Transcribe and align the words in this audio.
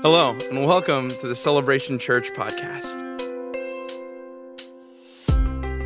Hello, 0.00 0.38
and 0.48 0.64
welcome 0.64 1.08
to 1.08 1.26
the 1.26 1.34
Celebration 1.34 1.98
Church 1.98 2.30
podcast. 2.30 3.00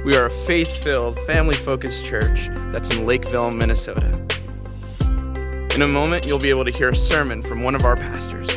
We 0.04 0.14
are 0.14 0.27
a 0.27 0.30
faith 0.45 0.85
filled, 0.85 1.19
family 1.21 1.57
focused 1.57 2.04
church 2.04 2.48
that's 2.72 2.95
in 2.95 3.06
Lakeville, 3.06 3.53
Minnesota. 3.53 4.09
In 5.75 5.80
a 5.80 5.89
moment, 5.89 6.27
you'll 6.27 6.39
be 6.39 6.50
able 6.50 6.67
to 6.67 6.71
hear 6.71 6.90
a 6.90 6.95
sermon 6.95 7.40
from 7.40 7.62
one 7.62 7.75
of 7.75 7.86
our 7.86 7.96
pastors. 7.96 8.50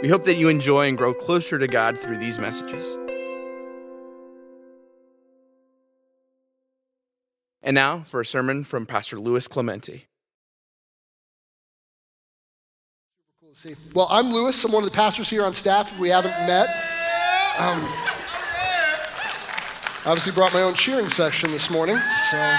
We 0.00 0.08
hope 0.08 0.22
that 0.26 0.36
you 0.36 0.48
enjoy 0.48 0.86
and 0.86 0.96
grow 0.96 1.12
closer 1.12 1.58
to 1.58 1.66
God 1.66 1.98
through 1.98 2.18
these 2.18 2.38
messages. 2.38 2.96
And 7.60 7.74
now 7.74 8.04
for 8.04 8.20
a 8.20 8.24
sermon 8.24 8.62
from 8.62 8.86
Pastor 8.86 9.18
Louis 9.18 9.48
Clemente. 9.48 10.07
See. 13.58 13.74
Well, 13.92 14.06
I'm 14.08 14.32
Louis. 14.32 14.64
I'm 14.64 14.70
one 14.70 14.84
of 14.84 14.88
the 14.88 14.94
pastors 14.94 15.28
here 15.28 15.44
on 15.44 15.52
staff. 15.52 15.90
If 15.90 15.98
we 15.98 16.10
haven't 16.10 16.30
met, 16.46 16.68
um, 17.58 17.80
obviously 20.06 20.30
brought 20.30 20.54
my 20.54 20.62
own 20.62 20.74
cheering 20.74 21.08
section 21.08 21.50
this 21.50 21.68
morning, 21.68 21.96
so 22.30 22.56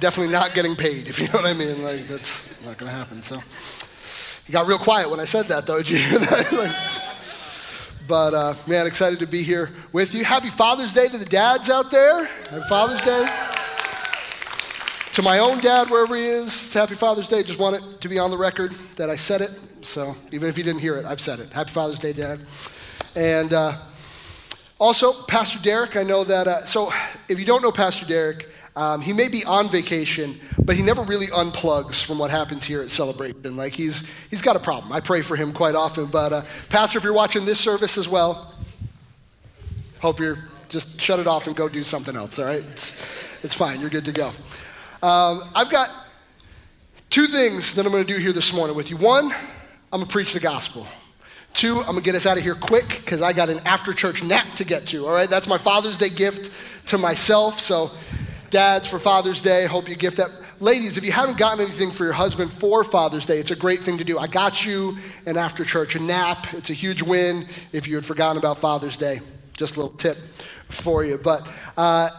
definitely 0.00 0.32
not 0.32 0.54
getting 0.54 0.74
paid. 0.74 1.06
If 1.06 1.20
you 1.20 1.26
know 1.26 1.34
what 1.34 1.46
I 1.46 1.52
mean, 1.52 1.84
like 1.84 2.08
that's 2.08 2.52
not 2.64 2.78
going 2.78 2.90
to 2.90 2.96
happen. 2.98 3.22
So 3.22 3.36
you 3.36 4.52
got 4.52 4.66
real 4.66 4.76
quiet 4.76 5.08
when 5.08 5.20
I 5.20 5.24
said 5.24 5.46
that, 5.46 5.68
though. 5.68 5.78
Did 5.78 5.90
you 5.90 5.98
hear 5.98 6.18
that? 6.18 6.52
like, 8.00 8.08
but 8.08 8.34
uh, 8.34 8.54
man, 8.66 8.88
excited 8.88 9.20
to 9.20 9.26
be 9.28 9.44
here 9.44 9.70
with 9.92 10.14
you. 10.14 10.24
Happy 10.24 10.50
Father's 10.50 10.92
Day 10.92 11.06
to 11.06 11.16
the 11.16 11.24
dads 11.24 11.70
out 11.70 11.92
there. 11.92 12.24
Happy 12.24 12.68
Father's 12.68 13.02
Day. 13.02 13.47
To 15.18 15.22
my 15.22 15.40
own 15.40 15.58
dad, 15.58 15.90
wherever 15.90 16.14
he 16.14 16.24
is, 16.24 16.72
happy 16.72 16.94
Father's 16.94 17.26
Day. 17.26 17.42
Just 17.42 17.58
want 17.58 17.74
it 17.74 18.00
to 18.02 18.08
be 18.08 18.20
on 18.20 18.30
the 18.30 18.38
record 18.38 18.70
that 18.94 19.10
I 19.10 19.16
said 19.16 19.40
it. 19.40 19.50
So 19.82 20.14
even 20.30 20.48
if 20.48 20.56
you 20.56 20.62
didn't 20.62 20.80
hear 20.80 20.94
it, 20.94 21.04
I've 21.04 21.20
said 21.20 21.40
it. 21.40 21.50
Happy 21.50 21.72
Father's 21.72 21.98
Day, 21.98 22.12
Dad. 22.12 22.38
And 23.16 23.52
uh, 23.52 23.72
also, 24.78 25.12
Pastor 25.24 25.58
Derek, 25.60 25.96
I 25.96 26.04
know 26.04 26.22
that. 26.22 26.46
Uh, 26.46 26.64
so 26.66 26.92
if 27.28 27.40
you 27.40 27.44
don't 27.44 27.62
know 27.62 27.72
Pastor 27.72 28.06
Derek, 28.06 28.48
um, 28.76 29.00
he 29.00 29.12
may 29.12 29.26
be 29.26 29.44
on 29.44 29.68
vacation, 29.68 30.36
but 30.56 30.76
he 30.76 30.82
never 30.82 31.02
really 31.02 31.26
unplugs 31.26 32.00
from 32.00 32.20
what 32.20 32.30
happens 32.30 32.64
here 32.64 32.80
at 32.80 32.90
Celebration. 32.90 33.56
Like 33.56 33.72
he's, 33.72 34.08
he's 34.30 34.40
got 34.40 34.54
a 34.54 34.60
problem. 34.60 34.92
I 34.92 35.00
pray 35.00 35.22
for 35.22 35.34
him 35.34 35.52
quite 35.52 35.74
often. 35.74 36.06
But 36.06 36.32
uh, 36.32 36.42
Pastor, 36.68 36.98
if 36.98 37.02
you're 37.02 37.12
watching 37.12 37.44
this 37.44 37.58
service 37.58 37.98
as 37.98 38.06
well, 38.06 38.54
hope 39.98 40.20
you're 40.20 40.38
just 40.68 41.00
shut 41.00 41.18
it 41.18 41.26
off 41.26 41.48
and 41.48 41.56
go 41.56 41.68
do 41.68 41.82
something 41.82 42.14
else, 42.14 42.38
all 42.38 42.44
right? 42.44 42.62
It's, 42.70 42.94
it's 43.42 43.54
fine. 43.54 43.80
You're 43.80 43.90
good 43.90 44.04
to 44.04 44.12
go. 44.12 44.30
Um, 45.00 45.44
I've 45.54 45.70
got 45.70 45.90
two 47.08 47.28
things 47.28 47.76
that 47.76 47.86
I'm 47.86 47.92
going 47.92 48.04
to 48.04 48.12
do 48.12 48.18
here 48.18 48.32
this 48.32 48.52
morning 48.52 48.74
with 48.74 48.90
you. 48.90 48.96
One, 48.96 49.26
I'm 49.92 50.00
going 50.00 50.06
to 50.06 50.10
preach 50.10 50.32
the 50.32 50.40
gospel. 50.40 50.88
Two, 51.54 51.78
I'm 51.78 51.84
going 51.84 51.98
to 51.98 52.02
get 52.02 52.16
us 52.16 52.26
out 52.26 52.36
of 52.36 52.42
here 52.42 52.56
quick 52.56 52.88
because 52.88 53.22
I 53.22 53.32
got 53.32 53.48
an 53.48 53.60
after 53.60 53.92
church 53.92 54.24
nap 54.24 54.56
to 54.56 54.64
get 54.64 54.88
to. 54.88 55.06
All 55.06 55.12
right, 55.12 55.30
that's 55.30 55.46
my 55.46 55.56
Father's 55.56 55.98
Day 55.98 56.08
gift 56.08 56.50
to 56.86 56.98
myself. 56.98 57.60
So, 57.60 57.92
dads, 58.50 58.88
for 58.88 58.98
Father's 58.98 59.40
Day, 59.40 59.66
hope 59.66 59.88
you 59.88 59.94
gift 59.94 60.16
that. 60.16 60.30
Ladies, 60.58 60.96
if 60.96 61.04
you 61.04 61.12
haven't 61.12 61.38
gotten 61.38 61.60
anything 61.60 61.92
for 61.92 62.02
your 62.02 62.12
husband 62.12 62.52
for 62.52 62.82
Father's 62.82 63.24
Day, 63.24 63.38
it's 63.38 63.52
a 63.52 63.56
great 63.56 63.80
thing 63.80 63.98
to 63.98 64.04
do. 64.04 64.18
I 64.18 64.26
got 64.26 64.66
you 64.66 64.98
an 65.26 65.36
after 65.36 65.64
church 65.64 65.98
nap. 66.00 66.52
It's 66.54 66.70
a 66.70 66.74
huge 66.74 67.02
win 67.02 67.46
if 67.72 67.86
you 67.86 67.94
had 67.94 68.04
forgotten 68.04 68.36
about 68.36 68.58
Father's 68.58 68.96
Day. 68.96 69.20
Just 69.56 69.76
a 69.76 69.80
little 69.80 69.96
tip 69.96 70.16
for 70.68 71.04
you. 71.04 71.18
But 71.18 71.48
uh, 71.76 72.10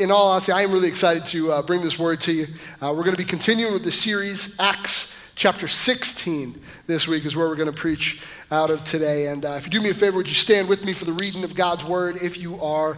in 0.00 0.10
all 0.10 0.28
honesty, 0.28 0.50
I 0.50 0.62
am 0.62 0.72
really 0.72 0.88
excited 0.88 1.26
to 1.26 1.52
uh, 1.52 1.62
bring 1.62 1.82
this 1.82 1.98
word 1.98 2.22
to 2.22 2.32
you. 2.32 2.46
Uh, 2.80 2.94
we're 2.96 3.04
going 3.04 3.14
to 3.14 3.22
be 3.22 3.24
continuing 3.24 3.74
with 3.74 3.84
the 3.84 3.92
series, 3.92 4.58
Acts 4.58 5.14
chapter 5.34 5.68
16, 5.68 6.58
this 6.86 7.06
week 7.06 7.26
is 7.26 7.36
where 7.36 7.46
we're 7.46 7.54
going 7.54 7.70
to 7.70 7.76
preach 7.76 8.22
out 8.50 8.70
of 8.70 8.82
today. 8.84 9.26
And 9.26 9.44
uh, 9.44 9.50
if 9.58 9.66
you 9.66 9.70
do 9.70 9.82
me 9.82 9.90
a 9.90 9.94
favor, 9.94 10.16
would 10.16 10.26
you 10.26 10.34
stand 10.34 10.70
with 10.70 10.86
me 10.86 10.94
for 10.94 11.04
the 11.04 11.12
reading 11.12 11.44
of 11.44 11.54
God's 11.54 11.84
word 11.84 12.16
if 12.22 12.38
you 12.38 12.58
are 12.62 12.96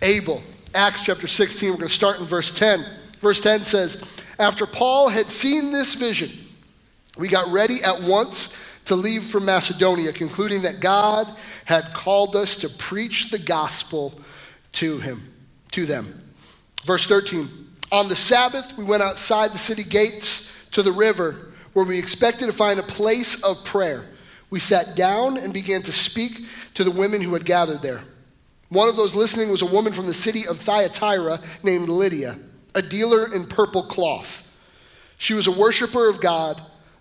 able? 0.00 0.40
Acts 0.74 1.02
chapter 1.02 1.26
16, 1.26 1.68
we're 1.68 1.76
going 1.76 1.86
to 1.86 1.94
start 1.94 2.18
in 2.18 2.24
verse 2.24 2.50
10. 2.50 2.82
Verse 3.20 3.42
10 3.42 3.60
says, 3.64 4.02
After 4.38 4.64
Paul 4.64 5.10
had 5.10 5.26
seen 5.26 5.70
this 5.70 5.96
vision, 5.96 6.30
we 7.18 7.28
got 7.28 7.52
ready 7.52 7.84
at 7.84 8.00
once 8.00 8.56
to 8.86 8.96
leave 8.96 9.24
for 9.24 9.38
Macedonia, 9.38 10.14
concluding 10.14 10.62
that 10.62 10.80
God 10.80 11.26
had 11.66 11.92
called 11.92 12.34
us 12.34 12.56
to 12.56 12.70
preach 12.70 13.28
the 13.28 13.38
gospel 13.38 14.18
to 14.72 14.96
him, 14.96 15.20
to 15.72 15.84
them. 15.84 16.24
Verse 16.84 17.06
13 17.06 17.48
On 17.92 18.08
the 18.08 18.16
Sabbath, 18.16 18.76
we 18.76 18.84
went 18.84 19.02
outside 19.02 19.52
the 19.52 19.58
city 19.58 19.84
gates 19.84 20.50
to 20.72 20.82
the 20.82 20.92
river 20.92 21.52
where 21.72 21.84
we 21.84 21.98
expected 21.98 22.46
to 22.46 22.52
find 22.52 22.80
a 22.80 22.84
place 22.84 23.42
of 23.42 23.64
prayer. 23.64 24.04
We 24.50 24.58
sat 24.58 24.96
down 24.96 25.36
and 25.36 25.52
began 25.52 25.82
to 25.82 25.92
speak 25.92 26.46
to 26.74 26.84
the 26.84 26.90
women 26.90 27.20
who 27.20 27.34
had 27.34 27.44
gathered 27.44 27.82
there. 27.82 28.00
One 28.70 28.88
of 28.88 28.96
those 28.96 29.14
listening 29.14 29.50
was 29.50 29.62
a 29.62 29.66
woman 29.66 29.92
from 29.92 30.06
the 30.06 30.14
city 30.14 30.46
of 30.46 30.58
Thyatira 30.58 31.40
named 31.62 31.88
Lydia, 31.88 32.36
a 32.74 32.82
dealer 32.82 33.34
in 33.34 33.46
purple 33.46 33.84
cloth. 33.84 34.44
She 35.18 35.34
was 35.34 35.46
a 35.46 35.52
worshiper 35.52 36.08
of 36.08 36.20
God. 36.20 36.60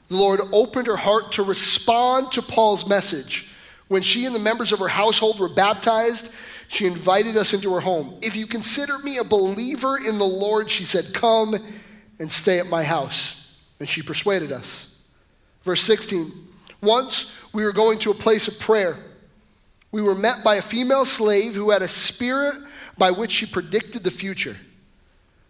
The 0.10 0.16
Lord 0.16 0.40
opened 0.54 0.88
her 0.88 0.96
heart 0.96 1.34
to 1.34 1.44
respond 1.44 2.32
to 2.34 2.42
Paul's 2.42 2.88
message. 2.88 3.54
When 3.88 4.02
she 4.02 4.26
and 4.26 4.34
the 4.34 4.40
members 4.40 4.72
of 4.72 4.80
her 4.80 4.88
household 4.88 5.40
were 5.40 5.50
baptized, 5.50 6.32
she 6.68 6.86
invited 6.86 7.38
us 7.38 7.54
into 7.54 7.74
her 7.74 7.80
home. 7.80 8.18
If 8.22 8.36
you 8.36 8.46
consider 8.46 8.98
me 9.00 9.18
a 9.18 9.24
believer 9.24 9.98
in 9.98 10.18
the 10.18 10.26
Lord, 10.26 10.70
she 10.70 10.84
said, 10.84 11.14
come 11.14 11.56
and 12.20 12.32
stay 12.32 12.60
at 12.60 12.68
my 12.68 12.84
house. 12.84 13.64
And 13.80 13.88
she 13.88 14.02
persuaded 14.02 14.52
us. 14.52 15.00
Verse 15.64 15.82
16 15.82 16.32
Once 16.82 17.32
we 17.54 17.64
were 17.64 17.74
going 17.74 18.00
to 18.00 18.12
a 18.12 18.16
place 18.16 18.48
of 18.48 18.60
prayer. 18.60 18.96
We 19.92 20.02
were 20.02 20.16
met 20.16 20.44
by 20.44 20.56
a 20.56 20.62
female 20.62 21.06
slave 21.06 21.56
who 21.56 21.72
had 21.72 21.82
a 21.82 21.88
spirit 21.88 22.56
by 22.98 23.12
which 23.12 23.32
she 23.32 23.46
predicted 23.46 24.04
the 24.04 24.12
future. 24.12 24.58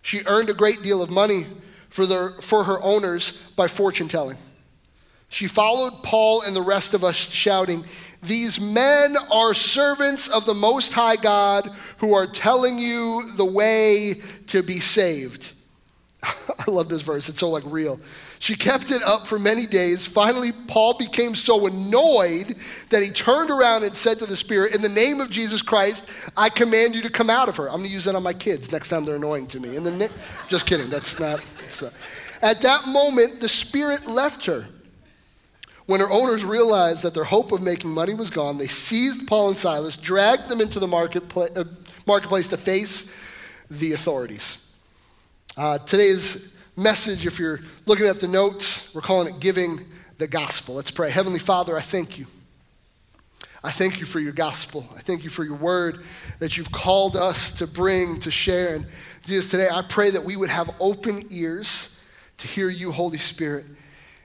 She 0.02 0.22
earned 0.26 0.50
a 0.50 0.54
great 0.54 0.82
deal 0.84 1.02
of 1.02 1.10
money 1.10 1.48
for, 1.90 2.06
the, 2.06 2.34
for 2.42 2.64
her 2.64 2.82
owners 2.82 3.42
by 3.56 3.68
fortune 3.68 4.08
telling. 4.08 4.38
She 5.30 5.48
followed 5.48 6.04
Paul 6.04 6.44
and 6.44 6.56
the 6.56 6.62
rest 6.62 6.94
of 6.94 7.04
us, 7.04 7.18
shouting, 7.18 7.84
These 8.24 8.60
men 8.60 9.16
are 9.32 9.54
servants 9.54 10.28
of 10.28 10.46
the 10.46 10.54
Most 10.54 10.94
High 10.94 11.16
God 11.18 11.70
who 12.00 12.14
are 12.14 12.28
telling 12.28 12.80
you 12.80 13.24
the 13.36 13.46
way 13.46 14.16
to 14.48 14.64
be 14.64 14.80
saved. 14.80 15.54
I 16.24 16.70
love 16.70 16.90
this 16.90 17.04
verse, 17.04 17.30
it's 17.30 17.40
so 17.40 17.50
like 17.50 17.64
real. 17.66 18.00
She 18.40 18.56
kept 18.56 18.92
it 18.92 19.02
up 19.04 19.26
for 19.26 19.40
many 19.40 19.66
days. 19.66 20.06
Finally, 20.06 20.52
Paul 20.68 20.98
became 20.98 21.34
so 21.34 21.66
annoyed 21.66 22.56
that 22.90 23.02
he 23.02 23.10
turned 23.10 23.50
around 23.50 23.84
and 23.84 23.96
said 23.96 24.20
to 24.20 24.26
the 24.26 24.36
Spirit, 24.36 24.76
In 24.76 24.82
the 24.82 24.90
name 24.90 25.22
of 25.22 25.30
Jesus 25.30 25.62
Christ, 25.62 26.08
I 26.36 26.50
command 26.50 26.94
you 26.94 27.02
to 27.02 27.10
come 27.10 27.30
out 27.30 27.50
of 27.50 27.56
her. 27.58 27.68
I'm 27.68 27.78
going 27.78 27.88
to 27.88 27.94
use 27.94 28.06
that 28.06 28.16
on 28.16 28.24
my 28.24 28.34
kids 28.34 28.72
next 28.72 28.90
time 28.90 29.06
they're 29.06 29.16
annoying 29.16 29.48
to 29.48 29.60
me. 29.60 29.76
In 29.76 29.84
the 29.84 29.92
na- 29.92 30.08
Just 30.48 30.68
kidding, 30.68 30.90
that's 30.90 31.20
not. 31.20 31.42
not. 31.82 32.10
At 32.42 32.62
that 32.62 32.88
moment, 32.88 33.40
the 33.40 33.50
Spirit 33.50 34.06
left 34.06 34.46
her. 34.46 34.68
When 35.88 36.02
her 36.02 36.10
owners 36.10 36.44
realized 36.44 37.04
that 37.04 37.14
their 37.14 37.24
hope 37.24 37.54
of 37.54 37.62
making 37.62 37.90
money 37.90 38.14
was 38.14 38.30
gone, 38.30 38.58
they 38.58 38.68
seized 38.68 39.26
Paul 39.26 39.50
and 39.50 39.58
Silas, 39.58 39.96
dragged 39.96 40.50
them 40.50 40.60
into 40.60 40.80
the 40.80 40.88
marketplace, 40.88 41.56
uh, 41.56 41.64
marketplace 42.06 42.50
to 42.50 42.58
face 42.58 43.12
the 43.72 43.94
authorities. 43.94 44.70
Uh, 45.56 45.78
today's 45.80 46.54
message, 46.76 47.26
if 47.26 47.40
you're 47.40 47.62
looking 47.86 48.06
at 48.06 48.20
the 48.20 48.28
notes, 48.28 48.94
we're 48.94 49.02
calling 49.02 49.34
it 49.34 49.40
Giving 49.40 49.80
the 50.18 50.28
Gospel. 50.28 50.76
Let's 50.76 50.92
pray. 50.92 51.10
Heavenly 51.10 51.40
Father, 51.40 51.78
I 51.78 51.82
thank 51.82 52.20
you. 52.20 52.28
I 53.64 53.72
thank 53.72 54.02
you 54.02 54.06
for 54.06 54.20
your 54.20 54.34
gospel. 54.34 54.88
I 54.96 55.00
thank 55.00 55.24
you 55.24 55.30
for 55.30 55.46
your 55.46 55.56
word 55.56 56.04
that 56.40 56.58
you've 56.58 56.72
called 56.72 57.16
us 57.16 57.52
to 57.56 57.66
bring, 57.66 58.20
to 58.22 58.32
share. 58.32 58.76
And 58.76 58.86
Jesus, 59.26 59.50
today 59.50 59.70
I 59.72 59.84
pray 59.88 60.12
that 60.12 60.24
we 60.24 60.36
would 60.36 60.50
have 60.50 60.70
open 60.82 61.24
ears 61.30 61.98
to 62.40 62.48
hear 62.48 62.70
you, 62.70 62.92
Holy 62.92 63.18
Spirit, 63.18 63.66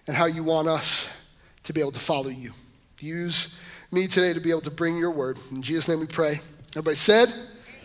and 0.08 0.16
how 0.16 0.26
you 0.26 0.42
want 0.42 0.69
us 0.69 1.08
to 1.64 1.73
be 1.73 1.81
able 1.81 1.93
to 1.93 2.00
follow 2.00 2.29
you. 2.29 2.53
Use 3.00 3.59
me 3.91 4.06
today 4.06 4.32
to 4.32 4.41
be 4.41 4.50
able 4.50 4.61
to 4.62 4.70
bring 4.70 4.97
your 4.97 5.11
word. 5.11 5.38
In 5.50 5.62
Jesus' 5.62 5.88
name 5.88 6.00
we 6.00 6.06
pray. 6.06 6.41
Everybody 6.70 6.97
said, 6.97 7.32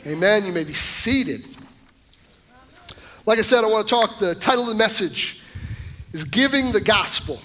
Amen. 0.06 0.46
You 0.46 0.54
may 0.54 0.64
be 0.64 0.74
seated. 0.74 1.46
Like 3.26 3.40
I 3.40 3.42
said, 3.42 3.64
I 3.64 3.68
want 3.68 3.88
to 3.88 3.94
talk, 3.94 4.20
the 4.20 4.36
title 4.36 4.64
of 4.64 4.70
the 4.70 4.76
message 4.76 5.44
is 6.14 6.24
Giving 6.24 6.72
the 6.72 6.80
Gospel. 6.80 7.42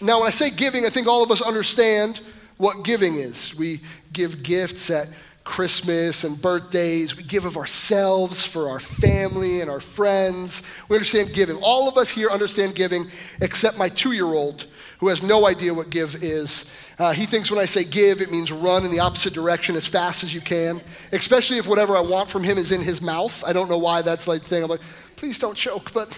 Now, 0.00 0.18
when 0.18 0.26
I 0.26 0.30
say 0.30 0.50
giving, 0.50 0.84
I 0.84 0.90
think 0.90 1.06
all 1.06 1.22
of 1.22 1.30
us 1.30 1.40
understand 1.40 2.20
what 2.58 2.84
giving 2.84 3.14
is. 3.14 3.54
We 3.54 3.80
give 4.12 4.42
gifts 4.42 4.90
at 4.90 5.08
Christmas 5.44 6.24
and 6.24 6.40
birthdays. 6.40 7.16
We 7.16 7.22
give 7.22 7.44
of 7.44 7.56
ourselves 7.56 8.44
for 8.44 8.68
our 8.68 8.80
family 8.80 9.60
and 9.60 9.70
our 9.70 9.80
friends. 9.80 10.62
We 10.88 10.96
understand 10.96 11.32
giving. 11.32 11.56
All 11.62 11.88
of 11.88 11.96
us 11.96 12.10
here 12.10 12.30
understand 12.30 12.74
giving, 12.74 13.06
except 13.40 13.78
my 13.78 13.88
two 13.88 14.12
year 14.12 14.26
old, 14.26 14.66
who 14.98 15.08
has 15.08 15.22
no 15.22 15.46
idea 15.46 15.74
what 15.74 15.90
give 15.90 16.22
is. 16.22 16.70
Uh, 16.98 17.12
he 17.12 17.26
thinks 17.26 17.50
when 17.50 17.60
I 17.60 17.64
say 17.64 17.84
give, 17.84 18.20
it 18.20 18.30
means 18.30 18.52
run 18.52 18.84
in 18.84 18.90
the 18.90 19.00
opposite 19.00 19.34
direction 19.34 19.76
as 19.76 19.86
fast 19.86 20.22
as 20.22 20.34
you 20.34 20.40
can, 20.40 20.80
especially 21.12 21.58
if 21.58 21.66
whatever 21.66 21.96
I 21.96 22.00
want 22.00 22.28
from 22.28 22.44
him 22.44 22.58
is 22.58 22.72
in 22.72 22.80
his 22.80 23.02
mouth. 23.02 23.42
I 23.44 23.52
don't 23.52 23.68
know 23.68 23.78
why 23.78 24.02
that's 24.02 24.28
like 24.28 24.42
thing. 24.42 24.62
I'm 24.62 24.70
like, 24.70 24.80
please 25.16 25.38
don't 25.38 25.56
choke, 25.56 25.92
but 25.92 26.08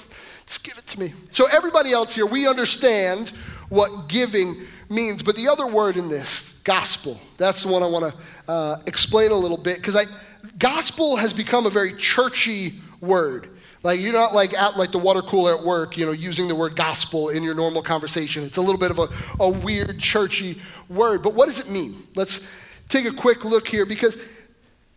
just 0.46 0.62
give 0.62 0.78
it 0.78 0.86
to 0.88 1.00
me. 1.00 1.12
So, 1.30 1.46
everybody 1.46 1.92
else 1.92 2.14
here, 2.14 2.26
we 2.26 2.46
understand 2.46 3.30
what 3.68 4.08
giving 4.08 4.66
means. 4.88 5.22
But 5.22 5.36
the 5.36 5.48
other 5.48 5.66
word 5.66 5.96
in 5.96 6.08
this, 6.08 6.52
gospel, 6.64 7.20
that's 7.36 7.62
the 7.62 7.68
one 7.68 7.82
I 7.82 7.86
want 7.86 8.12
to 8.12 8.50
uh, 8.50 8.80
explain 8.86 9.30
a 9.30 9.36
little 9.36 9.56
bit 9.56 9.76
because 9.76 9.96
gospel 10.58 11.16
has 11.16 11.32
become 11.32 11.66
a 11.66 11.70
very 11.70 11.92
churchy 11.92 12.74
word. 13.00 13.55
Like 13.86 14.00
you're 14.00 14.12
not 14.12 14.34
like 14.34 14.52
at 14.52 14.76
like 14.76 14.90
the 14.90 14.98
water 14.98 15.22
cooler 15.22 15.56
at 15.56 15.62
work, 15.62 15.96
you 15.96 16.04
know, 16.04 16.10
using 16.10 16.48
the 16.48 16.56
word 16.56 16.74
gospel 16.74 17.28
in 17.28 17.44
your 17.44 17.54
normal 17.54 17.82
conversation. 17.82 18.42
It's 18.42 18.56
a 18.56 18.60
little 18.60 18.80
bit 18.80 18.90
of 18.90 18.98
a, 18.98 19.08
a 19.38 19.48
weird 19.48 20.00
churchy 20.00 20.60
word. 20.88 21.22
But 21.22 21.34
what 21.34 21.46
does 21.46 21.60
it 21.60 21.70
mean? 21.70 21.94
Let's 22.16 22.44
take 22.88 23.04
a 23.04 23.12
quick 23.12 23.44
look 23.44 23.68
here 23.68 23.86
because 23.86 24.18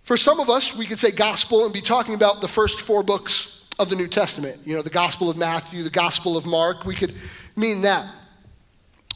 for 0.06 0.18
some 0.18 0.39
of 0.39 0.50
us, 0.50 0.75
we 0.75 0.88
could 0.88 0.97
say 0.97 1.12
gospel 1.12 1.65
and 1.65 1.71
be 1.71 1.81
talking 1.81 2.15
about 2.15 2.41
the 2.41 2.47
first 2.47 2.81
four 2.81 3.03
books 3.03 3.68
of 3.77 3.89
the 3.89 3.95
New 3.95 4.07
Testament. 4.07 4.59
You 4.65 4.75
know, 4.75 4.81
the 4.81 4.89
Gospel 4.89 5.30
of 5.30 5.38
Matthew, 5.38 5.83
the 5.83 5.92
Gospel 5.92 6.35
of 6.35 6.47
Mark. 6.47 6.83
We 6.83 6.95
could 6.95 7.13
mean 7.56 7.83
that. 7.83 8.12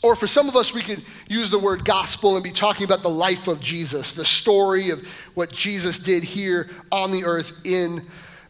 Or 0.03 0.15
for 0.15 0.27
some 0.27 0.47
of 0.47 0.55
us, 0.55 0.71
we 0.71 0.83
could 0.83 1.03
use 1.27 1.49
the 1.49 1.57
word 1.57 1.83
gospel 1.83 2.35
and 2.35 2.43
be 2.43 2.51
talking 2.51 2.85
about 2.85 3.01
the 3.01 3.09
life 3.09 3.47
of 3.47 3.59
Jesus, 3.59 4.13
the 4.13 4.23
story 4.23 4.91
of 4.91 4.99
what 5.33 5.51
Jesus 5.51 5.97
did 5.97 6.23
here 6.23 6.69
on 6.91 7.11
the 7.11 7.23
earth 7.23 7.59
in 7.65 8.03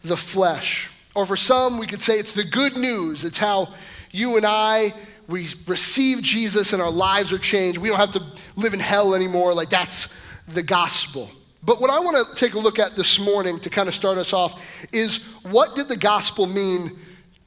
the 0.03 0.17
flesh. 0.17 0.89
Or 1.15 1.25
for 1.25 1.37
some, 1.37 1.77
we 1.77 1.87
could 1.87 2.01
say 2.01 2.19
it's 2.19 2.33
the 2.33 2.43
good 2.43 2.75
news. 2.75 3.23
It's 3.23 3.37
how 3.37 3.73
you 4.11 4.37
and 4.37 4.45
I, 4.45 4.93
we 5.27 5.47
receive 5.67 6.21
Jesus 6.21 6.73
and 6.73 6.81
our 6.81 6.91
lives 6.91 7.31
are 7.31 7.37
changed. 7.37 7.77
We 7.77 7.89
don't 7.89 7.97
have 7.97 8.11
to 8.13 8.23
live 8.55 8.73
in 8.73 8.79
hell 8.79 9.13
anymore. 9.13 9.53
Like 9.53 9.69
that's 9.69 10.13
the 10.47 10.63
gospel. 10.63 11.29
But 11.61 11.79
what 11.79 11.89
I 11.89 11.99
want 11.99 12.17
to 12.27 12.35
take 12.35 12.55
a 12.55 12.59
look 12.59 12.77
at 12.77 12.95
this 12.95 13.19
morning 13.19 13.59
to 13.59 13.69
kind 13.69 13.87
of 13.87 13.95
start 13.95 14.17
us 14.17 14.33
off 14.33 14.61
is 14.91 15.23
what 15.43 15.75
did 15.75 15.87
the 15.87 15.95
gospel 15.95 16.45
mean 16.45 16.91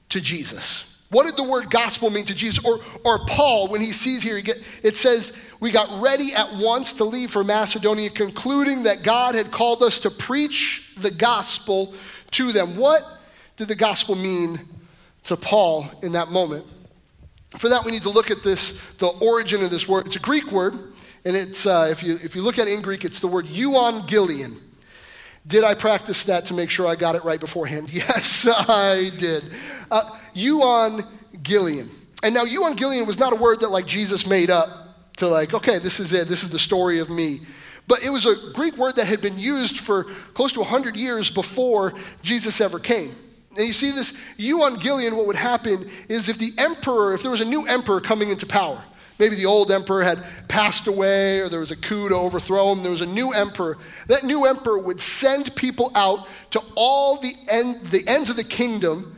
to 0.08 0.20
Jesus? 0.20 0.84
What 1.10 1.26
did 1.26 1.36
the 1.36 1.48
word 1.48 1.70
gospel 1.70 2.10
mean 2.10 2.24
to 2.24 2.34
Jesus? 2.34 2.64
Or, 2.64 2.80
or 3.04 3.26
Paul, 3.26 3.69
when 3.69 3.80
he 3.80 3.92
sees 3.92 4.22
here, 4.22 4.36
he 4.36 4.42
get, 4.42 4.56
it 4.82 4.96
says, 4.96 5.36
We 5.60 5.70
got 5.70 6.02
ready 6.02 6.32
at 6.34 6.48
once 6.54 6.94
to 6.94 7.04
leave 7.04 7.30
for 7.30 7.44
Macedonia, 7.44 8.10
concluding 8.10 8.84
that 8.84 9.02
God 9.02 9.34
had 9.34 9.50
called 9.50 9.82
us 9.82 10.00
to 10.00 10.10
preach 10.10 10.94
the 10.96 11.10
gospel 11.10 11.94
to 12.32 12.52
them. 12.52 12.76
What 12.76 13.04
did 13.56 13.69
the 13.69 13.75
gospel 13.75 14.14
mean 14.14 14.61
to 15.25 15.37
Paul 15.37 15.88
in 16.03 16.12
that 16.12 16.29
moment? 16.29 16.67
For 17.56 17.69
that, 17.70 17.85
we 17.85 17.91
need 17.91 18.03
to 18.03 18.11
look 18.11 18.31
at 18.31 18.43
this, 18.43 18.79
the 18.99 19.08
origin 19.08 19.64
of 19.64 19.70
this 19.70 19.88
word. 19.88 20.06
It's 20.06 20.17
a 20.17 20.20
Greek 20.20 20.53
word, 20.53 20.75
and 21.25 21.37
it's, 21.37 21.64
uh, 21.67 21.88
if, 21.91 22.03
you, 22.03 22.19
if 22.23 22.37
you 22.37 22.43
look 22.43 22.58
at 22.58 22.69
it 22.69 22.75
in 22.75 22.82
Greek, 22.82 23.05
it's 23.05 23.20
the 23.20 23.29
word 23.29 23.47
euangelion. 23.47 24.61
Did 25.47 25.64
I 25.64 25.75
practice 25.75 26.25
that 26.25 26.47
to 26.47 26.55
make 26.55 26.70
sure 26.70 26.87
I 26.87 26.97
got 26.97 27.14
it 27.14 27.25
right 27.25 27.41
beforehand? 27.41 27.91
Yes, 27.93 28.47
I 28.49 29.11
did. 29.17 29.44
Uh, 29.91 30.03
euangelion. 30.35 31.88
And 32.23 32.35
now 32.35 32.44
euangelion 32.44 33.06
was 33.06 33.19
not 33.19 33.32
a 33.32 33.37
word 33.37 33.61
that 33.61 33.69
like 33.69 33.87
Jesus 33.87 34.26
made 34.26 34.50
up 34.50 34.69
to 35.19 35.29
like, 35.29 35.55
okay, 35.55 35.79
this 35.79 36.00
is 36.00 36.12
it, 36.12 36.29
this 36.29 36.43
is 36.43 36.50
the 36.50 36.58
story 36.58 36.99
of 36.99 37.08
me. 37.08 37.41
But 37.88 38.03
it 38.03 38.11
was 38.11 38.26
a 38.26 38.35
Greek 38.53 38.76
word 38.76 38.97
that 38.97 39.06
had 39.06 39.20
been 39.20 39.38
used 39.38 39.79
for 39.79 40.05
close 40.35 40.53
to 40.55 40.61
100 40.61 40.97
years 40.97 41.31
before 41.31 41.94
Jesus 42.23 42.61
ever 42.61 42.81
came. 42.81 43.14
And 43.56 43.67
you 43.67 43.73
see 43.73 43.91
this 43.91 44.12
euangelion, 44.38 45.17
what 45.17 45.26
would 45.26 45.37
happen 45.37 45.88
is 46.08 46.29
if 46.29 46.38
the 46.38 46.53
emperor, 46.58 47.14
if 47.14 47.23
there 47.23 47.31
was 47.31 47.41
a 47.41 47.47
new 47.47 47.67
emperor 47.67 48.00
coming 48.00 48.31
into 48.31 48.47
power, 48.47 48.82
maybe 49.19 49.35
the 49.35 49.47
old 49.47 49.70
emperor 49.70 50.03
had 50.03 50.23
passed 50.49 50.87
away 50.87 51.41
or 51.41 51.49
there 51.49 51.61
was 51.61 51.70
a 51.70 51.76
coup 51.76 52.08
to 52.08 52.14
overthrow 52.14 52.73
him, 52.73 52.82
there 52.82 52.91
was 52.91 53.00
a 53.00 53.06
new 53.06 53.32
emperor, 53.32 53.79
that 54.08 54.25
new 54.25 54.44
emperor 54.44 54.79
would 54.79 55.00
send 55.00 55.55
people 55.56 55.91
out 55.94 56.29
to 56.50 56.62
all 56.75 57.17
the, 57.17 57.32
end, 57.49 57.81
the 57.87 58.06
ends 58.06 58.29
of 58.29 58.37
the 58.37 58.44
kingdom 58.44 59.17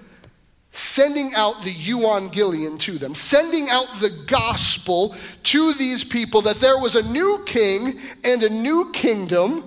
sending 0.71 1.35
out 1.35 1.63
the 1.65 1.75
euangelion 1.75 2.79
to 2.79 2.99
them, 2.99 3.15
sending 3.15 3.69
out 3.69 3.87
the 4.01 4.11
gospel 4.27 5.17
to 5.43 5.73
these 5.75 6.05
people 6.05 6.43
that 6.43 6.57
there 6.57 6.79
was 6.79 6.95
a 6.95 7.03
new 7.11 7.43
king 7.47 7.99
and 8.23 8.43
a 8.45 8.49
new 8.49 8.91
kingdom 8.93 9.65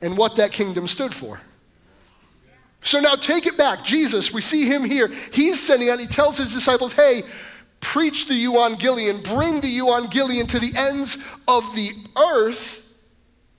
and 0.00 0.16
what 0.16 0.36
that 0.36 0.52
kingdom 0.52 0.86
stood 0.86 1.12
for. 1.12 1.40
So 2.84 3.00
now 3.00 3.14
take 3.14 3.46
it 3.46 3.56
back. 3.56 3.82
Jesus, 3.82 4.30
we 4.30 4.42
see 4.42 4.66
him 4.66 4.84
here. 4.84 5.08
He's 5.32 5.58
sending 5.58 5.88
out, 5.88 5.98
he 5.98 6.06
tells 6.06 6.36
his 6.36 6.52
disciples, 6.52 6.92
hey, 6.92 7.22
preach 7.80 8.28
the 8.28 8.34
euangelion, 8.34 9.24
bring 9.24 9.62
the 9.62 9.78
euangelion 9.78 10.46
to 10.50 10.58
the 10.58 10.70
ends 10.76 11.16
of 11.48 11.74
the 11.74 11.90
earth. 12.14 12.94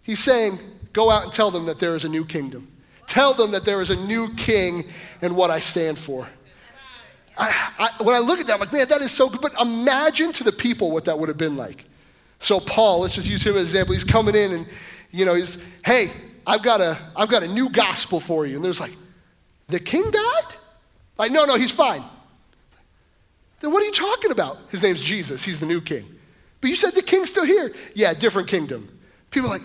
He's 0.04 0.20
saying, 0.20 0.60
go 0.94 1.10
out 1.10 1.24
and 1.24 1.34
tell 1.34 1.50
them 1.50 1.66
that 1.66 1.80
there 1.80 1.96
is 1.96 2.06
a 2.06 2.08
new 2.08 2.24
kingdom. 2.24 2.72
Tell 3.08 3.34
them 3.34 3.50
that 3.52 3.66
there 3.66 3.82
is 3.82 3.90
a 3.90 3.96
new 3.96 4.32
king 4.36 4.84
and 5.24 5.36
what 5.36 5.50
I 5.50 5.60
stand 5.60 5.98
for. 5.98 6.30
I, 7.36 7.72
I, 7.80 8.04
when 8.04 8.16
I 8.16 8.20
look 8.20 8.40
at 8.40 8.46
that, 8.46 8.54
I'm 8.54 8.60
like, 8.60 8.72
man, 8.74 8.88
that 8.90 9.02
is 9.02 9.10
so 9.12 9.28
good. 9.28 9.42
But 9.42 9.60
imagine 9.60 10.34
to 10.34 10.44
the 10.44 10.52
people 10.52 10.92
what 10.92 11.06
that 11.06 11.18
would 11.18 11.30
have 11.30 11.38
been 11.38 11.58
like. 11.58 11.86
So 12.38 12.60
Paul, 12.60 13.00
let's 13.00 13.16
just 13.16 13.28
use 13.28 13.44
him 13.44 13.54
as 13.54 13.58
an 13.58 13.64
example. 13.64 13.94
He's 13.96 14.04
coming 14.04 14.36
in 14.36 14.52
and, 14.52 14.68
you 15.10 15.26
know, 15.26 15.34
he's, 15.34 15.58
hey, 15.84 16.12
I've 16.46 16.62
got 16.62 16.80
a, 16.80 16.96
I've 17.16 17.30
got 17.30 17.42
a 17.42 17.48
new 17.48 17.72
gospel 17.72 18.20
for 18.20 18.46
you. 18.46 18.58
And 18.58 18.64
there's 18.64 18.80
like, 18.80 18.94
the 19.68 19.80
king 19.80 20.10
died? 20.12 20.56
Like, 21.18 21.32
no, 21.32 21.46
no, 21.46 21.56
he's 21.56 21.72
fine. 21.72 22.04
Then 23.60 23.72
what 23.72 23.82
are 23.82 23.86
you 23.86 23.92
talking 23.92 24.32
about? 24.32 24.58
His 24.70 24.84
name's 24.84 25.02
Jesus. 25.02 25.44
He's 25.44 25.60
the 25.60 25.66
new 25.66 25.82
king. 25.82 26.06
But 26.62 26.70
you 26.70 26.76
said 26.76 26.92
the 26.92 27.02
king's 27.02 27.30
still 27.30 27.46
here. 27.46 27.74
Yeah, 27.94 28.14
different 28.14 28.48
kingdom. 28.48 28.88
People 29.32 29.50
like, 29.50 29.62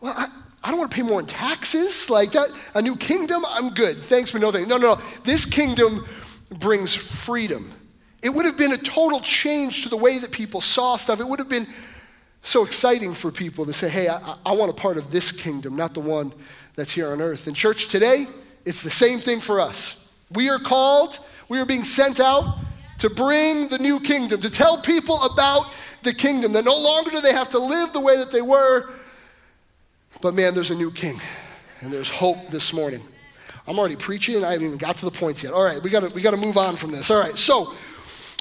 well, 0.00 0.14
I, 0.16 0.28
I 0.62 0.70
don't 0.70 0.78
want 0.78 0.90
to 0.90 0.94
pay 0.94 1.02
more 1.02 1.20
in 1.20 1.26
taxes. 1.26 2.08
Like 2.10 2.32
that, 2.32 2.48
a 2.74 2.82
new 2.82 2.96
kingdom, 2.96 3.44
I'm 3.48 3.70
good. 3.70 3.98
Thanks 3.98 4.30
for 4.30 4.38
nothing. 4.38 4.66
No, 4.68 4.76
no, 4.78 4.94
no. 4.94 5.02
This 5.24 5.44
kingdom 5.44 6.06
brings 6.50 6.94
freedom. 6.94 7.70
It 8.22 8.30
would 8.30 8.46
have 8.46 8.56
been 8.56 8.72
a 8.72 8.78
total 8.78 9.20
change 9.20 9.82
to 9.82 9.88
the 9.88 9.96
way 9.96 10.18
that 10.18 10.32
people 10.32 10.60
saw 10.60 10.96
stuff. 10.96 11.20
It 11.20 11.28
would 11.28 11.38
have 11.38 11.48
been 11.48 11.66
so 12.42 12.64
exciting 12.64 13.12
for 13.12 13.30
people 13.30 13.66
to 13.66 13.72
say, 13.72 13.88
hey, 13.88 14.08
I, 14.08 14.36
I 14.44 14.52
want 14.52 14.70
a 14.70 14.74
part 14.74 14.96
of 14.96 15.10
this 15.10 15.30
kingdom, 15.32 15.76
not 15.76 15.94
the 15.94 16.00
one 16.00 16.32
that's 16.74 16.92
here 16.92 17.08
on 17.08 17.20
earth. 17.20 17.46
In 17.46 17.54
church 17.54 17.88
today, 17.88 18.26
it's 18.66 18.82
the 18.82 18.90
same 18.90 19.20
thing 19.20 19.40
for 19.40 19.60
us. 19.60 20.12
We 20.30 20.50
are 20.50 20.58
called, 20.58 21.18
we 21.48 21.58
are 21.58 21.64
being 21.64 21.84
sent 21.84 22.20
out 22.20 22.58
to 22.98 23.08
bring 23.08 23.68
the 23.68 23.78
new 23.78 24.00
kingdom, 24.00 24.40
to 24.40 24.50
tell 24.50 24.82
people 24.82 25.22
about 25.22 25.70
the 26.02 26.12
kingdom, 26.12 26.52
that 26.52 26.64
no 26.64 26.76
longer 26.76 27.10
do 27.10 27.20
they 27.22 27.32
have 27.32 27.50
to 27.50 27.58
live 27.58 27.94
the 27.94 28.00
way 28.00 28.18
that 28.18 28.30
they 28.30 28.42
were, 28.42 28.90
but 30.20 30.34
man, 30.34 30.54
there's 30.54 30.70
a 30.70 30.74
new 30.74 30.90
king, 30.90 31.20
and 31.80 31.92
there's 31.92 32.10
hope 32.10 32.48
this 32.48 32.72
morning. 32.72 33.00
I'm 33.68 33.78
already 33.78 33.96
preaching. 33.96 34.36
And 34.36 34.44
I 34.44 34.52
haven't 34.52 34.66
even 34.66 34.78
got 34.78 34.96
to 34.98 35.04
the 35.04 35.10
points 35.10 35.42
yet. 35.42 35.52
All 35.52 35.64
right, 35.64 35.82
we 35.82 35.90
gotta, 35.90 36.08
we 36.08 36.22
gotta 36.22 36.36
move 36.36 36.56
on 36.56 36.76
from 36.76 36.90
this. 36.90 37.10
All 37.10 37.20
right, 37.20 37.36
so 37.36 37.74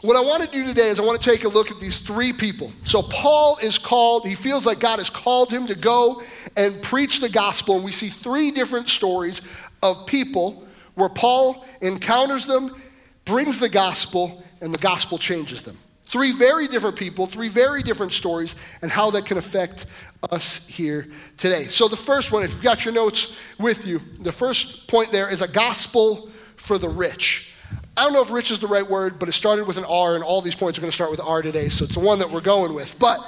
what 0.01 0.15
I 0.15 0.21
want 0.21 0.43
to 0.43 0.49
do 0.49 0.63
today 0.63 0.89
is 0.89 0.99
I 0.99 1.03
want 1.03 1.19
to 1.19 1.31
take 1.31 1.45
a 1.45 1.47
look 1.47 1.71
at 1.71 1.79
these 1.79 1.99
three 1.99 2.31
people. 2.31 2.71
So 2.83 3.01
Paul 3.01 3.57
is 3.61 3.77
called, 3.77 4.27
he 4.27 4.35
feels 4.35 4.65
like 4.65 4.79
God 4.79 4.99
has 4.99 5.09
called 5.09 5.51
him 5.51 5.65
to 5.67 5.75
go 5.75 6.21
and 6.55 6.79
preach 6.81 7.21
the 7.21 7.29
gospel. 7.29 7.75
And 7.75 7.83
we 7.83 7.91
see 7.91 8.09
three 8.09 8.51
different 8.51 8.87
stories 8.87 9.41
of 9.85 10.07
people 10.07 10.65
where 10.95 11.09
Paul 11.09 11.65
encounters 11.81 12.47
them, 12.47 12.75
brings 13.25 13.59
the 13.59 13.69
gospel, 13.69 14.43
and 14.61 14.73
the 14.73 14.79
gospel 14.79 15.17
changes 15.17 15.63
them. 15.63 15.77
Three 16.03 16.31
very 16.31 16.67
different 16.67 16.95
people, 16.95 17.27
three 17.27 17.49
very 17.49 17.83
different 17.83 18.13
stories, 18.13 18.55
and 18.81 18.91
how 18.91 19.11
that 19.11 19.25
can 19.25 19.37
affect 19.37 19.87
us 20.31 20.65
here 20.67 21.07
today. 21.37 21.67
So, 21.67 21.87
the 21.87 21.97
first 21.97 22.31
one, 22.31 22.43
if 22.43 22.51
you've 22.51 22.61
got 22.61 22.85
your 22.85 22.93
notes 22.93 23.35
with 23.59 23.85
you, 23.85 23.99
the 24.19 24.31
first 24.31 24.87
point 24.87 25.11
there 25.11 25.29
is 25.29 25.41
a 25.41 25.47
gospel 25.47 26.29
for 26.55 26.77
the 26.77 26.89
rich. 26.89 27.53
I 27.97 28.03
don't 28.03 28.13
know 28.13 28.21
if 28.21 28.31
rich 28.31 28.51
is 28.51 28.59
the 28.59 28.67
right 28.67 28.87
word, 28.87 29.19
but 29.19 29.29
it 29.29 29.31
started 29.31 29.65
with 29.65 29.77
an 29.77 29.85
R, 29.85 30.15
and 30.15 30.23
all 30.23 30.41
these 30.41 30.55
points 30.55 30.77
are 30.77 30.81
going 30.81 30.91
to 30.91 30.95
start 30.95 31.11
with 31.11 31.19
R 31.19 31.41
today, 31.41 31.69
so 31.69 31.85
it's 31.85 31.95
the 31.95 31.99
one 31.99 32.19
that 32.19 32.29
we're 32.29 32.41
going 32.41 32.73
with. 32.73 32.97
But 32.99 33.27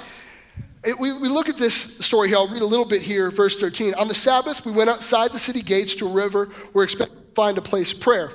we, 0.84 1.18
we 1.18 1.28
look 1.28 1.48
at 1.48 1.56
this 1.56 1.74
story 1.74 2.28
here. 2.28 2.36
I'll 2.36 2.48
read 2.48 2.62
a 2.62 2.66
little 2.66 2.86
bit 2.86 3.02
here, 3.02 3.30
verse 3.30 3.58
13. 3.58 3.94
On 3.94 4.08
the 4.08 4.14
Sabbath, 4.14 4.64
we 4.64 4.72
went 4.72 4.90
outside 4.90 5.32
the 5.32 5.38
city 5.38 5.62
gates 5.62 5.94
to 5.96 6.06
a 6.06 6.12
river 6.12 6.46
where 6.72 6.82
we 6.82 6.84
expected 6.84 7.16
to 7.16 7.34
find 7.34 7.58
a 7.58 7.62
place 7.62 7.92
of 7.92 8.00
prayer. 8.00 8.30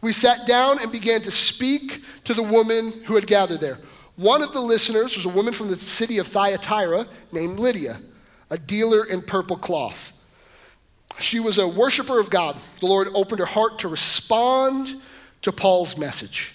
We 0.00 0.12
sat 0.12 0.46
down 0.46 0.78
and 0.80 0.90
began 0.90 1.20
to 1.22 1.30
speak 1.30 2.02
to 2.24 2.34
the 2.34 2.42
woman 2.42 2.92
who 3.04 3.14
had 3.14 3.26
gathered 3.26 3.60
there. 3.60 3.78
One 4.16 4.42
of 4.42 4.52
the 4.52 4.60
listeners 4.60 5.16
was 5.16 5.24
a 5.24 5.30
woman 5.30 5.52
from 5.52 5.68
the 5.68 5.76
city 5.76 6.18
of 6.18 6.26
Thyatira 6.26 7.06
named 7.30 7.58
Lydia, 7.58 7.98
a 8.50 8.58
dealer 8.58 9.04
in 9.04 9.22
purple 9.22 9.56
cloth. 9.56 10.12
She 11.18 11.40
was 11.40 11.58
a 11.58 11.68
worshiper 11.68 12.18
of 12.18 12.30
God. 12.30 12.56
The 12.80 12.86
Lord 12.86 13.08
opened 13.14 13.38
her 13.38 13.46
heart 13.46 13.78
to 13.80 13.88
respond 13.88 15.00
to 15.42 15.52
Paul's 15.52 15.96
message. 15.96 16.54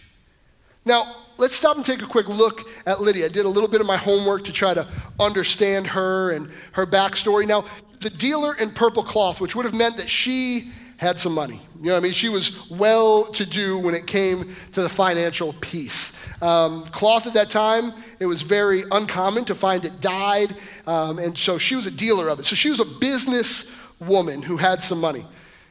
Now, 0.83 1.15
let's 1.37 1.55
stop 1.55 1.75
and 1.75 1.85
take 1.85 2.01
a 2.01 2.05
quick 2.05 2.27
look 2.27 2.67
at 2.85 3.01
Lydia. 3.01 3.25
I 3.25 3.29
did 3.29 3.45
a 3.45 3.49
little 3.49 3.69
bit 3.69 3.81
of 3.81 3.87
my 3.87 3.97
homework 3.97 4.45
to 4.45 4.53
try 4.53 4.73
to 4.73 4.87
understand 5.19 5.87
her 5.87 6.31
and 6.31 6.49
her 6.73 6.85
backstory. 6.85 7.47
Now, 7.47 7.65
the 7.99 8.09
dealer 8.09 8.55
in 8.55 8.69
purple 8.71 9.03
cloth, 9.03 9.41
which 9.41 9.55
would 9.55 9.65
have 9.65 9.75
meant 9.75 9.97
that 9.97 10.09
she 10.09 10.71
had 10.97 11.19
some 11.19 11.33
money. 11.33 11.61
You 11.79 11.87
know 11.87 11.93
what 11.93 11.99
I 11.99 12.03
mean? 12.03 12.11
She 12.11 12.29
was 12.29 12.69
well 12.71 13.25
to 13.33 13.45
do 13.45 13.77
when 13.77 13.93
it 13.93 14.07
came 14.07 14.55
to 14.73 14.81
the 14.81 14.89
financial 14.89 15.53
piece. 15.53 16.15
Um, 16.41 16.85
cloth 16.85 17.27
at 17.27 17.33
that 17.33 17.49
time, 17.49 17.93
it 18.19 18.25
was 18.25 18.41
very 18.41 18.83
uncommon 18.91 19.45
to 19.45 19.55
find 19.55 19.85
it 19.85 20.01
dyed, 20.01 20.55
um, 20.85 21.19
and 21.19 21.37
so 21.37 21.57
she 21.57 21.75
was 21.75 21.87
a 21.87 21.91
dealer 21.91 22.29
of 22.29 22.39
it. 22.39 22.45
So 22.45 22.55
she 22.55 22.69
was 22.69 22.79
a 22.79 22.85
business 22.85 23.71
woman 23.99 24.41
who 24.41 24.57
had 24.57 24.81
some 24.81 24.99
money. 24.99 25.25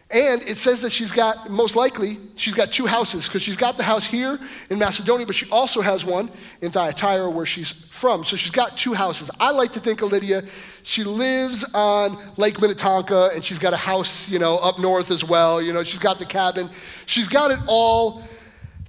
And 0.08 0.40
it 0.42 0.56
says 0.56 0.82
that 0.82 0.92
she's 0.92 1.10
got, 1.10 1.50
most 1.50 1.74
likely, 1.74 2.18
she's 2.36 2.54
got 2.54 2.70
two 2.70 2.86
houses 2.86 3.26
because 3.26 3.42
she's 3.42 3.56
got 3.56 3.76
the 3.76 3.82
house 3.82 4.06
here 4.06 4.38
in 4.70 4.78
Macedonia, 4.78 5.26
but 5.26 5.34
she 5.34 5.50
also 5.50 5.80
has 5.80 6.04
one 6.04 6.30
in 6.60 6.70
Thyatira 6.70 7.28
where 7.28 7.44
she's 7.44 7.72
from. 7.72 8.22
So 8.24 8.36
she's 8.36 8.52
got 8.52 8.76
two 8.76 8.94
houses. 8.94 9.32
I 9.40 9.50
like 9.50 9.72
to 9.72 9.80
think 9.80 10.02
of 10.02 10.12
Lydia, 10.12 10.44
she 10.84 11.02
lives 11.02 11.64
on 11.74 12.16
Lake 12.36 12.60
Minnetonka 12.60 13.30
and 13.34 13.44
she's 13.44 13.58
got 13.58 13.72
a 13.72 13.76
house, 13.76 14.28
you 14.28 14.38
know, 14.38 14.58
up 14.58 14.78
north 14.78 15.10
as 15.10 15.24
well. 15.24 15.60
You 15.60 15.72
know, 15.72 15.82
she's 15.82 15.98
got 15.98 16.20
the 16.20 16.26
cabin. 16.26 16.70
She's 17.06 17.26
got 17.26 17.50
it 17.50 17.58
all 17.66 18.22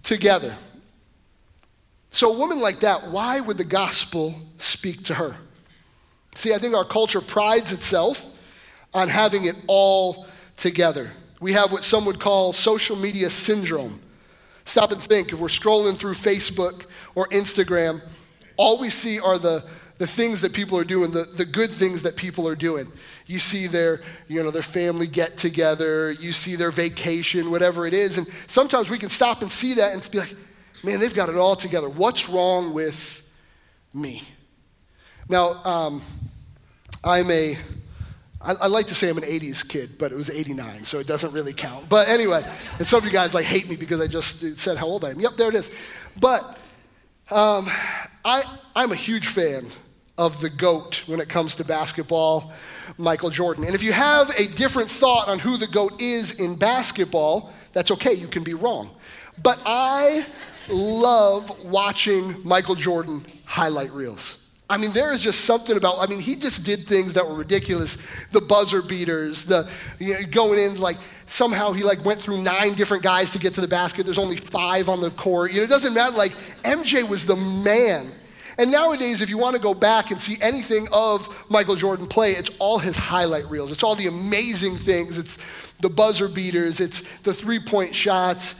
together. 0.03 0.55
So 2.11 2.31
a 2.31 2.37
woman 2.37 2.59
like 2.59 2.81
that, 2.81 3.09
why 3.09 3.39
would 3.39 3.57
the 3.57 3.63
gospel 3.63 4.35
speak 4.59 5.05
to 5.05 5.15
her? 5.15 5.35
See, 6.35 6.53
I 6.53 6.59
think 6.59 6.75
our 6.75 6.85
culture 6.85 7.21
prides 7.21 7.71
itself 7.71 8.23
on 8.93 9.09
having 9.09 9.45
it 9.45 9.55
all 9.65 10.26
together. 10.57 11.11
We 11.39 11.53
have 11.53 11.71
what 11.71 11.83
some 11.83 12.05
would 12.05 12.19
call 12.19 12.51
social 12.51 12.95
media 12.95 13.29
syndrome. 13.29 14.01
Stop 14.65 14.91
and 14.91 15.01
think 15.01 15.31
if 15.31 15.39
we're 15.39 15.47
scrolling 15.47 15.95
through 15.95 16.13
Facebook 16.13 16.85
or 17.15 17.27
Instagram, 17.27 18.01
all 18.57 18.79
we 18.79 18.89
see 18.89 19.19
are 19.19 19.37
the, 19.37 19.63
the 19.97 20.07
things 20.07 20.41
that 20.41 20.51
people 20.51 20.77
are 20.77 20.83
doing, 20.83 21.11
the, 21.11 21.23
the 21.23 21.45
good 21.45 21.69
things 21.69 22.03
that 22.03 22.17
people 22.17 22.47
are 22.47 22.55
doing. 22.55 22.91
You 23.27 23.39
see 23.39 23.67
their, 23.67 24.01
you 24.27 24.43
know, 24.43 24.51
their 24.51 24.63
family 24.63 25.07
get 25.07 25.37
together, 25.37 26.11
you 26.11 26.33
see 26.33 26.55
their 26.55 26.71
vacation, 26.71 27.51
whatever 27.51 27.85
it 27.85 27.93
is. 27.93 28.17
And 28.17 28.27
sometimes 28.47 28.89
we 28.89 28.97
can 28.97 29.09
stop 29.09 29.41
and 29.41 29.49
see 29.49 29.75
that 29.75 29.93
and 29.93 30.11
be 30.11 30.19
like, 30.19 30.35
man, 30.83 30.99
they've 30.99 31.13
got 31.13 31.29
it 31.29 31.35
all 31.35 31.55
together. 31.55 31.87
What's 31.87 32.27
wrong 32.27 32.73
with 32.73 33.29
me? 33.93 34.23
Now, 35.29 35.63
um, 35.63 36.01
I'm 37.03 37.29
a 37.31 37.57
I, 38.41 38.53
I, 38.53 38.67
like 38.67 38.87
to 38.87 38.95
say 38.95 39.09
I'm 39.09 39.17
an 39.17 39.23
80s 39.23 39.67
kid, 39.67 39.97
but 39.97 40.11
it 40.11 40.15
was 40.15 40.29
89, 40.29 40.83
so 40.83 40.99
it 40.99 41.07
doesn't 41.07 41.33
really 41.33 41.53
count. 41.53 41.89
But 41.89 42.07
anyway, 42.07 42.45
and 42.77 42.87
some 42.87 42.99
of 42.99 43.05
you 43.05 43.11
guys 43.11 43.33
like 43.33 43.45
hate 43.45 43.67
me 43.69 43.75
because 43.75 43.99
I 43.99 44.07
just 44.07 44.57
said 44.57 44.77
how 44.77 44.85
old 44.85 45.03
I 45.03 45.09
am. 45.09 45.19
Yep, 45.19 45.37
there 45.37 45.49
it 45.49 45.55
is. 45.55 45.71
But 46.19 46.43
um, 47.31 47.67
I, 48.23 48.43
I'm 48.75 48.91
a 48.91 48.95
huge 48.95 49.27
fan 49.27 49.65
of 50.17 50.39
the 50.41 50.49
GOAT 50.49 51.03
when 51.07 51.19
it 51.19 51.29
comes 51.29 51.55
to 51.55 51.63
basketball, 51.63 52.51
Michael 52.97 53.29
Jordan. 53.29 53.63
And 53.65 53.75
if 53.75 53.83
you 53.83 53.91
have 53.91 54.29
a 54.31 54.47
different 54.47 54.89
thought 54.89 55.27
on 55.27 55.39
who 55.39 55.57
the 55.57 55.67
GOAT 55.67 56.01
is 56.01 56.39
in 56.39 56.55
basketball, 56.55 57.51
that's 57.73 57.91
okay, 57.91 58.13
you 58.13 58.27
can 58.27 58.43
be 58.43 58.53
wrong. 58.53 58.89
But 59.41 59.59
I 59.65 60.25
love 60.69 61.63
watching 61.63 62.35
Michael 62.43 62.75
Jordan 62.75 63.25
highlight 63.45 63.91
reels. 63.91 64.46
I 64.69 64.77
mean, 64.77 64.91
there 64.91 65.13
is 65.13 65.21
just 65.21 65.45
something 65.45 65.77
about, 65.77 65.99
I 65.99 66.07
mean, 66.07 66.19
he 66.19 66.35
just 66.35 66.65
did 66.65 66.87
things 66.87 67.13
that 67.13 67.25
were 67.25 67.35
ridiculous. 67.35 67.97
The 68.31 68.41
buzzer 68.41 68.81
beaters, 68.81 69.45
the 69.45 69.69
you 69.97 70.13
know, 70.13 70.19
going 70.29 70.59
in, 70.59 70.79
like, 70.79 70.97
somehow 71.25 71.71
he 71.71 71.83
like 71.83 72.03
went 72.03 72.19
through 72.19 72.41
nine 72.41 72.73
different 72.73 73.03
guys 73.03 73.31
to 73.31 73.39
get 73.39 73.53
to 73.53 73.61
the 73.61 73.67
basket. 73.67 74.05
There's 74.05 74.17
only 74.17 74.37
five 74.37 74.89
on 74.89 74.99
the 74.99 75.11
court. 75.11 75.51
You 75.51 75.59
know, 75.59 75.63
it 75.63 75.69
doesn't 75.69 75.93
matter. 75.93 76.15
Like, 76.15 76.33
MJ 76.63 77.07
was 77.07 77.25
the 77.25 77.35
man. 77.35 78.11
And 78.57 78.71
nowadays, 78.71 79.21
if 79.21 79.29
you 79.29 79.37
want 79.37 79.55
to 79.55 79.61
go 79.61 79.73
back 79.73 80.11
and 80.11 80.19
see 80.19 80.37
anything 80.41 80.87
of 80.91 81.45
Michael 81.49 81.75
Jordan 81.75 82.07
play, 82.07 82.31
it's 82.31 82.49
all 82.59 82.79
his 82.79 82.95
highlight 82.95 83.45
reels. 83.45 83.71
It's 83.71 83.83
all 83.83 83.95
the 83.95 84.07
amazing 84.07 84.75
things. 84.75 85.17
It's 85.17 85.37
the 85.79 85.89
buzzer 85.89 86.27
beaters, 86.27 86.79
it's 86.79 87.01
the 87.19 87.33
three 87.33 87.59
point 87.59 87.93
shots. 87.93 88.55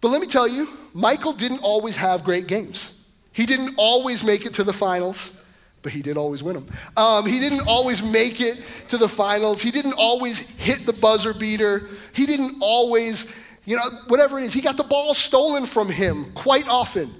But 0.00 0.08
let 0.08 0.20
me 0.20 0.26
tell 0.26 0.48
you, 0.48 0.68
Michael 0.92 1.32
didn't 1.32 1.60
always 1.60 1.96
have 1.96 2.24
great 2.24 2.46
games. 2.46 2.92
He 3.34 3.46
didn't 3.46 3.74
always 3.76 4.22
make 4.22 4.46
it 4.46 4.54
to 4.54 4.64
the 4.64 4.72
finals, 4.72 5.36
but 5.82 5.92
he 5.92 6.02
did 6.02 6.16
always 6.16 6.40
win 6.40 6.54
them. 6.54 6.66
Um, 6.96 7.26
he 7.26 7.40
didn't 7.40 7.66
always 7.66 8.00
make 8.00 8.40
it 8.40 8.62
to 8.88 8.96
the 8.96 9.08
finals. 9.08 9.60
He 9.60 9.72
didn't 9.72 9.94
always 9.98 10.38
hit 10.38 10.86
the 10.86 10.92
buzzer 10.92 11.34
beater. 11.34 11.88
He 12.12 12.26
didn't 12.26 12.54
always, 12.60 13.26
you 13.64 13.76
know, 13.76 13.82
whatever 14.06 14.38
it 14.38 14.44
is. 14.44 14.54
He 14.54 14.60
got 14.60 14.76
the 14.76 14.84
ball 14.84 15.14
stolen 15.14 15.66
from 15.66 15.90
him 15.90 16.32
quite 16.34 16.68
often. 16.68 17.12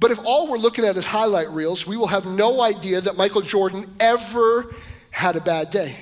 But 0.00 0.12
if 0.12 0.18
all 0.24 0.50
we're 0.50 0.56
looking 0.56 0.86
at 0.86 0.96
is 0.96 1.04
highlight 1.04 1.50
reels, 1.50 1.86
we 1.86 1.98
will 1.98 2.08
have 2.08 2.24
no 2.24 2.62
idea 2.62 3.02
that 3.02 3.18
Michael 3.18 3.42
Jordan 3.42 3.84
ever 4.00 4.74
had 5.10 5.36
a 5.36 5.40
bad 5.42 5.70
day. 5.70 5.94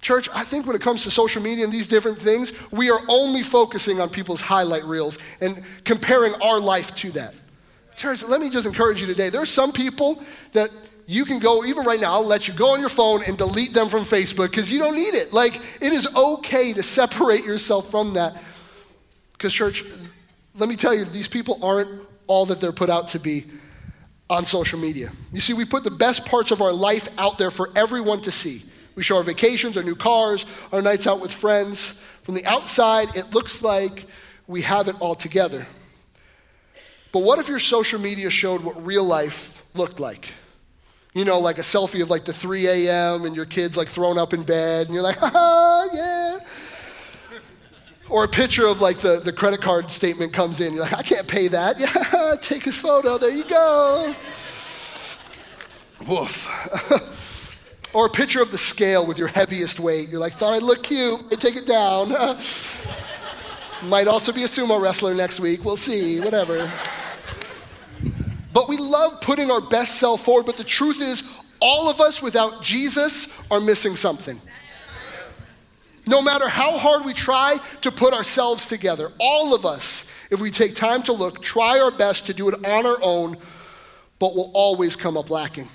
Church, 0.00 0.28
I 0.34 0.44
think 0.44 0.66
when 0.66 0.76
it 0.76 0.82
comes 0.82 1.02
to 1.04 1.10
social 1.10 1.42
media 1.42 1.64
and 1.64 1.72
these 1.72 1.88
different 1.88 2.18
things, 2.18 2.52
we 2.70 2.90
are 2.90 3.00
only 3.08 3.42
focusing 3.42 4.00
on 4.00 4.08
people's 4.08 4.40
highlight 4.40 4.84
reels 4.84 5.18
and 5.40 5.62
comparing 5.84 6.34
our 6.42 6.60
life 6.60 6.94
to 6.96 7.10
that. 7.12 7.34
Church, 7.96 8.22
let 8.22 8.40
me 8.40 8.50
just 8.50 8.66
encourage 8.66 9.00
you 9.00 9.06
today. 9.06 9.30
There 9.30 9.40
are 9.40 9.46
some 9.46 9.72
people 9.72 10.22
that 10.52 10.70
you 11.06 11.24
can 11.24 11.38
go, 11.38 11.64
even 11.64 11.84
right 11.84 12.00
now, 12.00 12.12
I'll 12.12 12.26
let 12.26 12.46
you 12.48 12.54
go 12.54 12.72
on 12.72 12.80
your 12.80 12.88
phone 12.88 13.22
and 13.26 13.38
delete 13.38 13.72
them 13.72 13.88
from 13.88 14.04
Facebook 14.04 14.50
because 14.50 14.72
you 14.72 14.78
don't 14.78 14.94
need 14.96 15.14
it. 15.14 15.32
Like, 15.32 15.60
it 15.80 15.92
is 15.92 16.06
okay 16.14 16.72
to 16.72 16.82
separate 16.82 17.44
yourself 17.44 17.90
from 17.90 18.14
that. 18.14 18.42
Because, 19.32 19.52
church, 19.52 19.84
let 20.56 20.68
me 20.68 20.76
tell 20.76 20.92
you, 20.92 21.04
these 21.04 21.28
people 21.28 21.64
aren't 21.64 21.88
all 22.26 22.46
that 22.46 22.60
they're 22.60 22.72
put 22.72 22.90
out 22.90 23.08
to 23.08 23.20
be 23.20 23.44
on 24.28 24.44
social 24.44 24.78
media. 24.80 25.10
You 25.32 25.40
see, 25.40 25.52
we 25.52 25.64
put 25.64 25.84
the 25.84 25.90
best 25.90 26.26
parts 26.26 26.50
of 26.50 26.60
our 26.60 26.72
life 26.72 27.08
out 27.18 27.38
there 27.38 27.52
for 27.52 27.70
everyone 27.76 28.20
to 28.22 28.32
see. 28.32 28.62
We 28.96 29.02
show 29.02 29.18
our 29.18 29.22
vacations, 29.22 29.76
our 29.76 29.82
new 29.82 29.94
cars, 29.94 30.46
our 30.72 30.82
nights 30.82 31.06
out 31.06 31.20
with 31.20 31.30
friends. 31.30 32.02
From 32.22 32.34
the 32.34 32.44
outside, 32.46 33.14
it 33.14 33.32
looks 33.32 33.62
like 33.62 34.06
we 34.48 34.62
have 34.62 34.88
it 34.88 34.96
all 35.00 35.14
together. 35.14 35.66
But 37.12 37.20
what 37.20 37.38
if 37.38 37.48
your 37.48 37.58
social 37.58 38.00
media 38.00 38.30
showed 38.30 38.64
what 38.64 38.84
real 38.84 39.04
life 39.04 39.62
looked 39.74 40.00
like? 40.00 40.30
You 41.14 41.24
know, 41.24 41.38
like 41.38 41.58
a 41.58 41.62
selfie 41.62 42.02
of 42.02 42.10
like 42.10 42.24
the 42.24 42.32
3 42.32 42.66
a.m. 42.66 43.24
and 43.24 43.36
your 43.36 43.44
kids 43.44 43.76
like 43.76 43.88
thrown 43.88 44.18
up 44.18 44.34
in 44.34 44.42
bed, 44.42 44.86
and 44.86 44.94
you're 44.94 45.02
like, 45.02 45.16
ha 45.20 45.88
yeah. 45.92 46.38
Or 48.08 48.24
a 48.24 48.28
picture 48.28 48.66
of 48.66 48.80
like 48.80 48.98
the, 48.98 49.20
the 49.20 49.32
credit 49.32 49.60
card 49.60 49.90
statement 49.90 50.32
comes 50.32 50.60
in, 50.60 50.72
you're 50.72 50.82
like, 50.82 50.94
I 50.94 51.02
can't 51.02 51.26
pay 51.26 51.48
that. 51.48 51.78
Yeah, 51.78 52.34
take 52.42 52.66
a 52.66 52.72
photo, 52.72 53.18
there 53.18 53.30
you 53.30 53.44
go. 53.44 54.14
Woof. 56.06 57.22
Or 57.96 58.04
a 58.04 58.10
picture 58.10 58.42
of 58.42 58.50
the 58.50 58.58
scale 58.58 59.06
with 59.06 59.16
your 59.16 59.28
heaviest 59.28 59.80
weight. 59.80 60.10
You're 60.10 60.20
like, 60.20 60.34
thought 60.34 60.52
I'd 60.52 60.62
look 60.62 60.82
cute. 60.82 61.24
I 61.32 61.34
take 61.34 61.56
it 61.56 61.66
down. 61.66 62.10
Might 63.88 64.06
also 64.06 64.32
be 64.32 64.44
a 64.44 64.46
sumo 64.46 64.78
wrestler 64.78 65.14
next 65.14 65.40
week. 65.40 65.64
We'll 65.64 65.78
see, 65.78 66.20
whatever. 66.20 66.70
But 68.52 68.68
we 68.68 68.76
love 68.76 69.22
putting 69.22 69.50
our 69.50 69.62
best 69.62 69.94
self 69.94 70.26
forward. 70.26 70.44
But 70.44 70.58
the 70.58 70.64
truth 70.64 71.00
is, 71.00 71.22
all 71.58 71.88
of 71.88 72.02
us 72.02 72.20
without 72.20 72.62
Jesus 72.62 73.28
are 73.50 73.60
missing 73.60 73.96
something. 73.96 74.38
No 76.06 76.20
matter 76.20 76.50
how 76.50 76.76
hard 76.76 77.06
we 77.06 77.14
try 77.14 77.56
to 77.80 77.90
put 77.90 78.12
ourselves 78.12 78.66
together, 78.66 79.10
all 79.18 79.54
of 79.54 79.64
us, 79.64 80.04
if 80.30 80.38
we 80.38 80.50
take 80.50 80.74
time 80.74 81.02
to 81.04 81.14
look, 81.14 81.40
try 81.40 81.80
our 81.80 81.92
best 81.92 82.26
to 82.26 82.34
do 82.34 82.50
it 82.50 82.62
on 82.62 82.84
our 82.84 82.98
own, 83.00 83.38
but 84.18 84.34
we'll 84.34 84.52
always 84.52 84.96
come 84.96 85.16
up 85.16 85.30
lacking. 85.30 85.66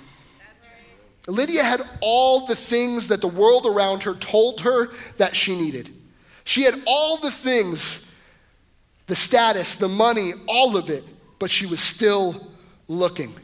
Lydia 1.28 1.62
had 1.62 1.80
all 2.00 2.46
the 2.46 2.56
things 2.56 3.08
that 3.08 3.20
the 3.20 3.28
world 3.28 3.66
around 3.66 4.02
her 4.02 4.14
told 4.14 4.62
her 4.62 4.90
that 5.18 5.36
she 5.36 5.56
needed. 5.56 5.90
She 6.44 6.62
had 6.62 6.74
all 6.86 7.16
the 7.16 7.30
things 7.30 8.08
the 9.06 9.16
status, 9.16 9.76
the 9.76 9.88
money, 9.88 10.32
all 10.48 10.76
of 10.76 10.88
it, 10.88 11.04
but 11.38 11.50
she 11.50 11.66
was 11.66 11.80
still 11.80 12.48
looking. 12.88 13.34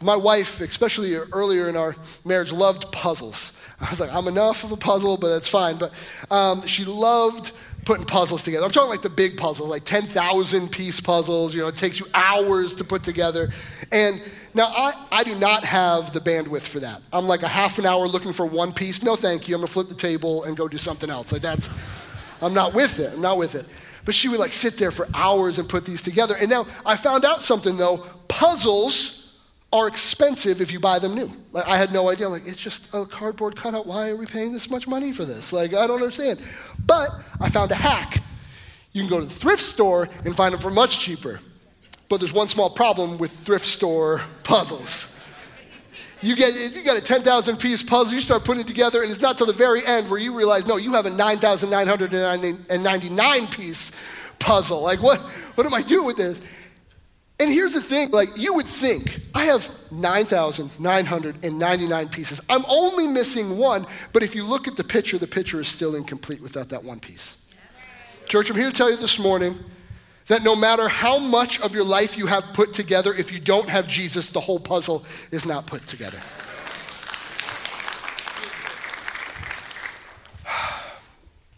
My 0.00 0.16
wife, 0.16 0.60
especially 0.60 1.14
earlier 1.14 1.68
in 1.68 1.76
our 1.76 1.96
marriage, 2.24 2.52
loved 2.52 2.92
puzzles. 2.92 3.52
I 3.80 3.90
was 3.90 4.00
like, 4.00 4.12
I'm 4.12 4.28
enough 4.28 4.62
of 4.62 4.72
a 4.72 4.76
puzzle, 4.76 5.16
but 5.16 5.30
that's 5.30 5.48
fine. 5.48 5.76
But 5.76 5.92
um, 6.30 6.66
she 6.66 6.84
loved 6.84 7.52
putting 7.84 8.04
puzzles 8.04 8.42
together. 8.42 8.64
I'm 8.64 8.70
talking 8.70 8.90
like 8.90 9.02
the 9.02 9.10
big 9.10 9.36
puzzles, 9.36 9.68
like 9.68 9.84
10,000 9.84 10.68
piece 10.70 11.00
puzzles. 11.00 11.54
You 11.54 11.62
know, 11.62 11.68
it 11.68 11.76
takes 11.76 12.00
you 12.00 12.06
hours 12.14 12.76
to 12.76 12.84
put 12.84 13.02
together. 13.02 13.50
And 13.92 14.20
now, 14.54 14.66
I, 14.68 15.06
I 15.10 15.24
do 15.24 15.34
not 15.34 15.64
have 15.64 16.12
the 16.12 16.20
bandwidth 16.20 16.62
for 16.62 16.80
that. 16.80 17.02
I'm 17.12 17.26
like 17.26 17.42
a 17.42 17.48
half 17.48 17.78
an 17.78 17.86
hour 17.86 18.06
looking 18.06 18.32
for 18.32 18.46
one 18.46 18.72
piece. 18.72 19.02
No, 19.02 19.16
thank 19.16 19.48
you. 19.48 19.56
I'm 19.56 19.62
to 19.62 19.66
flip 19.66 19.88
the 19.88 19.94
table 19.96 20.44
and 20.44 20.56
go 20.56 20.68
do 20.68 20.78
something 20.78 21.10
else. 21.10 21.32
Like, 21.32 21.42
that's, 21.42 21.68
I'm 22.40 22.54
not 22.54 22.72
with 22.72 23.00
it. 23.00 23.12
I'm 23.12 23.20
not 23.20 23.36
with 23.36 23.56
it. 23.56 23.66
But 24.04 24.14
she 24.14 24.28
would 24.28 24.38
like 24.38 24.52
sit 24.52 24.76
there 24.76 24.90
for 24.90 25.08
hours 25.14 25.58
and 25.58 25.68
put 25.68 25.84
these 25.84 26.02
together. 26.02 26.36
And 26.36 26.50
now 26.50 26.66
I 26.84 26.96
found 26.96 27.24
out 27.24 27.42
something 27.42 27.76
though 27.76 28.06
puzzles 28.28 29.23
are 29.74 29.88
expensive 29.88 30.60
if 30.60 30.70
you 30.70 30.78
buy 30.78 31.00
them 31.00 31.16
new. 31.16 31.28
Like, 31.50 31.66
I 31.66 31.76
had 31.76 31.92
no 31.92 32.08
idea. 32.08 32.26
I'm 32.26 32.32
like, 32.32 32.46
it's 32.46 32.62
just 32.62 32.86
a 32.94 33.04
cardboard 33.04 33.56
cutout. 33.56 33.88
Why 33.88 34.10
are 34.10 34.16
we 34.16 34.24
paying 34.24 34.52
this 34.52 34.70
much 34.70 34.86
money 34.86 35.12
for 35.12 35.24
this? 35.24 35.52
Like, 35.52 35.74
I 35.74 35.88
don't 35.88 36.00
understand. 36.00 36.40
But 36.86 37.08
I 37.40 37.50
found 37.50 37.72
a 37.72 37.74
hack. 37.74 38.22
You 38.92 39.02
can 39.02 39.10
go 39.10 39.18
to 39.18 39.26
the 39.26 39.34
thrift 39.34 39.64
store 39.64 40.08
and 40.24 40.36
find 40.36 40.54
them 40.54 40.60
for 40.60 40.70
much 40.70 41.00
cheaper. 41.00 41.40
But 42.08 42.18
there's 42.18 42.32
one 42.32 42.46
small 42.46 42.70
problem 42.70 43.18
with 43.18 43.32
thrift 43.32 43.66
store 43.66 44.20
puzzles. 44.44 45.10
You 46.22 46.36
get, 46.36 46.54
you 46.54 46.84
get 46.84 46.96
a 46.96 47.02
10,000 47.02 47.56
piece 47.56 47.82
puzzle, 47.82 48.14
you 48.14 48.20
start 48.20 48.44
putting 48.44 48.60
it 48.60 48.68
together, 48.68 49.02
and 49.02 49.10
it's 49.10 49.20
not 49.20 49.36
till 49.36 49.48
the 49.48 49.52
very 49.52 49.84
end 49.84 50.08
where 50.08 50.20
you 50.20 50.36
realize, 50.36 50.68
no, 50.68 50.76
you 50.76 50.92
have 50.92 51.06
a 51.06 51.10
9,999 51.10 53.46
piece 53.48 53.90
puzzle. 54.38 54.82
Like, 54.82 55.02
what, 55.02 55.18
what 55.56 55.66
am 55.66 55.74
I 55.74 55.82
doing 55.82 56.06
with 56.06 56.16
this? 56.16 56.40
And 57.40 57.50
here's 57.50 57.74
the 57.74 57.82
thing 57.82 58.12
like, 58.12 58.36
you 58.36 58.54
would 58.54 58.68
think, 58.68 59.23
I 59.34 59.46
have 59.46 59.68
9,999 59.90 62.08
pieces. 62.08 62.40
I'm 62.48 62.64
only 62.68 63.08
missing 63.08 63.58
one, 63.58 63.84
but 64.12 64.22
if 64.22 64.32
you 64.34 64.44
look 64.44 64.68
at 64.68 64.76
the 64.76 64.84
picture, 64.84 65.18
the 65.18 65.26
picture 65.26 65.60
is 65.60 65.66
still 65.66 65.96
incomplete 65.96 66.40
without 66.40 66.68
that 66.68 66.84
one 66.84 67.00
piece. 67.00 67.36
Church, 68.28 68.48
I'm 68.48 68.56
here 68.56 68.70
to 68.70 68.76
tell 68.76 68.90
you 68.90 68.96
this 68.96 69.18
morning 69.18 69.58
that 70.28 70.42
no 70.42 70.54
matter 70.54 70.88
how 70.88 71.18
much 71.18 71.60
of 71.60 71.74
your 71.74 71.84
life 71.84 72.16
you 72.16 72.26
have 72.26 72.44
put 72.54 72.72
together, 72.72 73.12
if 73.12 73.32
you 73.32 73.40
don't 73.40 73.68
have 73.68 73.88
Jesus, 73.88 74.30
the 74.30 74.40
whole 74.40 74.60
puzzle 74.60 75.04
is 75.32 75.44
not 75.44 75.66
put 75.66 75.84
together. 75.86 76.20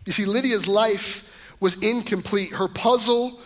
You 0.06 0.12
see, 0.12 0.24
Lydia's 0.24 0.66
life 0.66 1.34
was 1.60 1.76
incomplete. 1.82 2.52
Her 2.52 2.68
puzzle 2.68 3.38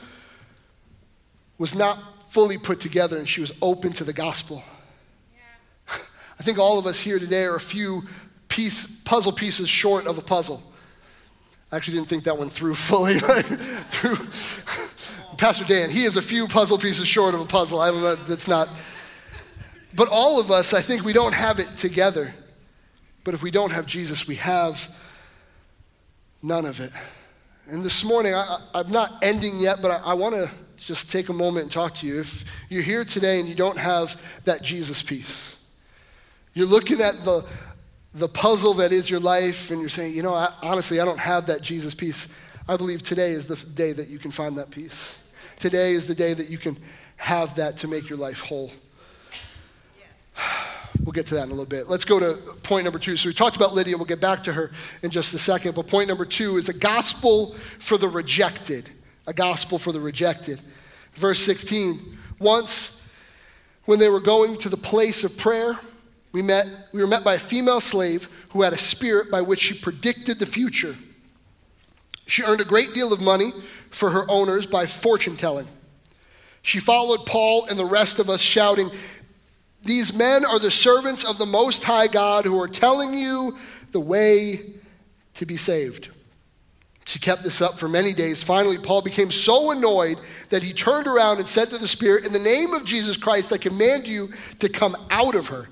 was 1.59 1.75
not 1.75 1.99
fully 2.31 2.57
put 2.57 2.81
together, 2.81 3.19
and 3.19 3.29
she 3.29 3.41
was 3.41 3.53
open 3.61 3.93
to 3.93 4.05
the 4.05 4.13
gospel. 4.13 4.63
Yeah. 5.35 5.97
I 6.39 6.43
think 6.45 6.59
all 6.59 6.79
of 6.79 6.87
us 6.87 7.01
here 7.01 7.19
today 7.19 7.43
are 7.45 7.57
a 7.57 7.61
few 7.61 8.05
piece, 8.49 8.87
puzzle 9.05 9.33
pieces 9.33 9.69
short 9.69 10.07
of 10.07 10.17
a 10.17 10.23
puzzle. 10.23 10.63
I 11.73 11.77
actually 11.77 11.99
didn't 11.99 12.09
think 12.09 12.25
that 12.25 12.39
one 12.39 12.49
through 12.49 12.75
fully. 12.77 13.19
through 13.19 14.17
Pastor 15.39 15.65
Dan, 15.65 15.91
he 15.91 16.05
is 16.05 16.17
a 16.17 16.23
few 16.23 16.47
puzzle 16.47 16.79
pieces 16.79 17.09
short 17.09 17.35
of 17.35 17.41
a 17.41 17.47
puzzle. 17.47 17.81
I 17.81 17.91
don't 17.91 18.03
know, 18.03 18.15
that's 18.15 18.47
not. 18.47 18.69
But 19.93 20.07
all 20.09 20.39
of 20.39 20.53
us, 20.53 20.73
I 20.73 20.83
think 20.83 21.03
we 21.03 21.13
don't 21.13 21.35
have 21.35 21.59
it 21.59 21.77
together. 21.77 22.33
But 23.25 23.35
if 23.35 23.43
we 23.43 23.51
don't 23.51 23.71
have 23.73 23.87
Jesus, 23.87 24.29
we 24.29 24.37
have 24.37 24.89
none 26.43 26.65
of 26.65 26.79
it. 26.79 26.93
And 27.69 27.83
this 27.83 28.05
morning, 28.05 28.35
I, 28.35 28.59
am 28.75 28.93
not 28.93 29.15
ending 29.21 29.59
yet, 29.59 29.83
but 29.83 29.91
I, 29.91 30.11
I 30.11 30.15
want 30.15 30.37
to 30.37 30.49
just 30.81 31.13
take 31.13 31.29
a 31.29 31.33
moment 31.33 31.65
and 31.65 31.73
talk 31.73 31.95
to 31.95 32.07
you. 32.07 32.21
If 32.21 32.45
you're 32.69 32.83
here 32.83 33.05
today 33.05 33.39
and 33.39 33.49
you 33.49 33.55
don't 33.55 33.79
have 33.79 34.21
that 34.45 34.63
Jesus 34.63 35.03
piece, 35.03 35.59
you're 36.55 36.67
looking 36.67 37.01
at 37.01 37.25
the, 37.25 37.45
the 38.15 38.29
puzzle 38.29 38.75
that 38.75 38.91
is 38.91 39.09
your 39.09 39.21
life 39.21 39.71
and 39.71 39.81
you're 39.81 39.91
saying, 39.91 40.17
you 40.17 40.23
know, 40.23 40.35
I, 40.35 40.53
honestly, 40.63 41.01
I 41.01 41.05
don't 41.05 41.21
have 41.21 41.47
that 41.47 41.63
Jesus 41.63 41.95
piece. 41.95 42.29
I 42.67 42.77
believe 42.77 43.03
today 43.03 43.33
is 43.33 43.47
the 43.47 43.57
day 43.57 43.93
that 43.93 44.09
you 44.09 44.19
can 44.19 44.31
find 44.31 44.57
that 44.57 44.71
peace. 44.71 45.19
Today 45.59 45.93
is 45.93 46.07
the 46.09 46.15
day 46.15 46.35
that 46.35 46.49
you 46.49 46.59
can 46.59 46.79
have 47.17 47.55
that 47.57 47.77
to 47.79 47.89
make 47.89 48.09
your 48.09 48.19
life 48.19 48.41
whole. 48.41 48.71
We'll 51.05 51.13
get 51.13 51.27
to 51.29 51.37
that 51.37 51.45
in 51.45 51.49
a 51.49 51.53
little 51.53 51.65
bit. 51.65 51.89
Let's 51.89 52.05
go 52.05 52.21
to 52.21 52.35
point 52.63 52.85
number 52.85 52.99
two. 52.99 53.17
So 53.17 53.29
we 53.29 53.33
talked 53.33 53.57
about 53.57 53.73
Lydia. 53.73 53.97
We'll 53.97 54.05
get 54.05 54.21
back 54.21 54.45
to 54.45 54.53
her 54.53 54.71
in 55.03 55.11
just 55.11 55.33
a 55.33 55.39
second. 55.39 55.75
But 55.75 55.87
point 55.87 56.09
number 56.09 56.27
two 56.27 56.59
is 56.59 56.69
a 56.69 56.75
gospel 56.75 57.55
for 57.79 57.97
the 57.97 58.09
rejected. 58.09 58.91
A 59.31 59.33
gospel 59.33 59.79
for 59.79 59.93
the 59.93 60.01
rejected. 60.01 60.61
Verse 61.15 61.41
16. 61.45 62.19
Once, 62.41 63.01
when 63.85 64.01
they 64.01 64.09
were 64.09 64.19
going 64.19 64.57
to 64.57 64.69
the 64.69 64.77
place 64.77 65.23
of 65.23 65.39
prayer, 65.39 65.79
we, 66.33 66.43
met, 66.43 66.67
we 66.93 67.01
were 67.01 67.07
met 67.07 67.23
by 67.23 67.35
a 67.35 67.39
female 67.39 67.81
slave 67.81 68.29
who 68.49 68.63
had 68.63 68.73
a 68.73 68.77
spirit 68.77 69.31
by 69.31 69.41
which 69.41 69.61
she 69.61 69.79
predicted 69.79 70.41
the 70.41 70.47
future. 70.47 70.97
She 72.27 72.43
earned 72.43 72.61
a 72.61 72.65
great 72.65 72.93
deal 72.93 73.13
of 73.13 73.21
money 73.21 73.53
for 73.91 74.11
her 74.11 74.29
owners 74.29 74.67
by 74.67 74.87
fortune 74.87 75.37
telling. 75.37 75.69
She 76.63 76.81
followed 76.81 77.25
Paul 77.25 77.67
and 77.67 77.79
the 77.79 77.85
rest 77.85 78.19
of 78.19 78.29
us, 78.29 78.41
shouting, 78.41 78.91
These 79.85 80.13
men 80.13 80.45
are 80.45 80.59
the 80.59 80.73
servants 80.73 81.25
of 81.25 81.39
the 81.39 81.47
Most 81.47 81.85
High 81.85 82.09
God 82.09 82.47
who 82.47 82.61
are 82.61 82.67
telling 82.67 83.17
you 83.17 83.57
the 83.93 84.01
way 84.01 84.59
to 85.35 85.47
be 85.47 85.57
saved. 85.57 86.09
She 87.11 87.19
kept 87.19 87.43
this 87.43 87.61
up 87.61 87.77
for 87.77 87.89
many 87.89 88.13
days. 88.13 88.41
Finally, 88.41 88.79
Paul 88.79 89.03
became 89.03 89.33
so 89.33 89.73
annoyed 89.73 90.17
that 90.51 90.63
he 90.63 90.73
turned 90.73 91.09
around 91.09 91.41
and 91.41 91.49
said 91.49 91.69
to 91.71 91.79
the 91.79 91.89
Spirit, 91.89 92.25
In 92.25 92.33
the 92.33 92.39
name 92.39 92.73
of 92.73 92.85
Jesus 92.85 93.17
Christ, 93.17 93.53
I 93.53 93.59
command 93.59 94.07
you 94.07 94.29
to 94.61 94.69
come 94.69 94.97
out 95.11 95.35
of 95.35 95.49
her. 95.49 95.69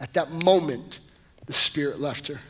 At 0.00 0.14
that 0.14 0.30
moment, 0.30 1.00
the 1.44 1.52
Spirit 1.52 2.00
left 2.00 2.28
her. 2.28 2.40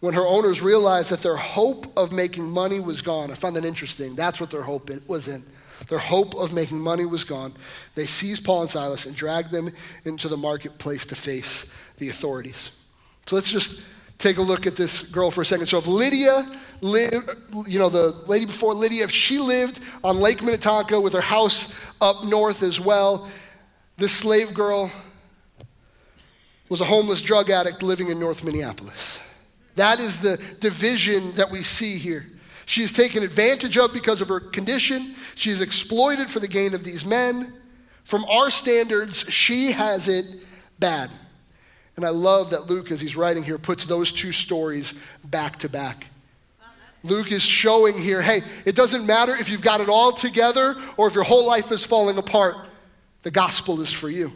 When 0.00 0.14
her 0.14 0.26
owners 0.26 0.62
realized 0.62 1.10
that 1.10 1.20
their 1.20 1.36
hope 1.36 1.98
of 1.98 2.12
making 2.12 2.48
money 2.48 2.80
was 2.80 3.02
gone, 3.02 3.30
I 3.30 3.34
found 3.34 3.56
that 3.56 3.64
interesting. 3.66 4.14
That's 4.14 4.40
what 4.40 4.48
their 4.48 4.62
hope 4.62 4.90
was 5.06 5.28
in. 5.28 5.44
Their 5.88 5.98
hope 5.98 6.34
of 6.34 6.54
making 6.54 6.80
money 6.80 7.04
was 7.04 7.24
gone. 7.24 7.52
They 7.94 8.06
seized 8.06 8.42
Paul 8.42 8.62
and 8.62 8.70
Silas 8.70 9.04
and 9.04 9.14
dragged 9.14 9.50
them 9.50 9.70
into 10.06 10.28
the 10.28 10.38
marketplace 10.38 11.04
to 11.04 11.14
face 11.14 11.70
the 11.98 12.08
authorities. 12.08 12.70
So 13.26 13.36
let's 13.36 13.52
just 13.52 13.82
take 14.18 14.38
a 14.38 14.42
look 14.42 14.66
at 14.66 14.76
this 14.76 15.02
girl 15.02 15.30
for 15.30 15.42
a 15.42 15.44
second. 15.44 15.66
So 15.66 15.78
if 15.78 15.86
Lydia 15.86 16.44
lived, 16.80 17.30
you 17.66 17.78
know, 17.78 17.88
the 17.88 18.12
lady 18.26 18.46
before 18.46 18.74
Lydia, 18.74 19.04
if 19.04 19.10
she 19.10 19.38
lived 19.38 19.80
on 20.04 20.18
Lake 20.18 20.42
Minnetonka 20.42 21.00
with 21.00 21.12
her 21.12 21.20
house 21.20 21.74
up 22.00 22.24
north 22.24 22.62
as 22.62 22.80
well, 22.80 23.28
this 23.96 24.12
slave 24.12 24.54
girl 24.54 24.90
was 26.68 26.80
a 26.80 26.84
homeless 26.84 27.22
drug 27.22 27.50
addict 27.50 27.82
living 27.82 28.08
in 28.10 28.20
North 28.20 28.44
Minneapolis. 28.44 29.20
That 29.76 30.00
is 30.00 30.20
the 30.20 30.40
division 30.60 31.32
that 31.32 31.50
we 31.50 31.62
see 31.62 31.96
here. 31.98 32.26
She 32.66 32.82
is 32.82 32.92
taken 32.92 33.22
advantage 33.22 33.78
of 33.78 33.92
because 33.94 34.20
of 34.20 34.28
her 34.28 34.40
condition. 34.40 35.14
She 35.34 35.50
is 35.50 35.60
exploited 35.60 36.28
for 36.28 36.40
the 36.40 36.48
gain 36.48 36.74
of 36.74 36.84
these 36.84 37.04
men. 37.04 37.52
From 38.04 38.24
our 38.24 38.50
standards, 38.50 39.24
she 39.28 39.72
has 39.72 40.08
it 40.08 40.26
bad. 40.78 41.10
And 41.98 42.06
I 42.06 42.10
love 42.10 42.50
that 42.50 42.68
Luke, 42.68 42.92
as 42.92 43.00
he's 43.00 43.16
writing 43.16 43.42
here, 43.42 43.58
puts 43.58 43.84
those 43.84 44.12
two 44.12 44.30
stories 44.30 44.94
back 45.24 45.58
to 45.58 45.68
back. 45.68 46.06
Luke 47.02 47.32
is 47.32 47.42
showing 47.42 47.98
here 47.98 48.22
hey, 48.22 48.42
it 48.64 48.76
doesn't 48.76 49.04
matter 49.04 49.34
if 49.34 49.48
you've 49.48 49.62
got 49.62 49.80
it 49.80 49.88
all 49.88 50.12
together 50.12 50.76
or 50.96 51.08
if 51.08 51.16
your 51.16 51.24
whole 51.24 51.44
life 51.44 51.72
is 51.72 51.84
falling 51.84 52.16
apart, 52.16 52.54
the 53.22 53.32
gospel 53.32 53.80
is 53.80 53.92
for 53.92 54.08
you. 54.08 54.30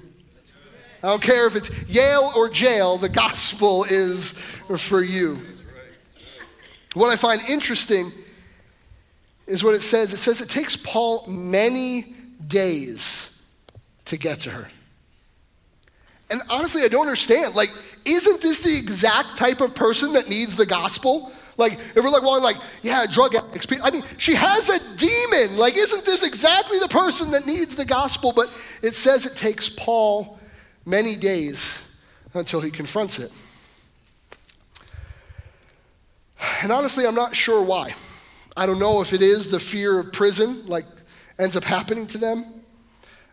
I 1.05 1.11
don't 1.11 1.23
care 1.23 1.47
if 1.47 1.55
it's 1.55 1.71
Yale 1.89 2.33
or 2.35 2.49
jail, 2.49 2.99
the 2.99 3.09
gospel 3.09 3.85
is 3.85 4.33
for 4.79 5.01
you. 5.01 5.39
What 6.95 7.11
I 7.11 7.17
find 7.17 7.41
interesting 7.49 8.11
is 9.47 9.63
what 9.63 9.77
it 9.77 9.83
says. 9.83 10.13
It 10.13 10.17
says 10.17 10.41
it 10.41 10.49
takes 10.49 10.75
Paul 10.75 11.29
many 11.29 12.07
days 12.45 13.41
to 14.07 14.17
get 14.17 14.41
to 14.41 14.51
her. 14.51 14.69
And 16.33 16.41
honestly, 16.49 16.83
I 16.83 16.89
don't 16.89 17.03
understand. 17.03 17.55
Like, 17.55 17.71
isn't 18.07 18.41
this 18.41 18.63
the 18.63 18.75
exact 18.75 19.37
type 19.37 19.61
of 19.61 19.75
person 19.75 20.15
that 20.15 20.31
needs 20.31 20.57
the 20.57 20.65
gospel? 20.65 21.31
Like, 21.59 21.75
if 21.75 21.97
we're 21.97 22.09
like, 22.09 22.23
well, 22.23 22.43
like, 22.43 22.57
yeah, 22.81 23.05
drug 23.05 23.35
addicts. 23.35 23.67
I 23.83 23.91
mean, 23.91 24.03
she 24.17 24.35
has 24.35 24.71
a 24.71 24.97
demon. 24.97 25.59
Like, 25.59 25.77
isn't 25.77 26.07
this 26.07 26.23
exactly 26.23 26.79
the 26.79 26.89
person 26.89 27.33
that 27.33 27.47
needs 27.47 27.77
the 27.77 27.85
gospel? 27.85 28.33
But 28.33 28.49
it 28.81 28.95
says 28.95 29.27
it 29.27 29.37
takes 29.37 29.69
Paul 29.69 30.41
many 30.87 31.17
days 31.17 31.87
until 32.33 32.63
he 32.63 32.71
confronts 32.71 33.19
it. 33.19 33.31
And 36.63 36.73
honestly, 36.73 37.07
I'm 37.07 37.15
not 37.15 37.37
sure 37.37 37.63
why. 37.63 37.95
I 38.57 38.65
don't 38.65 38.79
know 38.79 39.03
if 39.03 39.13
it 39.13 39.21
is 39.21 39.51
the 39.51 39.61
fear 39.61 39.99
of 39.99 40.13
prison, 40.15 40.67
like 40.67 40.87
ends 41.39 41.57
up 41.57 41.65
happening 41.65 42.07
to 42.09 42.19
them. 42.19 42.62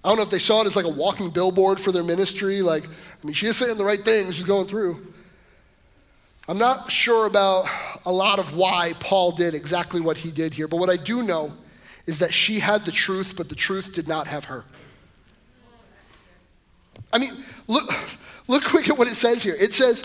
I 0.04 0.08
don't 0.08 0.18
know 0.18 0.24
if 0.24 0.30
they 0.30 0.40
saw 0.40 0.62
it 0.62 0.68
as 0.68 0.76
like 0.76 0.86
a 0.86 0.90
walking 0.90 1.30
billboard 1.30 1.80
for 1.80 1.92
their 1.92 2.04
ministry. 2.04 2.62
Like, 2.62 2.86
I 2.86 3.26
mean, 3.26 3.34
she 3.34 3.48
is 3.48 3.58
saying 3.58 3.78
the 3.78 3.84
right 3.84 4.04
things 4.04 4.36
she's 4.36 4.46
going 4.46 4.68
through. 4.68 5.06
I'm 6.48 6.58
not 6.58 6.92
sure 6.92 7.28
about 7.28 7.68
a 8.06 8.12
lot 8.12 8.40
of 8.40 8.56
why 8.56 8.94
Paul 9.00 9.32
did 9.34 9.54
exactly 9.54 10.02
what 10.02 10.18
he 10.18 10.32
did 10.32 10.54
here, 10.54 10.68
but 10.68 10.78
what 10.78 10.90
I 10.90 10.96
do 10.96 11.22
know 11.22 11.54
is 12.08 12.20
that 12.20 12.34
she 12.34 12.60
had 12.60 12.86
the 12.86 12.92
truth, 12.92 13.36
but 13.36 13.50
the 13.50 13.56
truth 13.56 13.94
did 13.94 14.08
not 14.08 14.26
have 14.26 14.46
her. 14.46 14.66
I 17.12 17.20
mean, 17.20 17.32
look, 17.68 17.92
look 18.48 18.64
quick 18.64 18.90
at 18.90 18.98
what 18.98 19.08
it 19.08 19.16
says 19.16 19.44
here. 19.44 19.56
It 19.60 19.74
says, 19.74 20.04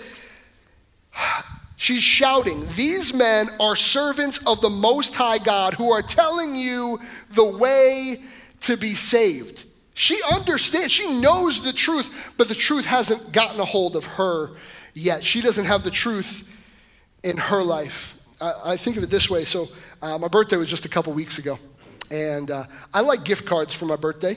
she's 1.76 2.02
shouting, 2.02 2.66
These 2.74 3.14
men 3.14 3.48
are 3.60 3.76
servants 3.76 4.38
of 4.46 4.60
the 4.60 4.68
Most 4.68 5.14
High 5.14 5.38
God 5.38 5.74
who 5.74 5.92
are 5.92 6.02
telling 6.02 6.56
you 6.56 6.98
the 7.30 7.46
way 7.46 8.16
to 8.62 8.76
be 8.76 8.94
saved. 8.94 9.64
She 9.94 10.20
understands, 10.32 10.92
she 10.92 11.20
knows 11.20 11.62
the 11.62 11.72
truth, 11.72 12.32
but 12.36 12.48
the 12.48 12.54
truth 12.54 12.84
hasn't 12.84 13.32
gotten 13.32 13.60
a 13.60 13.64
hold 13.64 13.94
of 13.94 14.04
her 14.04 14.50
yet. 14.92 15.24
She 15.24 15.40
doesn't 15.40 15.64
have 15.64 15.84
the 15.84 15.90
truth 15.90 16.50
in 17.22 17.36
her 17.36 17.62
life. 17.62 18.16
I, 18.40 18.52
I 18.64 18.76
think 18.76 18.96
of 18.96 19.04
it 19.04 19.10
this 19.10 19.30
way. 19.30 19.44
So, 19.44 19.68
uh, 20.02 20.18
my 20.18 20.28
birthday 20.28 20.56
was 20.56 20.68
just 20.68 20.84
a 20.84 20.88
couple 20.88 21.12
weeks 21.12 21.38
ago. 21.38 21.58
And 22.10 22.50
uh, 22.50 22.64
I 22.92 23.00
like 23.00 23.24
gift 23.24 23.46
cards 23.46 23.72
for 23.72 23.86
my 23.86 23.96
birthday 23.96 24.36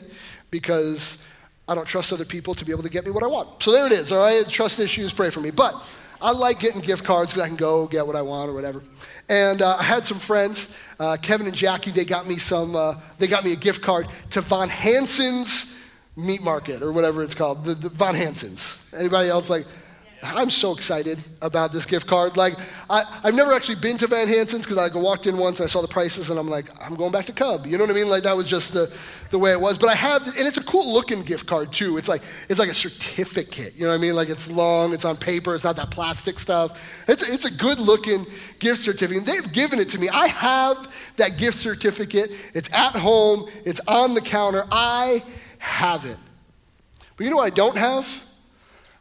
because 0.52 1.22
I 1.68 1.76
don't 1.76 1.88
trust 1.88 2.14
other 2.14 2.24
people 2.24 2.54
to 2.54 2.64
be 2.64 2.72
able 2.72 2.84
to 2.84 2.90
get 2.90 3.06
me 3.06 3.12
what 3.12 3.24
I 3.24 3.28
want. 3.28 3.62
So 3.62 3.72
there 3.72 3.86
it 3.86 3.92
is, 3.92 4.12
all 4.12 4.22
right? 4.22 4.48
Trust 4.48 4.80
issues, 4.80 5.12
pray 5.12 5.30
for 5.30 5.42
me. 5.42 5.52
But 5.52 5.76
I 6.22 6.32
like 6.32 6.60
getting 6.60 6.82
gift 6.82 7.04
cards 7.04 7.32
because 7.32 7.44
I 7.44 7.48
can 7.48 7.58
go 7.58 7.88
get 7.88 8.06
what 8.06 8.16
I 8.16 8.22
want 8.22 8.50
or 8.50 8.54
whatever. 8.54 8.84
And 9.30 9.62
uh, 9.62 9.78
I 9.78 9.84
had 9.84 10.06
some 10.06 10.18
friends, 10.18 10.74
uh, 11.00 11.18
Kevin 11.22 11.48
and 11.48 11.56
Jackie, 11.56 11.92
they 11.92 12.06
got 12.06 12.28
me 12.28 12.38
some, 12.38 12.76
uh, 12.76 12.96
they 13.20 13.28
got 13.28 13.44
me 13.44 13.52
a 13.52 13.58
gift 13.58 13.82
card 13.82 14.08
to 14.32 14.42
Von 14.42 14.70
Hanson's 14.70 15.74
meat 16.16 16.42
market 16.42 16.82
or 16.82 16.92
whatever 16.92 17.24
it's 17.24 17.36
called, 17.36 17.66
the, 17.66 17.76
the 17.76 17.90
Von 17.90 18.16
Hansons. 18.16 18.82
Anybody 18.94 19.30
else 19.30 19.50
like, 19.50 19.66
I'm 20.24 20.50
so 20.50 20.74
excited 20.74 21.20
about 21.42 21.72
this 21.72 21.86
gift 21.86 22.08
card. 22.08 22.38
Like, 22.38 22.56
I, 22.90 23.04
have 23.24 23.36
never 23.36 23.54
actually 23.54 23.76
been 23.76 23.98
to 24.00 24.08
Von 24.08 24.28
Hanson's 24.28 24.64
because 24.64 24.78
I 24.78 24.96
walked 24.98 25.28
in 25.28 25.38
once 25.38 25.60
and 25.60 25.68
I 25.68 25.70
saw 25.70 25.82
the 25.82 25.88
prices 25.88 26.32
and 26.32 26.40
I'm 26.40 26.50
like, 26.50 26.66
I'm 26.82 26.96
going 26.96 27.12
back 27.12 27.28
to 27.28 27.34
Cub. 27.34 27.68
You 27.68 27.78
know 27.78 27.84
what 27.84 27.92
I 27.92 27.94
mean? 27.94 28.10
Like, 28.10 28.24
that 28.24 28.36
was 28.36 28.50
just 28.50 28.74
the, 28.74 28.92
the 29.30 29.38
way 29.38 29.52
it 29.52 29.62
was. 29.62 29.78
But 29.78 29.90
I 29.90 29.96
have, 29.96 30.26
and 30.26 30.48
it's 30.48 30.58
a 30.58 30.64
cool 30.64 30.92
looking 30.92 31.22
gift 31.22 31.46
card 31.46 31.72
too. 31.72 31.98
It's 31.98 32.08
like, 32.08 32.24
it's 32.50 32.60
like 32.60 32.70
a 32.70 32.74
certificate. 32.74 33.76
You 33.76 33.84
know 33.84 33.90
what 33.90 34.00
I 34.00 34.02
mean? 34.02 34.16
Like, 34.16 34.30
it's 34.30 34.50
long, 34.50 34.92
it's 34.92 35.06
on 35.06 35.18
paper, 35.18 35.54
it's 35.54 35.64
not 35.64 35.76
that 35.76 35.92
plastic 35.92 36.40
stuff. 36.40 36.80
It's, 37.08 37.22
it's 37.22 37.46
a 37.46 37.52
good 37.52 37.80
looking 37.80 38.26
gift 38.58 38.82
certificate. 38.82 39.26
They've 39.28 39.54
given 39.54 39.78
it 39.78 39.90
to 39.90 40.00
me. 40.00 40.10
I 40.10 40.28
have 40.28 40.92
that 41.18 41.38
gift 41.38 41.60
certificate. 41.60 42.32
It's 42.56 42.70
at 42.74 42.96
home, 42.96 43.50
it's 43.66 43.82
on 43.88 44.16
the 44.16 44.22
counter. 44.22 44.64
I 44.72 45.24
have 45.60 46.06
it. 46.06 46.18
But 47.16 47.24
you 47.24 47.30
know 47.30 47.38
what 47.38 47.52
I 47.52 47.56
don't 47.56 47.78
have? 47.78 48.27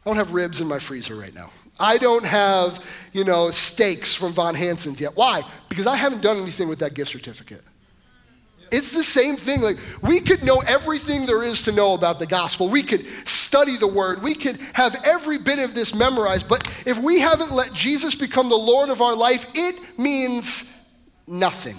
I 0.07 0.09
don't 0.09 0.15
have 0.15 0.31
ribs 0.33 0.61
in 0.61 0.67
my 0.69 0.79
freezer 0.79 1.17
right 1.17 1.35
now. 1.35 1.49
I 1.77 1.97
don't 1.97 2.23
have, 2.23 2.81
you 3.11 3.25
know, 3.25 3.51
steaks 3.51 4.15
from 4.15 4.31
Von 4.31 4.55
Hanson's 4.55 5.01
yet. 5.01 5.17
Why? 5.17 5.43
Because 5.67 5.85
I 5.85 5.97
haven't 5.97 6.21
done 6.21 6.37
anything 6.37 6.69
with 6.69 6.79
that 6.79 6.93
gift 6.93 7.11
certificate. 7.11 7.61
It's 8.71 8.93
the 8.93 9.03
same 9.03 9.35
thing. 9.35 9.59
Like, 9.59 9.75
we 10.01 10.21
could 10.21 10.45
know 10.45 10.63
everything 10.65 11.25
there 11.25 11.43
is 11.43 11.63
to 11.63 11.73
know 11.73 11.93
about 11.93 12.19
the 12.19 12.25
gospel. 12.25 12.69
We 12.69 12.83
could 12.83 13.05
study 13.27 13.75
the 13.75 13.87
word. 13.87 14.23
We 14.23 14.33
could 14.33 14.55
have 14.71 14.97
every 15.03 15.39
bit 15.39 15.59
of 15.59 15.73
this 15.73 15.93
memorized. 15.93 16.47
But 16.47 16.65
if 16.85 16.97
we 16.99 17.19
haven't 17.19 17.51
let 17.51 17.73
Jesus 17.73 18.15
become 18.15 18.47
the 18.47 18.55
Lord 18.55 18.87
of 18.87 19.01
our 19.01 19.13
life, 19.13 19.45
it 19.53 19.99
means 19.99 20.73
nothing. 21.27 21.75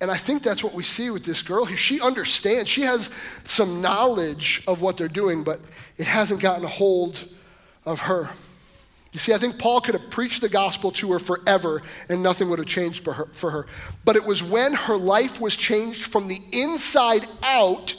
And 0.00 0.10
I 0.10 0.16
think 0.16 0.42
that's 0.42 0.62
what 0.62 0.74
we 0.74 0.82
see 0.82 1.10
with 1.10 1.24
this 1.24 1.42
girl 1.42 1.64
here. 1.64 1.76
She 1.76 2.00
understands, 2.00 2.68
she 2.68 2.82
has 2.82 3.10
some 3.44 3.80
knowledge 3.80 4.62
of 4.66 4.82
what 4.82 4.96
they're 4.96 5.08
doing, 5.08 5.42
but 5.42 5.60
it 5.96 6.06
hasn't 6.06 6.40
gotten 6.40 6.64
a 6.64 6.68
hold 6.68 7.26
of 7.86 8.00
her. 8.00 8.28
You 9.12 9.18
see, 9.18 9.32
I 9.32 9.38
think 9.38 9.58
Paul 9.58 9.80
could 9.80 9.94
have 9.94 10.10
preached 10.10 10.42
the 10.42 10.48
gospel 10.50 10.92
to 10.92 11.12
her 11.12 11.18
forever 11.18 11.82
and 12.10 12.22
nothing 12.22 12.50
would 12.50 12.58
have 12.58 12.68
changed 12.68 13.02
for 13.02 13.14
her, 13.14 13.26
for 13.32 13.50
her. 13.50 13.66
But 14.04 14.16
it 14.16 14.24
was 14.24 14.42
when 14.42 14.74
her 14.74 14.96
life 14.98 15.40
was 15.40 15.56
changed 15.56 16.04
from 16.12 16.28
the 16.28 16.38
inside 16.52 17.26
out 17.42 17.94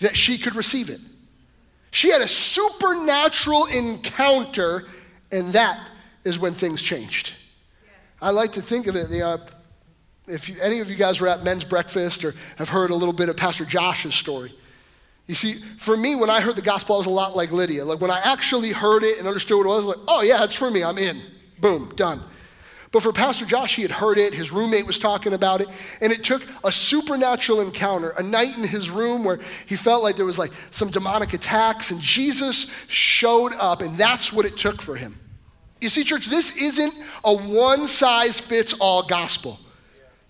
that 0.00 0.16
she 0.16 0.38
could 0.38 0.56
receive 0.56 0.90
it. 0.90 1.00
She 1.92 2.10
had 2.10 2.22
a 2.22 2.26
supernatural 2.26 3.66
encounter, 3.66 4.84
and 5.30 5.52
that 5.52 5.78
is 6.24 6.38
when 6.38 6.54
things 6.54 6.82
changed. 6.82 7.34
I 8.20 8.30
like 8.30 8.52
to 8.52 8.62
think 8.62 8.88
of 8.88 8.96
it, 8.96 9.10
the, 9.10 9.22
uh, 9.22 9.38
if 10.32 10.48
you, 10.48 10.56
any 10.60 10.80
of 10.80 10.90
you 10.90 10.96
guys 10.96 11.20
were 11.20 11.28
at 11.28 11.44
men's 11.44 11.64
breakfast 11.64 12.24
or 12.24 12.34
have 12.56 12.68
heard 12.68 12.90
a 12.90 12.94
little 12.94 13.12
bit 13.12 13.28
of 13.28 13.36
Pastor 13.36 13.64
Josh's 13.64 14.14
story, 14.14 14.52
you 15.26 15.34
see, 15.34 15.54
for 15.78 15.96
me, 15.96 16.16
when 16.16 16.30
I 16.30 16.40
heard 16.40 16.56
the 16.56 16.62
gospel, 16.62 16.96
I 16.96 16.98
was 16.98 17.06
a 17.06 17.10
lot 17.10 17.36
like 17.36 17.52
Lydia. 17.52 17.84
Like 17.84 18.00
when 18.00 18.10
I 18.10 18.20
actually 18.24 18.72
heard 18.72 19.04
it 19.04 19.18
and 19.18 19.28
understood 19.28 19.58
what 19.58 19.64
it 19.64 19.68
was, 19.68 19.84
like, 19.84 20.04
oh 20.08 20.22
yeah, 20.22 20.42
it's 20.42 20.54
for 20.54 20.70
me, 20.70 20.82
I'm 20.82 20.98
in. 20.98 21.20
Boom, 21.60 21.92
done. 21.94 22.20
But 22.90 23.02
for 23.02 23.12
Pastor 23.12 23.46
Josh, 23.46 23.76
he 23.76 23.82
had 23.82 23.90
heard 23.90 24.18
it, 24.18 24.34
his 24.34 24.52
roommate 24.52 24.86
was 24.86 24.98
talking 24.98 25.32
about 25.32 25.62
it, 25.62 25.68
and 26.02 26.12
it 26.12 26.22
took 26.22 26.42
a 26.62 26.70
supernatural 26.70 27.62
encounter, 27.62 28.10
a 28.10 28.22
night 28.22 28.58
in 28.58 28.64
his 28.64 28.90
room 28.90 29.24
where 29.24 29.40
he 29.66 29.76
felt 29.76 30.02
like 30.02 30.16
there 30.16 30.26
was 30.26 30.38
like 30.38 30.52
some 30.70 30.90
demonic 30.90 31.32
attacks, 31.32 31.90
and 31.90 32.00
Jesus 32.00 32.70
showed 32.88 33.54
up, 33.54 33.80
and 33.80 33.96
that's 33.96 34.30
what 34.32 34.44
it 34.44 34.58
took 34.58 34.82
for 34.82 34.96
him. 34.96 35.18
You 35.80 35.88
see, 35.88 36.04
church, 36.04 36.26
this 36.26 36.54
isn't 36.56 36.94
a 37.24 37.34
one 37.34 37.88
size 37.88 38.38
fits 38.38 38.74
all 38.74 39.04
gospel. 39.04 39.58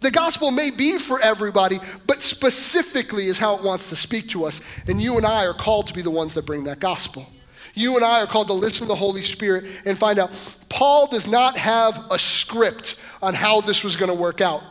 The 0.02 0.10
gospel 0.10 0.50
may 0.50 0.70
be 0.70 0.98
for 0.98 1.20
everybody, 1.20 1.78
but 2.06 2.22
specifically 2.22 3.28
is 3.28 3.38
how 3.38 3.56
it 3.56 3.62
wants 3.62 3.88
to 3.90 3.96
speak 3.96 4.28
to 4.30 4.44
us. 4.44 4.60
And 4.86 5.00
you 5.00 5.16
and 5.16 5.24
I 5.24 5.46
are 5.46 5.54
called 5.54 5.86
to 5.86 5.94
be 5.94 6.02
the 6.02 6.10
ones 6.10 6.34
that 6.34 6.44
bring 6.44 6.64
that 6.64 6.80
gospel. 6.80 7.26
You 7.74 7.96
and 7.96 8.04
I 8.04 8.22
are 8.22 8.26
called 8.26 8.48
to 8.48 8.52
listen 8.52 8.80
to 8.80 8.88
the 8.88 8.96
Holy 8.96 9.22
Spirit 9.22 9.64
and 9.86 9.96
find 9.96 10.18
out. 10.18 10.30
Paul 10.68 11.06
does 11.06 11.26
not 11.26 11.56
have 11.56 11.98
a 12.10 12.18
script 12.18 13.00
on 13.22 13.32
how 13.32 13.60
this 13.60 13.82
was 13.82 13.96
going 13.96 14.10
to 14.10 14.16
work 14.16 14.40
out, 14.40 14.62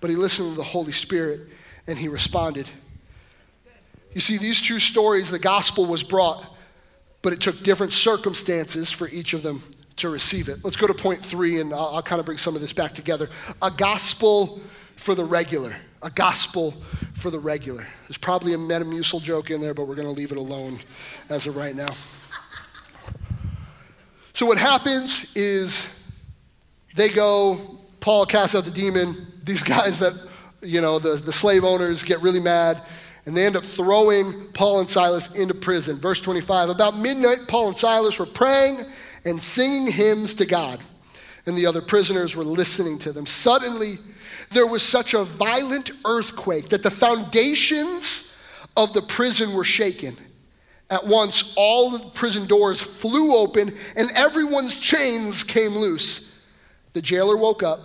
but 0.00 0.10
he 0.10 0.16
listened 0.16 0.52
to 0.52 0.56
the 0.56 0.64
Holy 0.64 0.92
Spirit 0.92 1.42
and 1.86 1.98
he 1.98 2.08
responded. 2.08 2.68
You 4.14 4.20
see, 4.20 4.38
these 4.38 4.60
two 4.60 4.78
stories, 4.78 5.30
the 5.30 5.38
gospel 5.38 5.84
was 5.84 6.02
brought, 6.02 6.44
but 7.22 7.32
it 7.32 7.40
took 7.40 7.62
different 7.62 7.92
circumstances 7.92 8.90
for 8.90 9.08
each 9.08 9.34
of 9.34 9.42
them 9.42 9.62
to 9.96 10.08
receive 10.08 10.48
it. 10.48 10.64
Let's 10.64 10.76
go 10.76 10.86
to 10.86 10.94
point 10.94 11.24
three, 11.24 11.60
and 11.60 11.72
I'll, 11.72 11.96
I'll 11.96 12.02
kind 12.02 12.20
of 12.20 12.26
bring 12.26 12.38
some 12.38 12.54
of 12.54 12.60
this 12.60 12.72
back 12.72 12.94
together. 12.94 13.28
A 13.60 13.70
gospel 13.70 14.60
for 14.98 15.14
the 15.14 15.24
regular, 15.24 15.74
a 16.02 16.10
gospel 16.10 16.74
for 17.14 17.30
the 17.30 17.38
regular. 17.38 17.86
There's 18.08 18.18
probably 18.18 18.52
a 18.52 18.58
Metamucil 18.58 19.22
joke 19.22 19.50
in 19.50 19.60
there, 19.60 19.72
but 19.72 19.86
we're 19.86 19.94
going 19.94 20.08
to 20.08 20.12
leave 20.14 20.32
it 20.32 20.38
alone 20.38 20.76
as 21.30 21.46
of 21.46 21.56
right 21.56 21.74
now. 21.74 21.94
So, 24.34 24.44
what 24.44 24.58
happens 24.58 25.34
is 25.36 25.88
they 26.94 27.08
go, 27.08 27.58
Paul 28.00 28.26
casts 28.26 28.54
out 28.54 28.64
the 28.64 28.70
demon. 28.70 29.16
These 29.44 29.62
guys 29.62 30.00
that, 30.00 30.14
you 30.62 30.80
know, 30.80 30.98
the, 30.98 31.14
the 31.14 31.32
slave 31.32 31.64
owners 31.64 32.02
get 32.02 32.20
really 32.20 32.40
mad, 32.40 32.82
and 33.24 33.36
they 33.36 33.46
end 33.46 33.56
up 33.56 33.64
throwing 33.64 34.48
Paul 34.52 34.80
and 34.80 34.88
Silas 34.88 35.32
into 35.34 35.54
prison. 35.54 35.96
Verse 35.96 36.20
25 36.20 36.70
About 36.70 36.98
midnight, 36.98 37.46
Paul 37.46 37.68
and 37.68 37.76
Silas 37.76 38.18
were 38.18 38.26
praying 38.26 38.84
and 39.24 39.40
singing 39.40 39.92
hymns 39.92 40.34
to 40.34 40.46
God, 40.46 40.80
and 41.46 41.56
the 41.56 41.66
other 41.66 41.80
prisoners 41.80 42.34
were 42.34 42.44
listening 42.44 42.98
to 43.00 43.12
them. 43.12 43.26
Suddenly, 43.26 43.98
there 44.50 44.66
was 44.66 44.82
such 44.82 45.14
a 45.14 45.24
violent 45.24 45.90
earthquake 46.04 46.68
that 46.70 46.82
the 46.82 46.90
foundations 46.90 48.34
of 48.76 48.92
the 48.92 49.02
prison 49.02 49.54
were 49.54 49.64
shaken. 49.64 50.16
At 50.90 51.06
once, 51.06 51.52
all 51.56 51.90
the 51.90 52.10
prison 52.10 52.46
doors 52.46 52.80
flew 52.80 53.36
open 53.36 53.74
and 53.96 54.10
everyone's 54.14 54.78
chains 54.78 55.44
came 55.44 55.72
loose. 55.72 56.40
The 56.94 57.02
jailer 57.02 57.36
woke 57.36 57.62
up, 57.62 57.80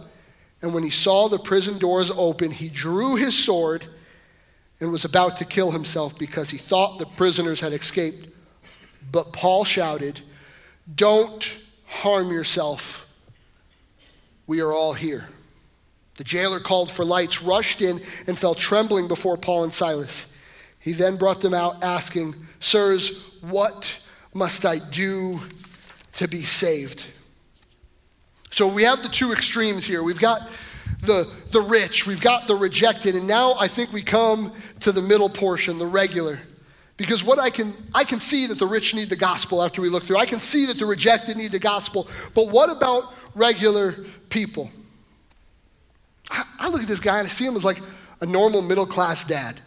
and 0.62 0.74
when 0.74 0.84
he 0.84 0.90
saw 0.90 1.28
the 1.28 1.38
prison 1.38 1.78
doors 1.78 2.10
open, 2.12 2.52
he 2.52 2.70
drew 2.70 3.16
his 3.16 3.38
sword 3.38 3.86
and 4.80 4.92
was 4.92 5.06
about 5.06 5.38
to 5.38 5.46
kill 5.46 5.72
himself 5.72 6.18
because 6.18 6.50
he 6.50 6.58
thought 6.58 7.00
the 7.00 7.06
prisoners 7.06 7.60
had 7.60 7.74
escaped. 7.74 8.30
But 9.12 9.34
Paul 9.34 9.66
shouted, 9.66 10.22
Don't 10.96 11.58
harm 11.86 12.32
yourself. 12.32 13.12
We 14.48 14.62
are 14.62 14.72
all 14.72 14.94
here. 14.94 15.28
The 16.24 16.30
jailer 16.30 16.62
called 16.62 16.90
for 16.90 17.04
lights, 17.04 17.42
rushed 17.42 17.82
in, 17.82 18.00
and 18.28 18.38
fell 18.38 18.56
trembling 18.56 19.10
before 19.10 19.36
Paul 19.36 19.66
and 19.66 19.74
Silas. 19.74 20.34
He 20.80 20.94
then 20.94 21.18
brought 21.18 21.42
them 21.42 21.54
out, 21.54 21.84
asking, 21.84 22.34
Sirs, 22.62 23.36
what 23.42 24.00
must 24.34 24.66
I 24.66 24.80
do 24.80 25.42
to 26.14 26.30
be 26.30 26.40
saved? 26.40 27.08
So 28.52 28.70
we 28.70 28.84
have 28.84 29.04
the 29.04 29.10
two 29.10 29.34
extremes 29.34 29.84
here. 29.84 30.02
We've 30.02 30.18
got 30.18 30.50
the, 31.02 31.30
the 31.52 31.60
rich, 31.60 32.08
we've 32.08 32.22
got 32.22 32.48
the 32.48 32.56
rejected, 32.56 33.16
and 33.16 33.28
now 33.28 33.56
I 33.60 33.68
think 33.68 33.92
we 33.92 34.02
come 34.02 34.54
to 34.80 34.94
the 34.94 35.02
middle 35.02 35.28
portion, 35.28 35.78
the 35.78 35.86
regular. 35.86 36.40
Because 36.96 37.22
what 37.22 37.38
I 37.38 37.50
can 37.50 37.74
I 37.94 38.06
can 38.06 38.22
see 38.22 38.48
that 38.48 38.60
the 38.60 38.68
rich 38.68 38.96
need 38.96 39.10
the 39.10 39.18
gospel 39.18 39.62
after 39.62 39.82
we 39.82 39.90
look 39.90 40.04
through. 40.04 40.20
I 40.20 40.26
can 40.26 40.40
see 40.40 40.68
that 40.68 40.80
the 40.80 40.86
rejected 40.86 41.36
need 41.36 41.52
the 41.52 41.60
gospel. 41.60 42.08
But 42.34 42.48
what 42.48 42.70
about 42.70 43.14
regular 43.36 43.94
people? 44.30 44.72
Look 46.74 46.82
at 46.82 46.88
this 46.88 47.00
guy 47.00 47.20
and 47.20 47.28
I 47.28 47.30
see 47.30 47.46
him 47.46 47.56
as 47.56 47.64
like 47.64 47.80
a 48.20 48.26
normal 48.26 48.64
middle 48.64 48.88
class 48.88 49.24
dad. 49.24 49.60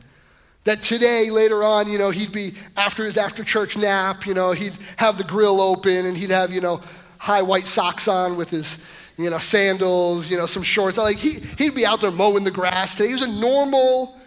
That 0.65 0.83
today, 0.83 1.31
later 1.31 1.63
on, 1.63 1.89
you 1.89 1.97
know, 1.97 2.11
he'd 2.11 2.33
be 2.33 2.55
after 2.77 3.05
his 3.05 3.17
after 3.17 3.45
church 3.45 3.77
nap, 3.77 4.27
you 4.27 4.35
know, 4.35 4.51
he'd 4.51 4.73
have 4.97 5.17
the 5.17 5.23
grill 5.23 5.61
open 5.61 6.05
and 6.05 6.17
he'd 6.17 6.31
have, 6.31 6.53
you 6.53 6.61
know, 6.61 6.83
high 7.19 7.43
white 7.43 7.67
socks 7.67 8.09
on 8.09 8.37
with 8.37 8.51
his, 8.51 8.79
you 9.17 9.31
know, 9.31 9.39
sandals, 9.39 10.29
you 10.29 10.37
know, 10.37 10.47
some 10.47 10.65
shorts. 10.65 10.99
Like 10.99 11.19
he, 11.19 11.35
he'd 11.57 11.77
be 11.77 11.87
out 11.87 12.01
there 12.01 12.11
mowing 12.11 12.43
the 12.43 12.51
grass 12.51 12.97
today. 12.97 13.07
He 13.07 13.13
was 13.13 13.23
a 13.23 13.41
normal 13.41 14.21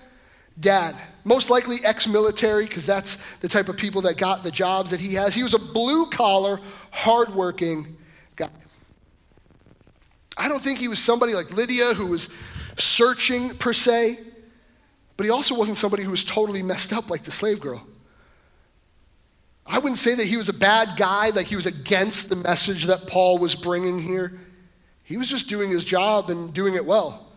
dad. 0.58 0.96
Most 1.26 1.50
likely 1.50 1.78
ex 1.84 2.08
military, 2.08 2.66
because 2.66 2.86
that's 2.86 3.18
the 3.42 3.50
type 3.50 3.68
of 3.68 3.76
people 3.76 4.04
that 4.04 4.16
got 4.16 4.42
the 4.44 4.52
jobs 4.52 4.92
that 4.92 5.02
he 5.02 5.16
has. 5.16 5.36
He 5.36 5.44
was 5.44 5.54
a 5.54 5.60
blue 5.60 6.06
collar, 6.10 6.62
hardworking 6.92 7.98
guy. 8.38 8.50
I 10.38 10.48
don't 10.48 10.64
think 10.64 10.80
he 10.80 10.88
was 10.88 11.00
somebody 11.00 11.34
like 11.34 11.52
Lydia 11.52 11.94
who 11.94 12.08
was 12.08 12.30
searching 12.80 13.50
per 13.58 13.74
se, 13.74 14.20
but 15.18 15.26
he 15.26 15.30
also 15.30 15.56
wasn't 15.56 15.78
somebody 15.78 16.04
who 16.04 16.12
was 16.12 16.24
totally 16.24 16.64
messed 16.64 16.94
up 16.94 17.10
like 17.10 17.24
the 17.24 17.32
slave 17.32 17.60
girl. 17.60 17.86
I 19.66 19.78
wouldn't 19.78 20.00
say 20.00 20.16
that 20.16 20.26
he 20.26 20.38
was 20.38 20.50
a 20.50 20.54
bad 20.54 20.98
guy, 20.98 21.30
like 21.30 21.46
he 21.46 21.56
was 21.56 21.68
against 21.68 22.30
the 22.30 22.36
message 22.36 22.86
that 22.86 23.06
Paul 23.06 23.38
was 23.38 23.54
bringing 23.54 24.02
here. 24.02 24.40
He 25.04 25.18
was 25.18 25.30
just 25.30 25.48
doing 25.48 25.70
his 25.70 25.86
job 25.86 26.30
and 26.30 26.54
doing 26.54 26.74
it 26.74 26.86
well. 26.86 27.28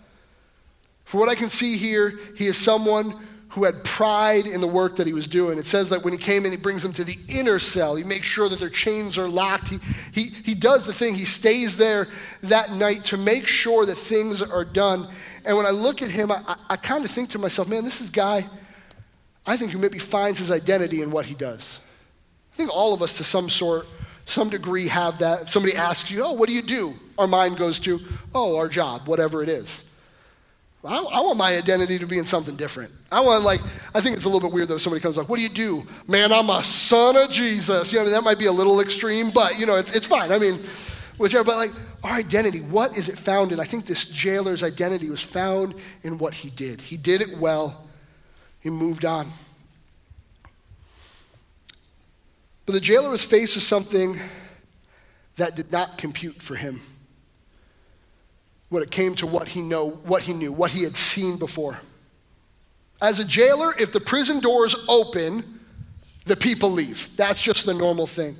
For 1.04 1.18
what 1.18 1.28
I 1.28 1.34
can 1.34 1.50
see 1.50 1.76
here, 1.76 2.18
he 2.36 2.46
is 2.46 2.56
someone 2.56 3.14
who 3.52 3.64
had 3.64 3.84
pride 3.84 4.46
in 4.46 4.60
the 4.60 4.66
work 4.66 4.96
that 4.96 5.06
he 5.06 5.12
was 5.12 5.28
doing. 5.28 5.58
It 5.58 5.66
says 5.66 5.90
that 5.90 6.02
when 6.02 6.12
he 6.12 6.18
came 6.18 6.44
in, 6.44 6.52
he 6.52 6.56
brings 6.56 6.82
them 6.82 6.92
to 6.94 7.04
the 7.04 7.16
inner 7.28 7.58
cell. 7.58 7.94
He 7.96 8.04
makes 8.04 8.26
sure 8.26 8.48
that 8.48 8.58
their 8.58 8.70
chains 8.70 9.18
are 9.18 9.28
locked. 9.28 9.68
He, 9.68 9.78
he, 10.12 10.22
he 10.44 10.54
does 10.54 10.86
the 10.86 10.92
thing. 10.92 11.14
He 11.14 11.26
stays 11.26 11.76
there 11.76 12.08
that 12.42 12.72
night 12.72 13.04
to 13.06 13.16
make 13.16 13.46
sure 13.46 13.84
that 13.84 13.96
things 13.96 14.42
are 14.42 14.64
done. 14.64 15.06
And 15.44 15.56
when 15.56 15.66
I 15.66 15.70
look 15.70 16.02
at 16.02 16.10
him, 16.10 16.32
I, 16.32 16.56
I 16.70 16.76
kind 16.76 17.04
of 17.04 17.10
think 17.10 17.30
to 17.30 17.38
myself, 17.38 17.68
man, 17.68 17.84
this 17.84 18.00
is 18.00 18.08
guy 18.08 18.46
I 19.46 19.56
think, 19.56 19.72
who 19.72 19.78
maybe 19.78 19.98
finds 19.98 20.38
his 20.38 20.50
identity 20.50 21.02
in 21.02 21.10
what 21.10 21.26
he 21.26 21.34
does. 21.34 21.80
I 22.52 22.56
think 22.56 22.70
all 22.70 22.94
of 22.94 23.02
us, 23.02 23.16
to 23.16 23.24
some 23.24 23.50
sort, 23.50 23.86
some 24.24 24.50
degree, 24.50 24.88
have 24.88 25.18
that. 25.18 25.42
If 25.42 25.48
somebody 25.48 25.76
asks 25.76 26.10
you, 26.10 26.24
Oh, 26.24 26.32
what 26.32 26.48
do 26.48 26.54
you 26.54 26.62
do? 26.62 26.94
Our 27.18 27.26
mind 27.26 27.56
goes 27.56 27.80
to, 27.80 27.98
Oh, 28.34 28.56
our 28.56 28.68
job, 28.68 29.08
whatever 29.08 29.42
it 29.42 29.48
is. 29.48 29.84
I, 30.84 30.96
I, 30.96 31.20
want 31.20 31.38
my 31.38 31.56
identity 31.56 31.98
to 32.00 32.06
be 32.06 32.18
in 32.18 32.24
something 32.24 32.56
different. 32.56 32.90
I 33.12 33.20
want, 33.20 33.44
like, 33.44 33.60
I 33.94 34.00
think 34.00 34.16
it's 34.16 34.24
a 34.24 34.28
little 34.28 34.40
bit 34.40 34.52
weird 34.52 34.66
though. 34.66 34.78
Somebody 34.78 35.00
comes 35.00 35.16
like, 35.16 35.28
"What 35.28 35.36
do 35.36 35.42
you 35.42 35.48
do?" 35.48 35.86
Man, 36.08 36.32
I'm 36.32 36.50
a 36.50 36.62
son 36.62 37.16
of 37.16 37.30
Jesus. 37.30 37.92
You 37.92 38.00
know, 38.00 38.10
that 38.10 38.24
might 38.24 38.38
be 38.38 38.46
a 38.46 38.52
little 38.52 38.80
extreme, 38.80 39.30
but 39.30 39.58
you 39.60 39.66
know, 39.66 39.76
it's 39.76 39.92
it's 39.92 40.06
fine. 40.06 40.32
I 40.32 40.38
mean, 40.38 40.58
whichever. 41.18 41.44
But 41.44 41.56
like, 41.56 41.70
our 42.02 42.12
identity, 42.12 42.62
what 42.62 42.98
is 42.98 43.08
it 43.08 43.16
found 43.16 43.52
in? 43.52 43.60
I 43.60 43.64
think 43.64 43.86
this 43.86 44.06
jailer's 44.06 44.64
identity 44.64 45.08
was 45.08 45.20
found 45.20 45.74
in 46.02 46.18
what 46.18 46.34
he 46.34 46.50
did. 46.50 46.80
He 46.80 46.96
did 46.96 47.20
it 47.20 47.38
well. 47.38 47.86
He 48.58 48.68
moved 48.68 49.04
on. 49.04 49.28
But 52.66 52.72
the 52.72 52.80
jailer 52.80 53.10
was 53.10 53.24
faced 53.24 53.54
with 53.54 53.64
something 53.64 54.18
that 55.36 55.54
did 55.54 55.70
not 55.70 55.96
compute 55.96 56.42
for 56.42 56.56
him 56.56 56.80
when 58.72 58.82
it 58.82 58.90
came 58.90 59.14
to 59.14 59.26
what 59.26 59.48
he 59.48 59.60
know, 59.60 59.90
what 59.90 60.22
he 60.22 60.32
knew, 60.32 60.50
what 60.50 60.70
he 60.70 60.82
had 60.82 60.96
seen 60.96 61.36
before. 61.36 61.78
As 63.02 63.20
a 63.20 63.24
jailer, 63.24 63.74
if 63.78 63.92
the 63.92 64.00
prison 64.00 64.40
doors 64.40 64.74
open, 64.88 65.60
the 66.24 66.36
people 66.36 66.70
leave. 66.70 67.14
That's 67.18 67.42
just 67.42 67.66
the 67.66 67.74
normal 67.74 68.06
thing. 68.06 68.34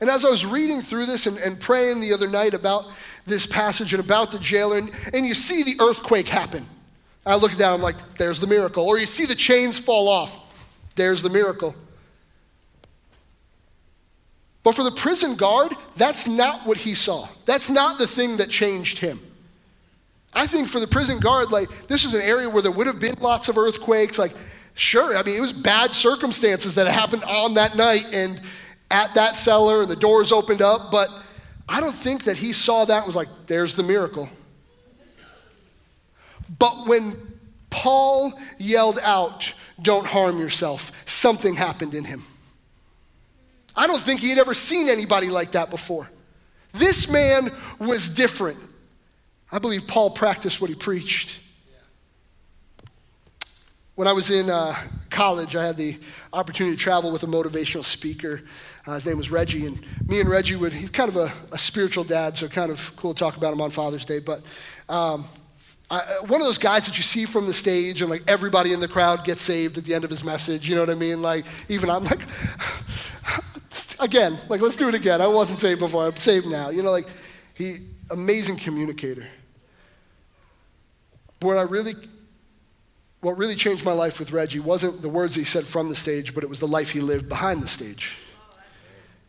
And 0.00 0.08
as 0.08 0.24
I 0.24 0.30
was 0.30 0.46
reading 0.46 0.80
through 0.80 1.06
this 1.06 1.26
and, 1.26 1.38
and 1.38 1.60
praying 1.60 2.00
the 2.00 2.12
other 2.12 2.28
night 2.28 2.54
about 2.54 2.84
this 3.26 3.46
passage 3.46 3.92
and 3.92 4.04
about 4.04 4.30
the 4.30 4.38
jailer, 4.38 4.78
and, 4.78 4.92
and 5.12 5.26
you 5.26 5.34
see 5.34 5.64
the 5.64 5.74
earthquake 5.82 6.28
happen. 6.28 6.64
I 7.24 7.34
look 7.34 7.56
down, 7.56 7.74
I'm 7.74 7.82
like, 7.82 7.96
there's 8.18 8.38
the 8.38 8.46
miracle. 8.46 8.84
Or 8.84 8.96
you 8.96 9.06
see 9.06 9.24
the 9.24 9.34
chains 9.34 9.76
fall 9.76 10.06
off, 10.06 10.38
there's 10.94 11.20
the 11.20 11.30
miracle. 11.30 11.74
But 14.66 14.74
for 14.74 14.82
the 14.82 14.90
prison 14.90 15.36
guard, 15.36 15.70
that's 15.94 16.26
not 16.26 16.66
what 16.66 16.76
he 16.76 16.92
saw. 16.92 17.28
That's 17.44 17.70
not 17.70 17.98
the 17.98 18.08
thing 18.08 18.38
that 18.38 18.50
changed 18.50 18.98
him. 18.98 19.20
I 20.34 20.48
think 20.48 20.68
for 20.68 20.80
the 20.80 20.88
prison 20.88 21.20
guard, 21.20 21.52
like, 21.52 21.68
this 21.86 22.04
is 22.04 22.14
an 22.14 22.20
area 22.20 22.50
where 22.50 22.62
there 22.62 22.72
would 22.72 22.88
have 22.88 22.98
been 22.98 23.14
lots 23.20 23.48
of 23.48 23.58
earthquakes. 23.58 24.18
Like, 24.18 24.32
sure, 24.74 25.16
I 25.16 25.22
mean, 25.22 25.36
it 25.36 25.40
was 25.40 25.52
bad 25.52 25.92
circumstances 25.92 26.74
that 26.74 26.88
happened 26.88 27.22
on 27.22 27.54
that 27.54 27.76
night 27.76 28.06
and 28.12 28.42
at 28.90 29.14
that 29.14 29.36
cellar, 29.36 29.82
and 29.82 29.88
the 29.88 29.94
doors 29.94 30.32
opened 30.32 30.62
up, 30.62 30.90
but 30.90 31.10
I 31.68 31.80
don't 31.80 31.94
think 31.94 32.24
that 32.24 32.36
he 32.36 32.52
saw 32.52 32.84
that 32.86 32.96
and 32.96 33.06
was 33.06 33.14
like, 33.14 33.28
there's 33.46 33.76
the 33.76 33.84
miracle. 33.84 34.28
But 36.58 36.88
when 36.88 37.14
Paul 37.70 38.32
yelled 38.58 38.98
out, 39.00 39.54
don't 39.80 40.06
harm 40.06 40.40
yourself, 40.40 40.90
something 41.08 41.54
happened 41.54 41.94
in 41.94 42.02
him. 42.02 42.24
I 43.76 43.86
don't 43.86 44.02
think 44.02 44.20
he 44.20 44.30
had 44.30 44.38
ever 44.38 44.54
seen 44.54 44.88
anybody 44.88 45.28
like 45.28 45.52
that 45.52 45.70
before. 45.70 46.08
This 46.72 47.08
man 47.08 47.50
was 47.78 48.08
different. 48.08 48.58
I 49.52 49.58
believe 49.58 49.86
Paul 49.86 50.10
practiced 50.10 50.60
what 50.60 50.70
he 50.70 50.76
preached. 50.76 51.40
When 53.94 54.06
I 54.06 54.12
was 54.12 54.30
in 54.30 54.50
uh, 54.50 54.76
college, 55.08 55.56
I 55.56 55.64
had 55.64 55.76
the 55.76 55.96
opportunity 56.32 56.76
to 56.76 56.82
travel 56.82 57.10
with 57.10 57.22
a 57.22 57.26
motivational 57.26 57.84
speaker. 57.84 58.42
Uh, 58.86 58.94
his 58.94 59.06
name 59.06 59.16
was 59.16 59.30
Reggie, 59.30 59.66
and 59.66 59.80
me 60.06 60.20
and 60.20 60.28
Reggie 60.28 60.56
would, 60.56 60.74
he's 60.74 60.90
kind 60.90 61.08
of 61.08 61.16
a, 61.16 61.32
a, 61.50 61.56
spiritual 61.56 62.04
dad, 62.04 62.36
so 62.36 62.46
kind 62.46 62.70
of 62.70 62.94
cool 62.96 63.14
to 63.14 63.18
talk 63.18 63.38
about 63.38 63.54
him 63.54 63.60
on 63.62 63.70
Father's 63.70 64.04
Day. 64.04 64.18
But 64.18 64.42
um, 64.90 65.24
I, 65.90 66.00
one 66.26 66.42
of 66.42 66.46
those 66.46 66.58
guys 66.58 66.84
that 66.86 66.98
you 66.98 67.02
see 67.02 67.24
from 67.24 67.46
the 67.46 67.54
stage, 67.54 68.02
and 68.02 68.10
like 68.10 68.22
everybody 68.28 68.74
in 68.74 68.80
the 68.80 68.88
crowd 68.88 69.24
gets 69.24 69.40
saved 69.40 69.78
at 69.78 69.84
the 69.84 69.94
end 69.94 70.04
of 70.04 70.10
his 70.10 70.22
message, 70.22 70.68
you 70.68 70.74
know 70.74 70.82
what 70.82 70.90
I 70.90 70.94
mean? 70.94 71.22
Like, 71.22 71.46
even 71.70 71.88
I'm 71.88 72.04
like, 72.04 72.20
again, 74.00 74.38
like, 74.48 74.60
let's 74.60 74.76
do 74.76 74.88
it 74.88 74.94
again. 74.94 75.20
I 75.20 75.26
wasn't 75.26 75.58
saved 75.58 75.80
before, 75.80 76.06
I'm 76.06 76.16
saved 76.16 76.46
now. 76.46 76.70
You 76.70 76.82
know, 76.82 76.90
like, 76.90 77.06
he, 77.54 77.78
amazing 78.10 78.56
communicator. 78.56 79.26
But 81.40 81.46
what 81.48 81.58
I 81.58 81.62
really, 81.62 81.94
what 83.20 83.36
really 83.36 83.54
changed 83.54 83.84
my 83.84 83.92
life 83.92 84.18
with 84.18 84.32
Reggie 84.32 84.60
wasn't 84.60 85.02
the 85.02 85.08
words 85.08 85.34
he 85.34 85.44
said 85.44 85.64
from 85.64 85.88
the 85.88 85.96
stage, 85.96 86.34
but 86.34 86.44
it 86.44 86.50
was 86.50 86.60
the 86.60 86.68
life 86.68 86.90
he 86.90 87.00
lived 87.00 87.28
behind 87.28 87.62
the 87.62 87.68
stage. 87.68 88.16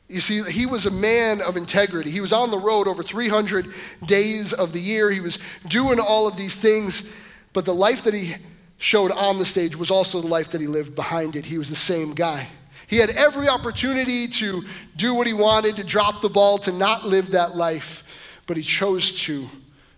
You 0.07 0.21
see, 0.21 0.41
he 0.43 0.65
was 0.65 0.85
a 0.85 0.91
man 0.91 1.41
of 1.41 1.57
integrity. 1.57 2.09
He 2.09 2.21
was 2.21 2.31
on 2.31 2.49
the 2.49 2.57
road 2.57 2.87
over 2.87 3.03
300 3.03 3.73
days 4.05 4.53
of 4.53 4.71
the 4.71 4.79
year. 4.79 5.11
He 5.11 5.19
was 5.19 5.37
doing 5.67 5.99
all 5.99 6.27
of 6.27 6.37
these 6.37 6.55
things, 6.55 7.09
but 7.51 7.65
the 7.65 7.75
life 7.75 8.03
that 8.03 8.13
he 8.13 8.35
showed 8.77 9.11
on 9.11 9.37
the 9.37 9.45
stage 9.45 9.75
was 9.75 9.91
also 9.91 10.21
the 10.21 10.27
life 10.27 10.51
that 10.51 10.61
he 10.61 10.67
lived 10.67 10.95
behind 10.95 11.35
it. 11.35 11.45
He 11.45 11.57
was 11.57 11.69
the 11.69 11.75
same 11.75 12.13
guy. 12.13 12.47
He 12.87 12.97
had 12.97 13.09
every 13.11 13.49
opportunity 13.49 14.27
to 14.27 14.63
do 14.95 15.13
what 15.13 15.27
he 15.27 15.33
wanted, 15.33 15.75
to 15.75 15.83
drop 15.83 16.21
the 16.21 16.29
ball, 16.29 16.57
to 16.59 16.71
not 16.71 17.05
live 17.05 17.31
that 17.31 17.55
life, 17.55 18.41
but 18.47 18.57
he 18.57 18.63
chose 18.63 19.21
to 19.23 19.47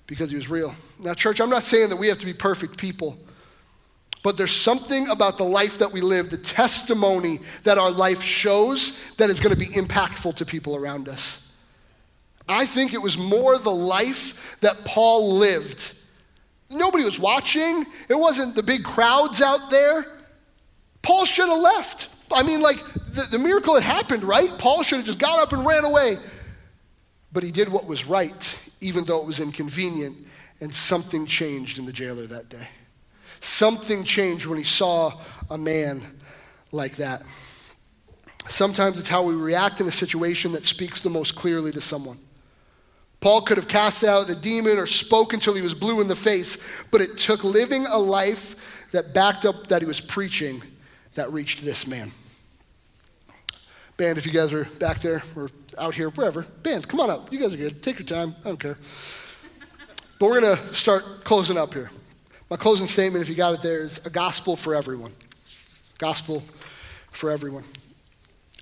because 0.07 0.31
he 0.31 0.35
was 0.35 0.49
real. 0.49 0.73
Now, 0.99 1.13
church, 1.13 1.39
I'm 1.39 1.51
not 1.51 1.61
saying 1.61 1.89
that 1.89 1.95
we 1.95 2.07
have 2.07 2.17
to 2.17 2.25
be 2.25 2.33
perfect 2.33 2.79
people, 2.79 3.15
but 4.23 4.37
there's 4.37 4.55
something 4.55 5.07
about 5.07 5.37
the 5.37 5.45
life 5.45 5.77
that 5.77 5.91
we 5.91 6.01
live, 6.01 6.31
the 6.31 6.37
testimony 6.37 7.39
that 7.63 7.77
our 7.77 7.91
life 7.91 8.23
shows, 8.23 8.99
that 9.17 9.29
is 9.29 9.39
going 9.39 9.53
to 9.53 9.59
be 9.59 9.67
impactful 9.67 10.35
to 10.37 10.45
people 10.45 10.75
around 10.75 11.07
us. 11.07 11.53
I 12.47 12.65
think 12.65 12.95
it 12.95 13.01
was 13.01 13.19
more 13.19 13.59
the 13.59 13.71
life 13.71 14.57
that 14.61 14.83
Paul 14.83 15.37
lived. 15.37 15.93
Nobody 16.71 17.05
was 17.05 17.19
watching, 17.19 17.85
it 18.09 18.17
wasn't 18.17 18.55
the 18.55 18.63
big 18.63 18.83
crowds 18.83 19.43
out 19.43 19.69
there. 19.69 20.05
Paul 21.03 21.25
should 21.25 21.47
have 21.47 21.59
left. 21.59 22.08
I 22.31 22.43
mean, 22.43 22.61
like, 22.61 22.77
the, 23.09 23.27
the 23.31 23.39
miracle 23.39 23.73
had 23.73 23.83
happened, 23.83 24.23
right? 24.23 24.49
Paul 24.57 24.83
should 24.83 24.97
have 24.97 25.05
just 25.05 25.19
got 25.19 25.39
up 25.39 25.53
and 25.53 25.65
ran 25.65 25.83
away. 25.83 26.17
But 27.31 27.43
he 27.43 27.51
did 27.51 27.69
what 27.69 27.85
was 27.85 28.05
right, 28.05 28.59
even 28.81 29.05
though 29.05 29.19
it 29.19 29.25
was 29.25 29.39
inconvenient, 29.39 30.17
and 30.61 30.73
something 30.73 31.25
changed 31.25 31.79
in 31.79 31.85
the 31.85 31.93
jailer 31.93 32.27
that 32.27 32.49
day. 32.49 32.67
Something 33.39 34.03
changed 34.03 34.45
when 34.45 34.57
he 34.57 34.63
saw 34.63 35.13
a 35.49 35.57
man 35.57 36.01
like 36.71 36.95
that. 36.97 37.23
Sometimes 38.47 38.99
it's 38.99 39.09
how 39.09 39.23
we 39.23 39.33
react 39.33 39.79
in 39.79 39.87
a 39.87 39.91
situation 39.91 40.51
that 40.53 40.65
speaks 40.65 41.01
the 41.01 41.09
most 41.09 41.35
clearly 41.35 41.71
to 41.71 41.81
someone. 41.81 42.19
Paul 43.21 43.41
could 43.41 43.57
have 43.57 43.67
cast 43.67 44.03
out 44.03 44.29
a 44.29 44.35
demon 44.35 44.77
or 44.77 44.85
spoke 44.85 45.33
until 45.33 45.53
he 45.53 45.61
was 45.61 45.73
blue 45.73 46.01
in 46.01 46.07
the 46.07 46.15
face, 46.15 46.57
but 46.89 47.01
it 47.01 47.17
took 47.17 47.43
living 47.43 47.85
a 47.85 47.97
life 47.97 48.55
that 48.91 49.13
backed 49.13 49.45
up 49.45 49.67
that 49.67 49.81
he 49.81 49.87
was 49.87 49.99
preaching 49.99 50.61
that 51.15 51.31
reached 51.31 51.63
this 51.63 51.87
man. 51.87 52.11
Band, 53.97 54.17
if 54.17 54.25
you 54.25 54.31
guys 54.31 54.53
are 54.53 54.65
back 54.79 55.01
there 55.01 55.21
or 55.35 55.49
out 55.77 55.95
here, 55.95 56.09
wherever, 56.11 56.43
band, 56.63 56.87
come 56.87 56.99
on 56.99 57.09
up. 57.09 57.31
You 57.33 57.39
guys 57.39 57.53
are 57.53 57.57
good. 57.57 57.83
Take 57.83 57.99
your 57.99 58.05
time. 58.05 58.33
I 58.45 58.47
don't 58.49 58.59
care. 58.59 58.77
but 60.19 60.29
we're 60.29 60.39
going 60.39 60.55
to 60.55 60.73
start 60.73 61.23
closing 61.23 61.57
up 61.57 61.73
here. 61.73 61.91
My 62.49 62.57
closing 62.57 62.87
statement, 62.87 63.21
if 63.21 63.29
you 63.29 63.35
got 63.35 63.53
it 63.53 63.61
there, 63.61 63.81
is 63.81 63.99
a 64.05 64.09
gospel 64.09 64.55
for 64.55 64.73
everyone. 64.73 65.11
Gospel 65.97 66.43
for 67.11 67.29
everyone. 67.29 67.63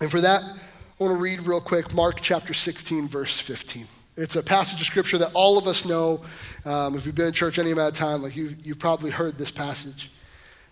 And 0.02 0.10
for 0.10 0.22
that, 0.22 0.42
I 0.42 1.04
want 1.04 1.16
to 1.16 1.22
read 1.22 1.46
real 1.46 1.62
quick 1.62 1.94
Mark 1.94 2.20
chapter 2.22 2.54
16, 2.54 3.08
verse 3.08 3.40
15. 3.40 3.86
It's 4.18 4.36
a 4.36 4.42
passage 4.42 4.82
of 4.82 4.88
scripture 4.88 5.20
that 5.20 5.32
all 5.36 5.60
of 5.60 5.68
us 5.68 5.86
know. 5.86 6.22
Um, 6.66 6.96
if 6.96 7.06
you've 7.06 7.14
been 7.14 7.28
in 7.28 7.34
church 7.34 7.60
any 7.60 7.70
amount 7.70 7.92
of 7.92 7.98
time, 7.98 8.24
like 8.24 8.36
you've, 8.36 8.66
you've 8.66 8.80
probably 8.80 9.12
heard 9.12 9.38
this 9.38 9.52
passage. 9.52 10.10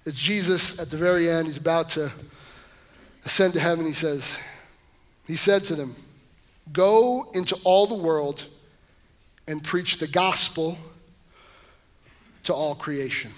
It's 0.05 0.19
Jesus 0.19 0.79
at 0.79 0.91
the 0.91 0.97
very 0.97 1.29
end. 1.29 1.47
He's 1.47 1.57
about 1.57 1.89
to 1.91 2.11
ascend 3.25 3.53
to 3.53 3.59
heaven. 3.59 3.85
He 3.85 3.91
says, 3.91 4.39
He 5.25 5.35
said 5.35 5.63
to 5.65 5.75
them, 5.75 5.95
Go 6.71 7.31
into 7.33 7.55
all 7.63 7.87
the 7.87 7.95
world 7.95 8.45
and 9.47 9.63
preach 9.63 9.97
the 9.97 10.07
gospel 10.07 10.77
to 12.43 12.53
all 12.53 12.75
creation. 12.75 13.31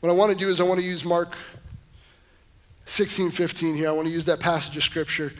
What 0.00 0.10
I 0.10 0.12
want 0.12 0.30
to 0.30 0.38
do 0.38 0.50
is 0.50 0.60
I 0.60 0.64
want 0.64 0.80
to 0.80 0.86
use 0.86 1.04
Mark 1.04 1.34
16, 2.84 3.30
15 3.30 3.74
here. 3.74 3.88
I 3.88 3.92
want 3.92 4.06
to 4.06 4.12
use 4.12 4.26
that 4.26 4.40
passage 4.40 4.76
of 4.76 4.84
scripture 4.84 5.32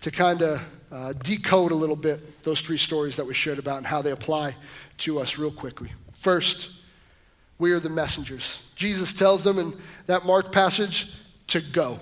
to 0.00 0.10
kind 0.10 0.42
of 0.42 0.60
uh, 0.90 1.12
decode 1.22 1.72
a 1.72 1.74
little 1.74 1.94
bit 1.94 2.42
those 2.42 2.62
three 2.62 2.78
stories 2.78 3.16
that 3.16 3.26
we 3.26 3.34
shared 3.34 3.58
about 3.58 3.76
and 3.76 3.86
how 3.86 4.00
they 4.00 4.10
apply 4.10 4.56
to 4.98 5.18
us 5.18 5.38
real 5.38 5.50
quickly. 5.50 5.92
First, 6.16 6.79
we 7.60 7.72
are 7.72 7.78
the 7.78 7.90
messengers. 7.90 8.60
Jesus 8.74 9.12
tells 9.12 9.44
them 9.44 9.58
in 9.58 9.74
that 10.06 10.24
Mark 10.24 10.50
passage 10.50 11.14
to 11.48 11.60
go. 11.60 11.98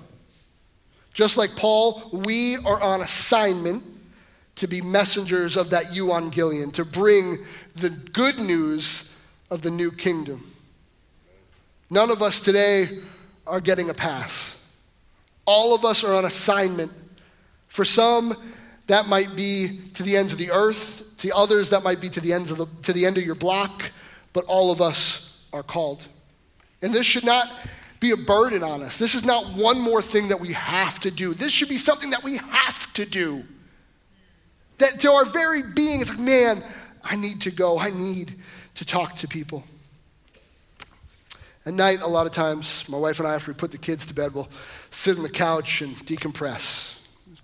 Just 1.13 1.37
like 1.37 1.57
Paul, 1.57 2.09
we 2.13 2.57
are 2.59 2.81
on 2.81 3.03
assignment 3.03 3.83
to 4.55 4.69
be 4.69 4.81
messengers 4.81 5.57
of 5.57 5.71
that 5.71 5.87
euangelion, 5.87 6.73
to 6.75 6.85
bring 6.85 7.45
the 7.75 7.91
good 7.91 8.39
news 8.39 9.13
of 9.51 9.63
the 9.63 9.71
new 9.71 9.91
kingdom. 9.91 10.45
None 11.91 12.11
of 12.11 12.23
us 12.23 12.41
today 12.41 12.89
are 13.47 13.61
getting 13.61 13.91
a 13.91 13.95
pass. 13.95 14.63
All 15.45 15.75
of 15.75 15.85
us 15.85 16.05
are 16.05 16.15
on 16.15 16.25
assignment. 16.25 16.93
For 17.67 17.85
some, 17.85 18.37
that 18.87 19.09
might 19.09 19.35
be 19.35 19.81
to 19.95 20.03
the 20.05 20.17
ends 20.17 20.33
of 20.33 20.39
the 20.39 20.53
earth. 20.53 21.17
To 21.19 21.35
others, 21.35 21.71
that 21.71 21.83
might 21.83 22.01
be 22.01 22.11
to 22.11 22.21
the 22.21 22.33
ends 22.33 22.53
of 22.53 22.59
the, 22.59 22.67
to 22.85 22.93
the 22.93 23.07
end 23.07 23.19
of 23.19 23.25
your 23.25 23.35
block. 23.35 23.91
But 24.33 24.45
all 24.45 24.71
of 24.71 24.81
us 24.81 25.28
are 25.53 25.63
called. 25.63 26.07
And 26.83 26.93
this 26.93 27.07
should 27.07 27.25
not 27.25 27.51
be 28.01 28.13
a 28.13 28.17
burden 28.17 28.63
on 28.63 28.83
us. 28.83 28.99
This 28.99 29.15
is 29.15 29.25
not 29.25 29.55
one 29.55 29.81
more 29.81 30.01
thing 30.01 30.29
that 30.29 30.41
we 30.41 30.53
have 30.53 31.01
to 31.01 31.11
do. 31.11 31.35
This 31.35 31.53
should 31.53 31.69
be 31.69 31.77
something 31.77 32.11
that 32.11 32.23
we 32.23 32.37
have 32.37 32.93
to 32.95 33.05
do. 33.05 33.43
That 34.79 35.01
to 35.01 35.11
our 35.11 35.25
very 35.25 35.63
being, 35.75 36.01
it's 36.01 36.11
like, 36.11 36.21
man, 36.21 36.63
I 37.03 37.17
need 37.17 37.43
to 37.43 37.51
go. 37.51 37.79
I 37.79 37.91
need 37.91 38.35
to 38.77 38.85
talk 38.85 39.17
to 39.17 39.29
people. 39.29 39.65
At 41.67 41.75
night, 41.75 42.01
a 42.01 42.07
lot 42.07 42.27
of 42.27 42.33
times, 42.33 42.89
my 42.89 42.97
wife 42.97 43.19
and 43.19 43.29
I, 43.29 43.35
after 43.35 43.51
we 43.51 43.57
put 43.57 43.73
the 43.73 43.79
kids 43.79 44.07
to 44.07 44.15
bed, 44.15 44.33
we'll 44.33 44.49
sit 44.91 45.17
on 45.17 45.23
the 45.23 45.29
couch 45.29 45.83
and 45.83 45.95
decompress. 45.97 46.95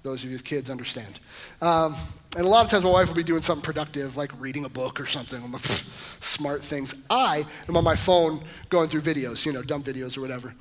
Those 0.03 0.23
of 0.23 0.31
you 0.31 0.37
with 0.37 0.45
kids 0.45 0.71
understand. 0.71 1.19
Um, 1.61 1.97
and 2.37 2.45
a 2.45 2.49
lot 2.49 2.65
of 2.65 2.71
times, 2.71 2.83
my 2.83 2.91
wife 2.91 3.09
will 3.09 3.15
be 3.15 3.23
doing 3.23 3.43
something 3.43 3.63
productive, 3.63 4.17
like 4.17 4.33
reading 4.41 4.65
a 4.65 4.69
book 4.69 5.01
or 5.01 5.07
something, 5.07 5.43
I'm 5.43 5.53
like, 5.53 5.63
smart 6.21 6.63
things. 6.63 6.95
I 7.09 7.45
am 7.69 7.77
on 7.77 7.85
my 7.85 7.95
phone 7.95 8.43
going 8.71 8.89
through 8.89 9.03
videos, 9.03 9.47
you 9.47 9.53
know, 9.53 9.63
dumb 9.63 9.85
videos 9.85 10.19
or 10.19 10.21
whatever. 10.21 10.55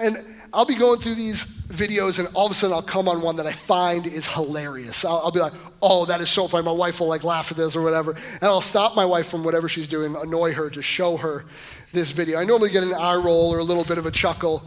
And 0.00 0.16
I'll 0.52 0.64
be 0.64 0.76
going 0.76 1.00
through 1.00 1.16
these 1.16 1.44
videos, 1.44 2.18
and 2.18 2.28
all 2.34 2.46
of 2.46 2.52
a 2.52 2.54
sudden 2.54 2.72
I'll 2.72 2.82
come 2.82 3.08
on 3.08 3.20
one 3.20 3.36
that 3.36 3.46
I 3.46 3.52
find 3.52 4.06
is 4.06 4.26
hilarious. 4.26 5.04
I'll, 5.04 5.18
I'll, 5.24 5.30
be 5.30 5.40
like, 5.40 5.52
oh, 5.82 6.06
that 6.06 6.20
is 6.20 6.30
so 6.30 6.46
funny. 6.46 6.64
My 6.64 6.72
wife 6.72 7.00
will 7.00 7.08
like 7.08 7.24
laugh 7.24 7.50
at 7.50 7.56
this 7.56 7.76
or 7.76 7.82
whatever. 7.82 8.12
And 8.12 8.44
I'll 8.44 8.60
stop 8.60 8.94
my 8.94 9.04
wife 9.04 9.28
from 9.28 9.44
whatever 9.44 9.68
she's 9.68 9.88
doing, 9.88 10.16
annoy 10.16 10.54
her 10.54 10.70
to 10.70 10.80
show 10.80 11.16
her 11.18 11.44
this 11.92 12.12
video. 12.12 12.38
I 12.38 12.44
normally 12.44 12.70
get 12.70 12.84
an 12.84 12.94
eye 12.94 13.16
roll 13.16 13.52
or 13.52 13.58
a 13.58 13.64
little 13.64 13.84
bit 13.84 13.98
of 13.98 14.06
a 14.06 14.10
chuckle. 14.10 14.62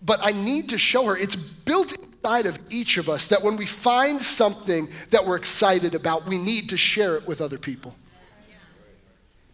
But 0.00 0.20
I 0.22 0.32
need 0.32 0.68
to 0.68 0.78
show 0.78 1.06
her 1.06 1.16
it's 1.16 1.36
built 1.36 1.94
inside 2.22 2.46
of 2.46 2.58
each 2.70 2.98
of 2.98 3.08
us 3.08 3.28
that 3.28 3.42
when 3.42 3.56
we 3.56 3.66
find 3.66 4.20
something 4.20 4.88
that 5.10 5.26
we're 5.26 5.36
excited 5.36 5.94
about, 5.94 6.26
we 6.26 6.38
need 6.38 6.68
to 6.70 6.76
share 6.76 7.16
it 7.16 7.26
with 7.26 7.40
other 7.40 7.58
people. 7.58 7.94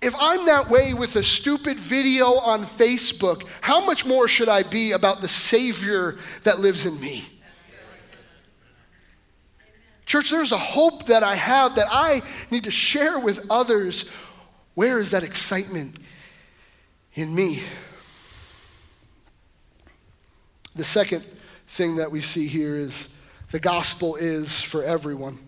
If 0.00 0.14
I'm 0.18 0.46
that 0.46 0.68
way 0.70 0.94
with 0.94 1.16
a 1.16 1.22
stupid 1.22 1.78
video 1.78 2.26
on 2.26 2.64
Facebook, 2.64 3.44
how 3.60 3.84
much 3.84 4.06
more 4.06 4.28
should 4.28 4.48
I 4.48 4.62
be 4.62 4.92
about 4.92 5.20
the 5.20 5.28
Savior 5.28 6.18
that 6.44 6.60
lives 6.60 6.86
in 6.86 7.00
me? 7.00 7.24
Church, 10.06 10.30
there's 10.30 10.52
a 10.52 10.58
hope 10.58 11.06
that 11.06 11.22
I 11.22 11.34
have 11.34 11.74
that 11.74 11.88
I 11.90 12.22
need 12.50 12.64
to 12.64 12.70
share 12.70 13.18
with 13.18 13.44
others. 13.50 14.08
Where 14.74 15.00
is 15.00 15.10
that 15.10 15.22
excitement 15.22 15.98
in 17.14 17.34
me? 17.34 17.62
The 20.76 20.84
second 20.84 21.24
thing 21.68 21.96
that 21.96 22.10
we 22.10 22.20
see 22.20 22.48
here 22.48 22.76
is 22.76 23.08
the 23.50 23.60
gospel 23.60 24.16
is 24.16 24.60
for 24.60 24.82
everyone. 24.82 25.38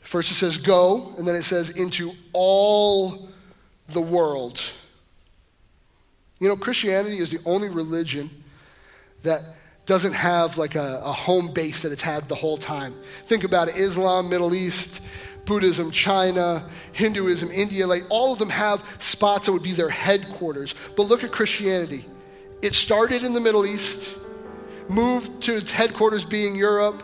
First 0.00 0.30
it 0.30 0.34
says 0.34 0.56
go, 0.56 1.14
and 1.18 1.26
then 1.26 1.34
it 1.34 1.42
says 1.42 1.70
into 1.70 2.12
all 2.32 3.28
the 3.88 4.00
world. 4.00 4.62
You 6.38 6.48
know, 6.48 6.56
Christianity 6.56 7.18
is 7.18 7.30
the 7.30 7.38
only 7.46 7.68
religion 7.68 8.30
that 9.22 9.42
doesn't 9.86 10.12
have 10.12 10.58
like 10.58 10.74
a, 10.74 11.00
a, 11.04 11.12
home 11.12 11.52
base 11.52 11.82
that 11.82 11.92
it's 11.92 12.02
had 12.02 12.28
the 12.28 12.34
whole 12.34 12.56
time. 12.56 12.94
Think 13.24 13.44
about 13.44 13.68
it 13.68 13.76
Islam, 13.76 14.28
Middle 14.28 14.54
East, 14.54 15.00
Buddhism, 15.44 15.90
China, 15.90 16.68
Hinduism, 16.92 17.50
India, 17.50 17.86
like 17.86 18.02
all 18.10 18.32
of 18.32 18.38
them 18.38 18.48
have 18.48 18.84
spots 18.98 19.46
that 19.46 19.52
would 19.52 19.62
be 19.62 19.72
their 19.72 19.88
headquarters. 19.88 20.74
But 20.96 21.04
look 21.04 21.24
at 21.24 21.32
Christianity. 21.32 22.04
It 22.60 22.74
started 22.74 23.24
in 23.24 23.34
the 23.34 23.40
Middle 23.40 23.66
East, 23.66 24.16
moved 24.92 25.42
to 25.42 25.56
its 25.56 25.72
headquarters 25.72 26.24
being 26.24 26.54
Europe, 26.54 27.02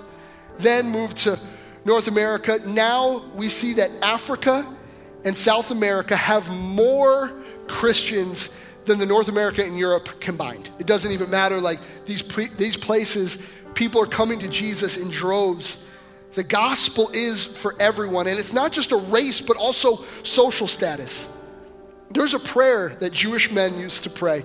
then 0.59 0.91
moved 0.91 1.17
to 1.19 1.39
North 1.85 2.09
America. 2.09 2.61
Now 2.67 3.25
we 3.35 3.49
see 3.49 3.75
that 3.75 3.91
Africa 4.03 4.67
and 5.25 5.37
South 5.37 5.71
America 5.71 6.15
have 6.15 6.51
more 6.51 7.33
Christians 7.67 8.51
than 8.85 8.99
the 8.99 9.07
North 9.07 9.29
America 9.29 9.65
and 9.65 9.79
Europe 9.79 10.21
combined. 10.21 10.71
It 10.79 10.87
doesn't 10.87 11.11
even 11.11 11.31
matter. 11.31 11.61
Like 11.61 11.79
these, 12.07 12.23
these 12.57 12.77
places, 12.77 13.39
people 13.75 14.01
are 14.01 14.07
coming 14.07 14.39
to 14.41 14.49
Jesus 14.49 14.97
in 14.97 15.09
droves. 15.11 15.85
The 16.35 16.45
gospel 16.45 17.11
is 17.13 17.45
for 17.45 17.75
everyone, 17.81 18.27
and 18.27 18.39
it's 18.39 18.53
not 18.53 18.73
just 18.73 18.93
a 18.93 18.97
race, 18.97 19.41
but 19.41 19.57
also 19.57 20.05
social 20.23 20.67
status. 20.67 21.29
There's 22.11 22.35
a 22.35 22.39
prayer 22.39 22.91
that 23.01 23.13
Jewish 23.13 23.51
men 23.51 23.79
used 23.79 24.05
to 24.05 24.11
pray 24.11 24.45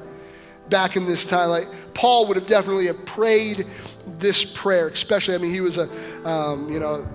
back 0.70 0.96
in 0.96 1.06
this 1.06 1.26
time. 1.26 1.50
Like 1.50 1.68
Paul 1.94 2.28
would 2.28 2.38
have 2.38 2.48
definitely 2.48 2.88
have 2.88 3.06
prayed 3.06 3.66
this 4.08 4.44
prayer, 4.44 4.88
especially. 4.88 5.36
I 5.36 5.38
mean, 5.38 5.52
he 5.52 5.62
was 5.62 5.78
a 5.78 5.90
um, 6.28 6.72
you 6.72 6.80
know 6.80 7.06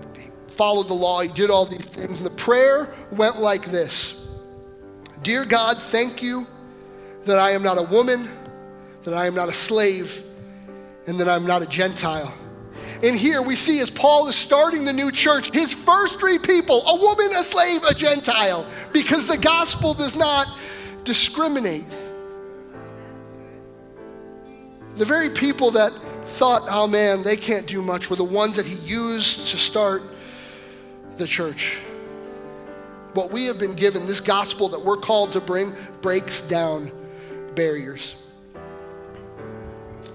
followed 0.58 0.88
the 0.88 0.94
law, 0.94 1.20
he 1.20 1.28
did 1.28 1.50
all 1.50 1.64
these 1.64 1.84
things. 1.84 2.20
And 2.20 2.26
the 2.26 2.34
prayer 2.34 2.92
went 3.12 3.40
like 3.40 3.66
this 3.66 4.26
Dear 5.22 5.44
God, 5.44 5.78
thank 5.78 6.20
you 6.20 6.46
that 7.24 7.38
I 7.38 7.52
am 7.52 7.62
not 7.62 7.78
a 7.78 7.82
woman, 7.82 8.28
that 9.04 9.14
I 9.14 9.26
am 9.26 9.34
not 9.34 9.48
a 9.48 9.52
slave, 9.52 10.22
and 11.06 11.18
that 11.20 11.28
I'm 11.28 11.46
not 11.46 11.62
a 11.62 11.66
Gentile. 11.66 12.34
And 13.02 13.16
here 13.16 13.40
we 13.40 13.54
see 13.54 13.78
as 13.78 13.90
Paul 13.90 14.26
is 14.26 14.34
starting 14.34 14.84
the 14.84 14.92
new 14.92 15.12
church, 15.12 15.52
his 15.52 15.72
first 15.72 16.18
three 16.18 16.38
people 16.38 16.82
a 16.84 16.96
woman, 16.96 17.28
a 17.37 17.44
slave, 17.44 17.84
a 17.84 17.94
Gentile, 17.94 18.66
because 18.92 19.26
the 19.28 19.38
gospel 19.38 19.94
does 19.94 20.16
not 20.16 20.48
discriminate. 21.04 21.87
The 24.98 25.04
very 25.04 25.30
people 25.30 25.70
that 25.70 25.92
thought, 26.24 26.64
oh 26.68 26.88
man, 26.88 27.22
they 27.22 27.37
can't 27.37 27.66
do 27.66 27.80
much, 27.80 28.11
were 28.11 28.16
the 28.16 28.24
ones 28.24 28.56
that 28.56 28.66
he 28.66 28.74
used 28.74 29.46
to 29.48 29.56
start 29.56 30.02
the 31.16 31.26
church. 31.26 31.78
What 33.14 33.30
we 33.30 33.44
have 33.44 33.58
been 33.58 33.74
given, 33.74 34.06
this 34.06 34.20
gospel 34.20 34.68
that 34.70 34.84
we're 34.84 34.96
called 34.96 35.32
to 35.32 35.40
bring, 35.40 35.72
breaks 36.02 36.40
down 36.42 36.90
barriers. 37.54 38.16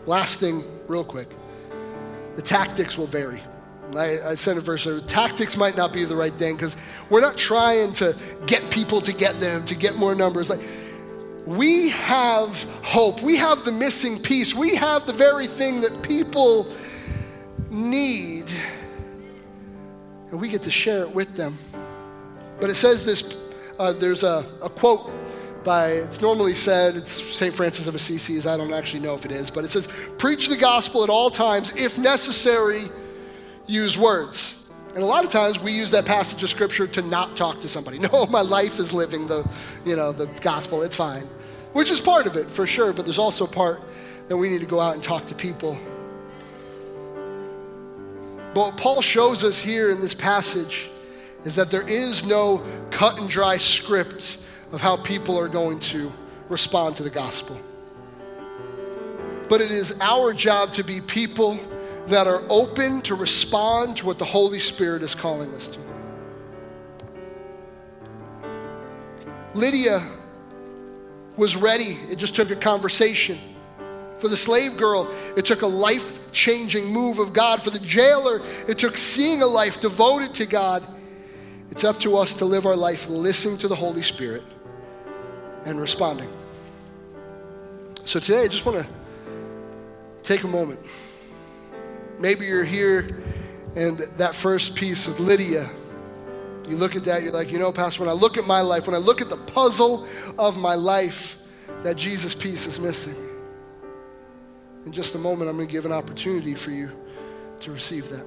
Last 0.06 0.40
thing, 0.40 0.64
real 0.88 1.04
quick 1.04 1.30
the 2.36 2.42
tactics 2.42 2.98
will 2.98 3.08
vary. 3.08 3.42
I, 3.96 4.20
I 4.30 4.36
said 4.36 4.58
a 4.58 4.62
verse, 4.62 4.88
tactics 5.08 5.56
might 5.56 5.78
not 5.78 5.94
be 5.94 6.04
the 6.04 6.16
right 6.16 6.34
thing 6.34 6.56
because 6.56 6.76
we're 7.10 7.22
not 7.22 7.38
trying 7.38 7.94
to 7.94 8.16
get 8.48 8.72
people 8.72 9.02
to 9.02 9.14
get 9.14 9.40
them, 9.40 9.64
to 9.66 9.76
get 9.76 9.96
more 9.96 10.16
numbers. 10.16 10.50
Like, 10.50 10.62
we 11.46 11.90
have 11.90 12.64
hope. 12.84 13.22
We 13.22 13.36
have 13.38 13.66
the 13.66 13.72
missing 13.72 14.20
piece. 14.20 14.54
We 14.54 14.76
have 14.76 15.06
the 15.06 15.14
very 15.14 15.48
thing 15.48 15.82
that 15.82 16.02
people 16.02 16.68
need 17.70 18.52
and 20.34 20.42
we 20.42 20.50
get 20.50 20.64
to 20.64 20.72
share 20.72 21.04
it 21.04 21.14
with 21.14 21.36
them. 21.36 21.56
But 22.60 22.72
it 22.72 22.76
says 22.76 23.06
this 23.06 23.38
uh, 23.78 23.94
there's 23.94 24.24
a, 24.24 24.44
a 24.64 24.70
quote 24.70 25.12
by, 25.64 25.92
it's 25.92 26.22
normally 26.22 26.56
said, 26.56 26.96
it's 26.96 27.12
St. 27.12 27.54
Francis 27.54 27.86
of 27.86 27.94
Assisi's, 27.94 28.48
I 28.48 28.58
don't 28.58 28.74
actually 28.74 29.02
know 29.02 29.14
if 29.14 29.26
it 29.26 29.32
is, 29.32 29.52
but 29.52 29.64
it 29.64 29.70
says, 29.70 29.88
Preach 30.18 30.48
the 30.50 30.58
gospel 30.58 31.04
at 31.04 31.10
all 31.10 31.30
times, 31.30 31.72
if 31.76 32.00
necessary, 32.00 32.90
use 33.68 33.96
words. 33.96 34.63
And 34.94 35.02
a 35.02 35.06
lot 35.06 35.26
of 35.26 35.32
times 35.32 35.60
we 35.60 35.72
use 35.72 35.92
that 35.92 36.06
passage 36.06 36.44
of 36.44 36.50
scripture 36.50 36.86
to 36.88 37.02
not 37.02 37.36
talk 37.36 37.62
to 37.62 37.70
somebody. 37.70 38.00
No, 38.14 38.26
my 38.28 38.42
life 38.42 38.80
is 38.80 38.94
living 38.94 39.28
the, 39.28 39.48
you 39.86 39.96
know, 39.96 40.12
the 40.12 40.28
gospel, 40.42 40.84
it's 40.84 40.96
fine. 40.96 41.28
Which 41.74 41.90
is 41.90 42.00
part 42.00 42.28
of 42.28 42.38
it, 42.38 42.50
for 42.50 42.68
sure, 42.68 42.94
but 42.94 43.06
there's 43.06 43.18
also 43.18 43.46
a 43.46 43.50
part 43.50 43.82
that 44.28 44.38
we 44.38 44.50
need 44.50 44.62
to 44.62 44.68
go 44.68 44.80
out 44.80 44.94
and 44.94 45.04
talk 45.04 45.26
to 45.28 45.36
people 45.36 45.78
but 48.54 48.68
what 48.68 48.78
Paul 48.78 49.02
shows 49.02 49.44
us 49.44 49.60
here 49.60 49.90
in 49.90 50.00
this 50.00 50.14
passage 50.14 50.90
is 51.44 51.56
that 51.56 51.72
there 51.72 51.88
is 51.88 52.24
no 52.24 52.62
cut 52.92 53.18
and 53.18 53.28
dry 53.28 53.58
script 53.58 54.38
of 54.72 54.80
how 54.80 54.98
people 54.98 55.38
are 55.38 55.48
going 55.48 55.80
to 55.80 56.12
respond 56.50 56.96
to 56.98 57.04
the 57.04 57.10
gospel. 57.10 57.60
But 59.50 59.62
it 59.62 59.72
is 59.72 60.00
our 60.00 60.34
job 60.34 60.72
to 60.74 60.84
be 60.84 61.02
people 61.02 61.60
that 62.08 62.28
are 62.28 62.44
open 62.50 63.02
to 63.04 63.16
respond 63.16 63.98
to 63.98 64.06
what 64.06 64.20
the 64.20 64.26
Holy 64.26 64.60
Spirit 64.60 65.02
is 65.02 65.16
calling 65.16 65.54
us 65.54 65.70
to. 65.70 65.80
Lydia 69.54 70.04
was 71.38 71.56
ready, 71.56 71.98
it 72.10 72.18
just 72.18 72.36
took 72.36 72.52
a 72.52 72.56
conversation. 72.56 73.38
For 74.18 74.28
the 74.28 74.38
slave 74.38 74.78
girl, 74.78 75.12
it 75.36 75.46
took 75.46 75.64
a 75.64 75.68
life 75.68 76.32
changing 76.32 76.86
move 76.86 77.20
of 77.20 77.34
God. 77.34 77.62
For 77.62 77.72
the 77.72 77.80
jailer, 77.80 78.42
it 78.68 78.78
took 78.78 78.98
seeing 78.98 79.42
a 79.42 79.46
life 79.46 79.82
devoted 79.82 80.34
to 80.36 80.46
God. 80.46 80.84
It's 81.72 81.84
up 81.84 82.00
to 82.00 82.18
us 82.18 82.34
to 82.36 82.46
live 82.46 82.66
our 82.66 82.76
life 82.76 83.10
listening 83.10 83.58
to 83.60 83.68
the 83.68 83.76
Holy 83.76 84.02
Spirit 84.02 84.44
and 85.66 85.80
responding. 85.80 86.30
So 88.06 88.20
today, 88.20 88.44
I 88.44 88.48
just 88.48 88.66
want 88.66 88.86
to 88.86 88.88
take 90.24 90.44
a 90.44 90.48
moment. 90.48 90.80
Maybe 92.20 92.46
you're 92.46 92.64
here 92.64 93.08
and 93.76 93.98
that 94.18 94.36
first 94.36 94.76
piece 94.76 95.08
with 95.08 95.20
Lydia, 95.20 95.70
you 96.70 96.78
look 96.78 96.96
at 96.96 97.04
that, 97.06 97.24
you're 97.24 97.34
like, 97.34 97.52
you 97.52 97.60
know, 97.60 97.72
Pastor, 97.72 98.02
when 98.02 98.10
I 98.10 98.14
look 98.14 98.38
at 98.38 98.46
my 98.46 98.62
life, 98.62 98.88
when 98.88 98.96
I 98.96 99.00
look 99.00 99.20
at 99.22 99.30
the 99.30 99.38
puzzle 99.38 100.08
of 100.38 100.58
my 100.58 100.76
life, 100.76 101.42
that 101.84 101.98
Jesus 101.98 102.34
piece 102.34 102.68
is 102.68 102.80
missing. 102.80 103.16
In 104.86 104.92
just 104.92 105.16
a 105.16 105.18
moment, 105.18 105.50
I'm 105.50 105.58
going 105.58 105.68
to 105.68 105.72
give 105.72 105.86
an 105.86 105.92
opportunity 105.92 106.56
for 106.56 106.72
you 106.72 106.92
to 107.62 107.72
receive 107.72 108.10
that. 108.10 108.26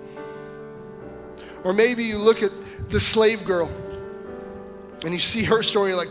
Or 1.64 1.72
maybe 1.72 2.04
you 2.04 2.18
look 2.18 2.42
at 2.42 2.50
the 2.90 3.00
slave 3.00 3.44
girl 3.44 3.70
and 5.04 5.12
you 5.12 5.18
see 5.18 5.42
her 5.44 5.62
story 5.62 5.94
like, 5.94 6.08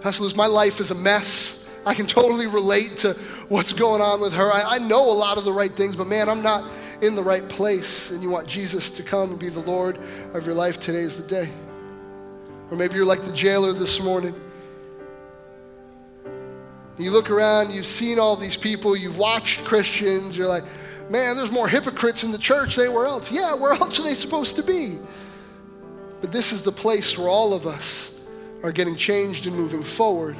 Pastor 0.00 0.22
Louis, 0.22 0.34
my 0.34 0.46
life 0.46 0.80
is 0.80 0.90
a 0.90 0.94
mess. 0.94 1.66
I 1.84 1.94
can 1.94 2.06
totally 2.06 2.46
relate 2.46 2.98
to 2.98 3.16
what's 3.48 3.72
going 3.72 4.00
on 4.00 4.20
with 4.20 4.32
her. 4.34 4.50
I, 4.50 4.76
I 4.76 4.78
know 4.78 5.10
a 5.10 5.12
lot 5.12 5.38
of 5.38 5.44
the 5.44 5.52
right 5.52 5.74
things, 5.74 5.96
but 5.96 6.06
man, 6.06 6.28
I'm 6.28 6.42
not 6.42 6.68
in 7.00 7.14
the 7.14 7.22
right 7.22 7.46
place. 7.48 8.10
And 8.10 8.22
you 8.22 8.30
want 8.30 8.46
Jesus 8.46 8.90
to 8.90 9.02
come 9.02 9.30
and 9.30 9.38
be 9.38 9.48
the 9.48 9.60
Lord 9.60 9.98
of 10.34 10.46
your 10.46 10.54
life. 10.54 10.80
Today 10.80 11.00
is 11.00 11.16
the 11.16 11.26
day. 11.26 11.50
Or 12.70 12.76
maybe 12.76 12.94
you're 12.96 13.04
like 13.04 13.22
the 13.22 13.32
jailer 13.32 13.72
this 13.72 14.00
morning. 14.00 14.34
You 16.98 17.10
look 17.10 17.30
around, 17.30 17.72
you've 17.72 17.86
seen 17.86 18.18
all 18.18 18.36
these 18.36 18.56
people, 18.56 18.94
you've 18.94 19.18
watched 19.18 19.64
Christians, 19.64 20.36
you're 20.36 20.46
like, 20.46 20.64
man, 21.10 21.36
there's 21.36 21.50
more 21.50 21.66
hypocrites 21.66 22.22
in 22.22 22.30
the 22.30 22.38
church 22.38 22.76
than 22.76 22.86
anywhere 22.86 23.06
else. 23.06 23.32
Yeah, 23.32 23.54
where 23.54 23.72
else 23.72 23.98
are 23.98 24.02
they 24.02 24.14
supposed 24.14 24.56
to 24.56 24.62
be? 24.62 24.98
But 26.20 26.30
this 26.30 26.52
is 26.52 26.62
the 26.62 26.72
place 26.72 27.18
where 27.18 27.28
all 27.28 27.54
of 27.54 27.66
us 27.66 28.20
are 28.62 28.72
getting 28.72 28.94
changed 28.94 29.46
and 29.46 29.56
moving 29.56 29.82
forward. 29.82 30.38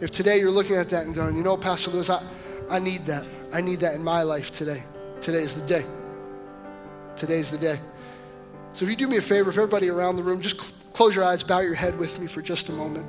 If 0.00 0.10
today 0.12 0.38
you're 0.38 0.50
looking 0.50 0.76
at 0.76 0.88
that 0.90 1.06
and 1.06 1.14
going, 1.14 1.36
you 1.36 1.42
know, 1.42 1.56
Pastor 1.56 1.90
Louis, 1.90 2.08
I, 2.08 2.22
I 2.70 2.78
need 2.78 3.06
that. 3.06 3.24
I 3.52 3.60
need 3.60 3.80
that 3.80 3.94
in 3.94 4.04
my 4.04 4.22
life 4.22 4.52
today. 4.52 4.84
Today 5.20 5.42
is 5.42 5.54
the 5.54 5.66
day. 5.66 5.84
Today's 7.16 7.50
the 7.50 7.58
day. 7.58 7.80
So 8.72 8.84
if 8.84 8.90
you 8.90 8.96
do 8.96 9.08
me 9.08 9.16
a 9.16 9.22
favor, 9.22 9.50
if 9.50 9.56
everybody 9.56 9.88
around 9.88 10.16
the 10.16 10.22
room, 10.22 10.40
just 10.40 10.60
cl- 10.60 10.72
close 10.92 11.16
your 11.16 11.24
eyes, 11.24 11.42
bow 11.42 11.60
your 11.60 11.74
head 11.74 11.98
with 11.98 12.20
me 12.20 12.28
for 12.28 12.40
just 12.42 12.68
a 12.68 12.72
moment. 12.72 13.06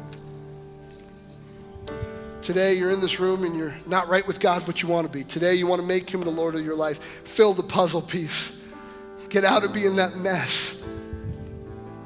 Today 2.42 2.74
you're 2.74 2.90
in 2.90 3.02
this 3.02 3.20
room 3.20 3.44
and 3.44 3.56
you're 3.56 3.76
not 3.86 4.08
right 4.08 4.26
with 4.26 4.40
God, 4.40 4.64
but 4.66 4.82
you 4.82 4.88
want 4.88 5.06
to 5.06 5.14
be. 5.14 5.24
Today 5.24 5.54
you 5.54 5.68
want 5.68 5.82
to 5.82 5.88
make 5.88 6.10
Him 6.10 6.22
the 6.22 6.32
Lord 6.32 6.56
of 6.56 6.66
your 6.66 6.76
life. 6.76 7.00
Fill 7.24 7.54
the 7.54 7.62
puzzle 7.62 8.02
piece. 8.02 8.60
Get 9.30 9.46
out 9.46 9.64
of 9.64 9.74
being 9.74 9.98
that 9.98 10.16
mess. 10.16 10.84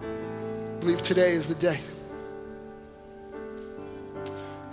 I 0.01 0.79
believe 0.81 1.01
today 1.01 1.31
is 1.31 1.47
the 1.47 1.55
day. 1.55 1.79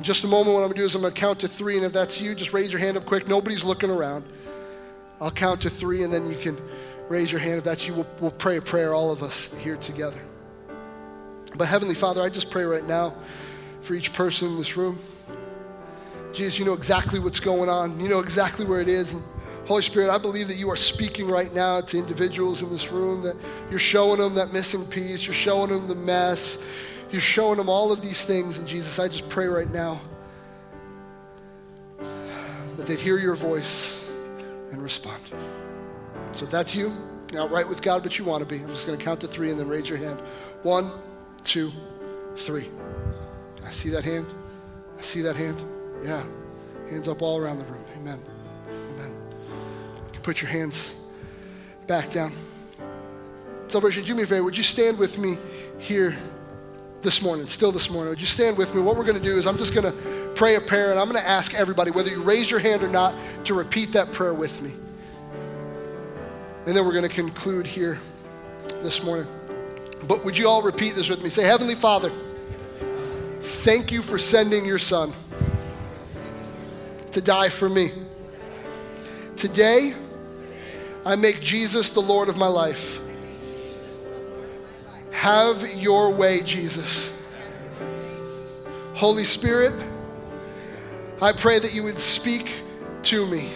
In 0.01 0.05
just 0.05 0.25
a 0.25 0.27
moment, 0.27 0.55
what 0.55 0.63
I'm 0.63 0.69
going 0.69 0.77
to 0.77 0.81
do 0.81 0.87
is 0.87 0.95
I'm 0.95 1.03
going 1.03 1.13
to 1.13 1.21
count 1.21 1.41
to 1.41 1.49
three, 1.49 1.77
and 1.77 1.85
if 1.85 1.93
that's 1.93 2.23
you, 2.23 2.35
just 2.35 2.55
raise 2.55 2.73
your 2.73 2.81
hand 2.81 2.97
up 2.97 3.05
quick. 3.05 3.29
Nobody's 3.29 3.65
looking 3.65 3.91
around. 3.91 4.25
I'll 5.21 5.31
count 5.31 5.61
to 5.61 5.69
three, 5.69 6.05
and 6.05 6.11
then 6.11 6.27
you 6.27 6.37
can 6.37 6.57
raise 7.11 7.31
your 7.31 7.39
hand. 7.39 7.59
If 7.59 7.65
that's 7.65 7.87
you, 7.87 7.93
we'll, 7.93 8.07
we'll 8.19 8.31
pray 8.31 8.57
a 8.57 8.63
prayer, 8.63 8.95
all 8.95 9.13
of 9.13 9.23
us 9.23 9.53
here 9.59 9.77
together. 9.77 10.19
But 11.55 11.69
Heavenly 11.69 11.95
Father, 11.95 12.23
I 12.23 12.31
just 12.31 12.51
pray 12.51 12.65
right 12.65 12.87
now 12.87 13.15
for 13.83 13.93
each 13.93 14.15
person 14.15 14.49
in 14.49 14.57
this 14.57 14.75
room. 14.75 14.99
Jesus, 16.33 16.59
you 16.59 16.65
know 16.65 16.73
exactly 16.73 17.21
what's 17.21 17.39
going 17.39 17.69
on. 17.69 18.01
You 18.01 18.09
know 18.09 18.21
exactly 18.21 18.65
where 18.65 18.81
it 18.81 18.89
is. 18.89 19.13
And 19.13 19.23
Holy 19.67 19.83
Spirit, 19.83 20.09
I 20.09 20.17
believe 20.17 20.49
that 20.49 20.57
you 20.57 20.71
are 20.71 20.77
speaking 20.77 21.29
right 21.29 21.53
now 21.53 21.83
to 21.83 21.99
individuals 21.99 22.63
in 22.63 22.71
this 22.71 22.91
room, 22.91 23.21
that 23.25 23.37
you're 23.69 23.79
showing 23.79 24.19
them 24.19 24.35
that 24.37 24.51
missing 24.51 24.87
piece, 24.87 25.27
you're 25.27 25.35
showing 25.35 25.69
them 25.69 25.89
the 25.89 25.95
mess, 25.95 26.57
you're 27.13 27.21
showing 27.21 27.57
them 27.57 27.69
all 27.69 27.93
of 27.93 28.01
these 28.01 28.25
things. 28.25 28.59
And 28.59 28.67
Jesus, 28.67 28.99
I 28.99 29.09
just 29.09 29.29
pray 29.29 29.47
right 29.47 29.71
now 29.71 30.01
that 32.77 32.87
they'd 32.87 32.99
hear 32.99 33.19
your 33.19 33.35
voice 33.35 34.09
and 34.73 34.83
respond. 34.83 35.23
So 36.33 36.45
if 36.45 36.51
that's 36.51 36.75
you, 36.75 36.93
not 37.33 37.51
right 37.51 37.69
with 37.69 37.83
God, 37.83 38.03
but 38.03 38.19
you 38.19 38.25
want 38.25 38.41
to 38.41 38.47
be, 38.47 38.63
I'm 38.63 38.69
just 38.69 38.87
going 38.87 38.99
to 38.99 39.05
count 39.05 39.21
to 39.21 39.29
three 39.29 39.51
and 39.51 39.59
then 39.59 39.69
raise 39.69 39.89
your 39.89 39.99
hand. 39.99 40.21
One, 40.63 40.91
two, 41.45 41.73
three. 42.37 42.69
I 43.65 43.71
see 43.71 43.91
that 43.91 44.05
hand. 44.05 44.27
I 44.99 45.03
see 45.03 45.21
that 45.23 45.37
hand. 45.37 45.57
Yeah. 46.05 46.25
Hands 46.89 47.09
up 47.09 47.23
all 47.23 47.39
around 47.39 47.59
the 47.59 47.65
room. 47.65 47.85
Amen. 47.97 48.21
Amen. 48.95 49.15
You 50.07 50.13
can 50.13 50.23
put 50.23 50.41
your 50.41 50.51
hands 50.51 50.95
back 51.87 52.11
down. 52.11 52.33
Celebration, 53.69 54.03
do 54.05 54.15
me 54.15 54.25
a 54.25 54.27
favor. 54.27 54.43
Would 54.43 54.57
you 54.57 54.65
stand 54.65 54.99
with 54.99 55.19
me 55.19 55.39
here 55.79 56.17
this 57.03 57.23
morning, 57.23 57.47
still 57.47 57.73
this 57.73 57.91
morning? 57.91 58.11
Would 58.11 58.21
you 58.21 58.27
stand 58.27 58.59
with 58.59 58.75
me? 58.75 58.83
What 58.83 58.97
we're 58.97 59.05
going 59.05 59.19
to 59.19 59.23
do 59.23 59.37
is 59.39 59.47
I'm 59.47 59.59
just 59.59 59.75
going 59.75 59.91
to 59.91 60.33
pray 60.35 60.57
a 60.57 60.61
prayer, 60.61 60.91
and 60.91 60.99
I'm 60.99 61.09
going 61.09 61.21
to 61.21 61.29
ask 61.29 61.55
everybody, 61.55 61.91
whether 61.91 62.11
you 62.11 62.23
raise 62.23 62.51
your 62.51 62.61
hand 62.61 62.83
or 62.83 62.89
not, 62.89 63.15
to 63.45 63.55
repeat 63.55 63.93
that 63.93 64.13
prayer 64.13 64.35
with 64.35 64.61
me. 64.63 64.73
And 66.67 66.77
then 66.77 66.85
we're 66.85 66.93
going 66.93 67.09
to 67.09 67.15
conclude 67.15 67.67
here 67.67 67.99
this 68.83 69.03
morning. 69.03 69.27
But 70.07 70.25
would 70.25 70.37
you 70.37 70.49
all 70.49 70.63
repeat 70.63 70.95
this 70.95 71.09
with 71.09 71.23
me? 71.23 71.31
Say, 71.31 71.43
Heavenly 71.43 71.75
Father, 71.75 72.11
thank 73.41 73.91
you 73.91 74.03
for 74.03 74.19
sending 74.19 74.65
your 74.65 74.79
son 74.79 75.13
to 77.13 77.21
die 77.21 77.49
for 77.49 77.69
me. 77.69 77.93
Today, 79.37 79.95
I 81.05 81.17
make 81.17 81.41
Jesus 81.41 81.91
the 81.91 82.01
Lord 82.01 82.29
of 82.29 82.37
my 82.37 82.47
life. 82.47 83.01
Have 85.21 85.75
your 85.75 86.15
way, 86.15 86.43
Jesus. 86.43 87.15
Holy 88.95 89.25
Spirit, 89.25 89.75
I 91.21 91.33
pray 91.33 91.59
that 91.59 91.75
you 91.75 91.83
would 91.83 91.99
speak 91.99 92.51
to 93.03 93.27
me 93.27 93.51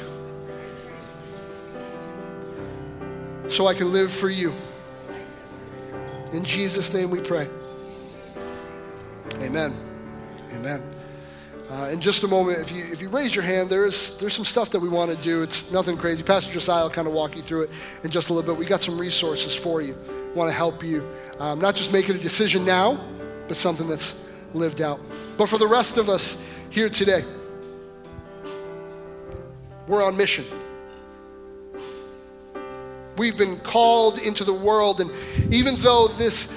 so 3.48 3.66
I 3.66 3.72
can 3.72 3.94
live 3.94 4.12
for 4.12 4.28
you. 4.28 4.52
In 6.34 6.44
Jesus' 6.44 6.92
name 6.92 7.08
we 7.08 7.20
pray. 7.20 7.48
Amen. 9.36 9.74
Amen. 10.56 10.82
Uh, 11.70 11.88
in 11.90 11.98
just 11.98 12.24
a 12.24 12.28
moment, 12.28 12.58
if 12.58 12.72
you, 12.72 12.84
if 12.92 13.00
you 13.00 13.08
raise 13.08 13.34
your 13.34 13.42
hand, 13.42 13.70
there's, 13.70 14.18
there's 14.18 14.34
some 14.34 14.44
stuff 14.44 14.68
that 14.68 14.80
we 14.80 14.90
want 14.90 15.16
to 15.16 15.22
do. 15.22 15.42
It's 15.42 15.72
nothing 15.72 15.96
crazy. 15.96 16.22
Pastor 16.22 16.52
Josiah 16.52 16.82
will 16.82 16.90
kind 16.90 17.08
of 17.08 17.14
walk 17.14 17.34
you 17.34 17.40
through 17.40 17.62
it 17.62 17.70
in 18.02 18.10
just 18.10 18.28
a 18.28 18.34
little 18.34 18.54
bit. 18.54 18.60
We 18.60 18.66
got 18.66 18.82
some 18.82 18.98
resources 18.98 19.54
for 19.54 19.80
you. 19.80 19.96
Want 20.34 20.50
to 20.50 20.56
help 20.56 20.82
you. 20.82 21.08
Um, 21.38 21.60
not 21.60 21.74
just 21.74 21.92
making 21.92 22.16
a 22.16 22.18
decision 22.18 22.64
now, 22.64 22.98
but 23.46 23.56
something 23.56 23.86
that's 23.86 24.14
lived 24.52 24.80
out. 24.80 25.00
But 25.36 25.48
for 25.48 25.58
the 25.58 25.66
rest 25.66 25.96
of 25.96 26.08
us 26.08 26.42
here 26.70 26.88
today, 26.88 27.24
we're 29.86 30.04
on 30.04 30.16
mission. 30.16 30.44
We've 33.16 33.36
been 33.36 33.58
called 33.58 34.18
into 34.18 34.42
the 34.42 34.52
world, 34.52 35.00
and 35.00 35.10
even 35.52 35.76
though 35.76 36.08
this 36.08 36.52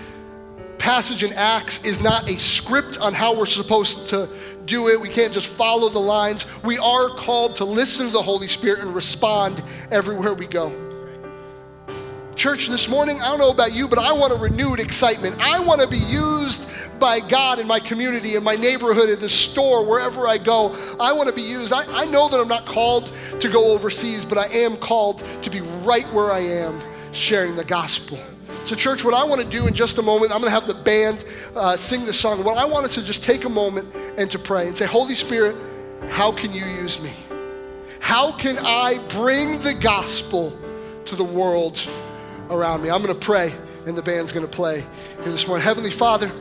passage 0.79 1.23
in 1.23 1.33
Acts 1.33 1.83
is 1.83 2.01
not 2.01 2.29
a 2.29 2.37
script 2.37 2.97
on 2.99 3.13
how 3.13 3.37
we're 3.37 3.45
supposed 3.45 4.09
to 4.09 4.29
do 4.65 4.87
it, 4.87 4.99
we 4.99 5.09
can't 5.09 5.33
just 5.33 5.47
follow 5.47 5.89
the 5.89 5.99
lines. 5.99 6.45
We 6.63 6.77
are 6.77 7.09
called 7.09 7.57
to 7.57 7.65
listen 7.65 8.07
to 8.07 8.11
the 8.11 8.21
Holy 8.21 8.47
Spirit 8.47 8.79
and 8.79 8.95
respond 8.95 9.61
everywhere 9.91 10.33
we 10.33 10.47
go. 10.47 10.86
Church, 12.37 12.67
this 12.67 12.87
morning, 12.87 13.19
I 13.19 13.29
don't 13.29 13.39
know 13.39 13.49
about 13.49 13.73
you, 13.73 13.87
but 13.87 13.97
I 13.97 14.13
want 14.13 14.31
a 14.31 14.35
renewed 14.35 14.79
excitement. 14.79 15.37
I 15.39 15.59
want 15.59 15.81
to 15.81 15.87
be 15.87 15.97
used 15.97 16.69
by 16.99 17.19
God 17.19 17.57
in 17.57 17.65
my 17.65 17.79
community, 17.79 18.35
in 18.35 18.43
my 18.43 18.53
neighborhood, 18.53 19.09
in 19.09 19.19
the 19.19 19.27
store, 19.27 19.89
wherever 19.89 20.27
I 20.27 20.37
go. 20.37 20.75
I 20.99 21.13
want 21.13 21.29
to 21.29 21.33
be 21.33 21.41
used. 21.41 21.73
I, 21.73 21.83
I 21.89 22.05
know 22.05 22.29
that 22.29 22.39
I'm 22.39 22.47
not 22.47 22.67
called 22.67 23.11
to 23.39 23.49
go 23.49 23.71
overseas, 23.71 24.23
but 24.23 24.37
I 24.37 24.45
am 24.49 24.77
called 24.77 25.23
to 25.41 25.49
be 25.49 25.61
right 25.61 26.05
where 26.13 26.31
I 26.31 26.41
am 26.41 26.79
sharing 27.11 27.55
the 27.55 27.63
gospel. 27.63 28.19
So, 28.65 28.75
church, 28.75 29.03
what 29.03 29.15
I 29.15 29.23
want 29.23 29.41
to 29.41 29.49
do 29.49 29.65
in 29.65 29.73
just 29.73 29.97
a 29.97 30.03
moment, 30.03 30.31
I'm 30.31 30.39
going 30.39 30.53
to 30.53 30.59
have 30.59 30.67
the 30.67 30.75
band 30.75 31.25
uh, 31.55 31.75
sing 31.75 32.05
the 32.05 32.13
song. 32.13 32.43
What 32.43 32.59
I 32.59 32.65
want 32.65 32.85
us 32.85 32.93
to 32.95 33.03
just 33.03 33.23
take 33.23 33.45
a 33.45 33.49
moment 33.49 33.91
and 34.15 34.29
to 34.29 34.37
pray 34.37 34.67
and 34.67 34.77
say, 34.77 34.85
Holy 34.85 35.15
Spirit, 35.15 35.55
how 36.11 36.31
can 36.31 36.53
you 36.53 36.65
use 36.65 37.01
me? 37.01 37.13
How 37.99 38.31
can 38.31 38.59
I 38.59 39.03
bring 39.09 39.59
the 39.63 39.73
gospel 39.73 40.55
to 41.05 41.15
the 41.15 41.23
world 41.23 41.83
around 42.49 42.81
me? 42.81 42.89
I'm 42.89 43.01
going 43.01 43.17
to 43.17 43.25
pray, 43.25 43.53
and 43.85 43.97
the 43.97 44.01
band's 44.01 44.31
going 44.31 44.45
to 44.45 44.51
play 44.51 44.83
here 45.21 45.31
this 45.31 45.47
morning. 45.47 45.63
Heavenly 45.63 45.91
Father, 45.91 46.31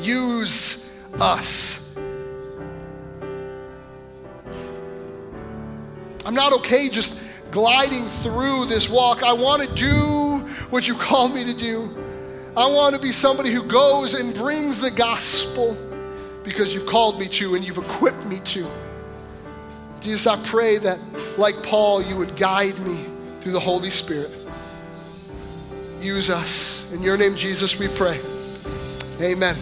use 0.00 0.90
us. 1.18 1.94
I'm 6.24 6.34
not 6.34 6.52
okay 6.60 6.88
just 6.88 7.18
gliding 7.50 8.06
through 8.06 8.66
this 8.66 8.88
walk. 8.88 9.22
I 9.22 9.32
want 9.32 9.62
to 9.62 9.74
do 9.74 10.38
what 10.70 10.86
you 10.86 10.94
called 10.94 11.34
me 11.34 11.44
to 11.44 11.54
do. 11.54 11.90
I 12.56 12.70
want 12.70 12.94
to 12.94 13.00
be 13.00 13.12
somebody 13.12 13.52
who 13.52 13.62
goes 13.62 14.14
and 14.14 14.34
brings 14.34 14.80
the 14.80 14.90
gospel 14.90 15.76
because 16.44 16.74
you've 16.74 16.86
called 16.86 17.18
me 17.18 17.28
to 17.28 17.54
and 17.54 17.64
you've 17.64 17.78
equipped 17.78 18.24
me 18.26 18.40
to. 18.40 18.66
Jesus, 20.00 20.26
I 20.26 20.36
pray 20.44 20.78
that, 20.78 20.98
like 21.38 21.62
Paul, 21.62 22.02
you 22.02 22.16
would 22.16 22.36
guide 22.36 22.78
me 22.80 23.04
through 23.40 23.52
the 23.52 23.60
Holy 23.60 23.90
Spirit. 23.90 24.39
Use 26.00 26.30
us. 26.30 26.90
In 26.92 27.02
your 27.02 27.16
name, 27.16 27.36
Jesus, 27.36 27.78
we 27.78 27.88
pray. 27.88 28.18
Amen. 29.20 29.56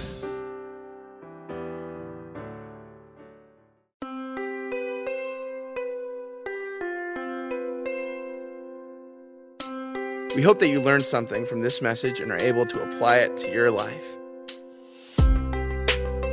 We 10.36 10.42
hope 10.42 10.60
that 10.60 10.68
you 10.68 10.80
learned 10.80 11.02
something 11.02 11.44
from 11.44 11.58
this 11.58 11.82
message 11.82 12.20
and 12.20 12.30
are 12.30 12.40
able 12.40 12.64
to 12.66 12.80
apply 12.80 13.16
it 13.16 13.36
to 13.38 13.52
your 13.52 13.72
life. 13.72 14.16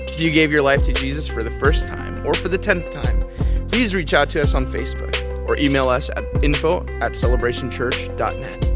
If 0.08 0.20
you 0.20 0.32
gave 0.32 0.52
your 0.52 0.62
life 0.62 0.84
to 0.84 0.94
Jesus 0.94 1.28
for 1.28 1.42
the 1.42 1.50
first 1.50 1.88
time 1.88 2.26
or 2.26 2.36
for 2.36 2.48
the 2.48 2.58
tenth 2.60 2.94
time, 2.94 3.28
please 3.68 3.96
reach 3.96 4.14
out 4.14 4.30
to 4.30 4.42
us 4.42 4.54
on 4.54 4.68
Facebook 4.68 5.50
or 5.50 5.58
email 5.58 5.90
us 5.90 6.12
at 6.12 6.24
info 6.44 6.82
at 7.02 7.14
celebrationchurch.net. 7.14 8.75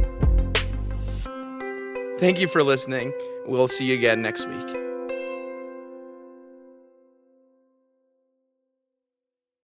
Thank 2.20 2.42
you 2.42 2.50
for 2.50 2.64
listening. 2.64 3.14
We'll 3.46 3.70
see 3.70 3.86
you 3.86 3.94
again 3.94 4.22
next 4.22 4.46
week. 4.46 4.89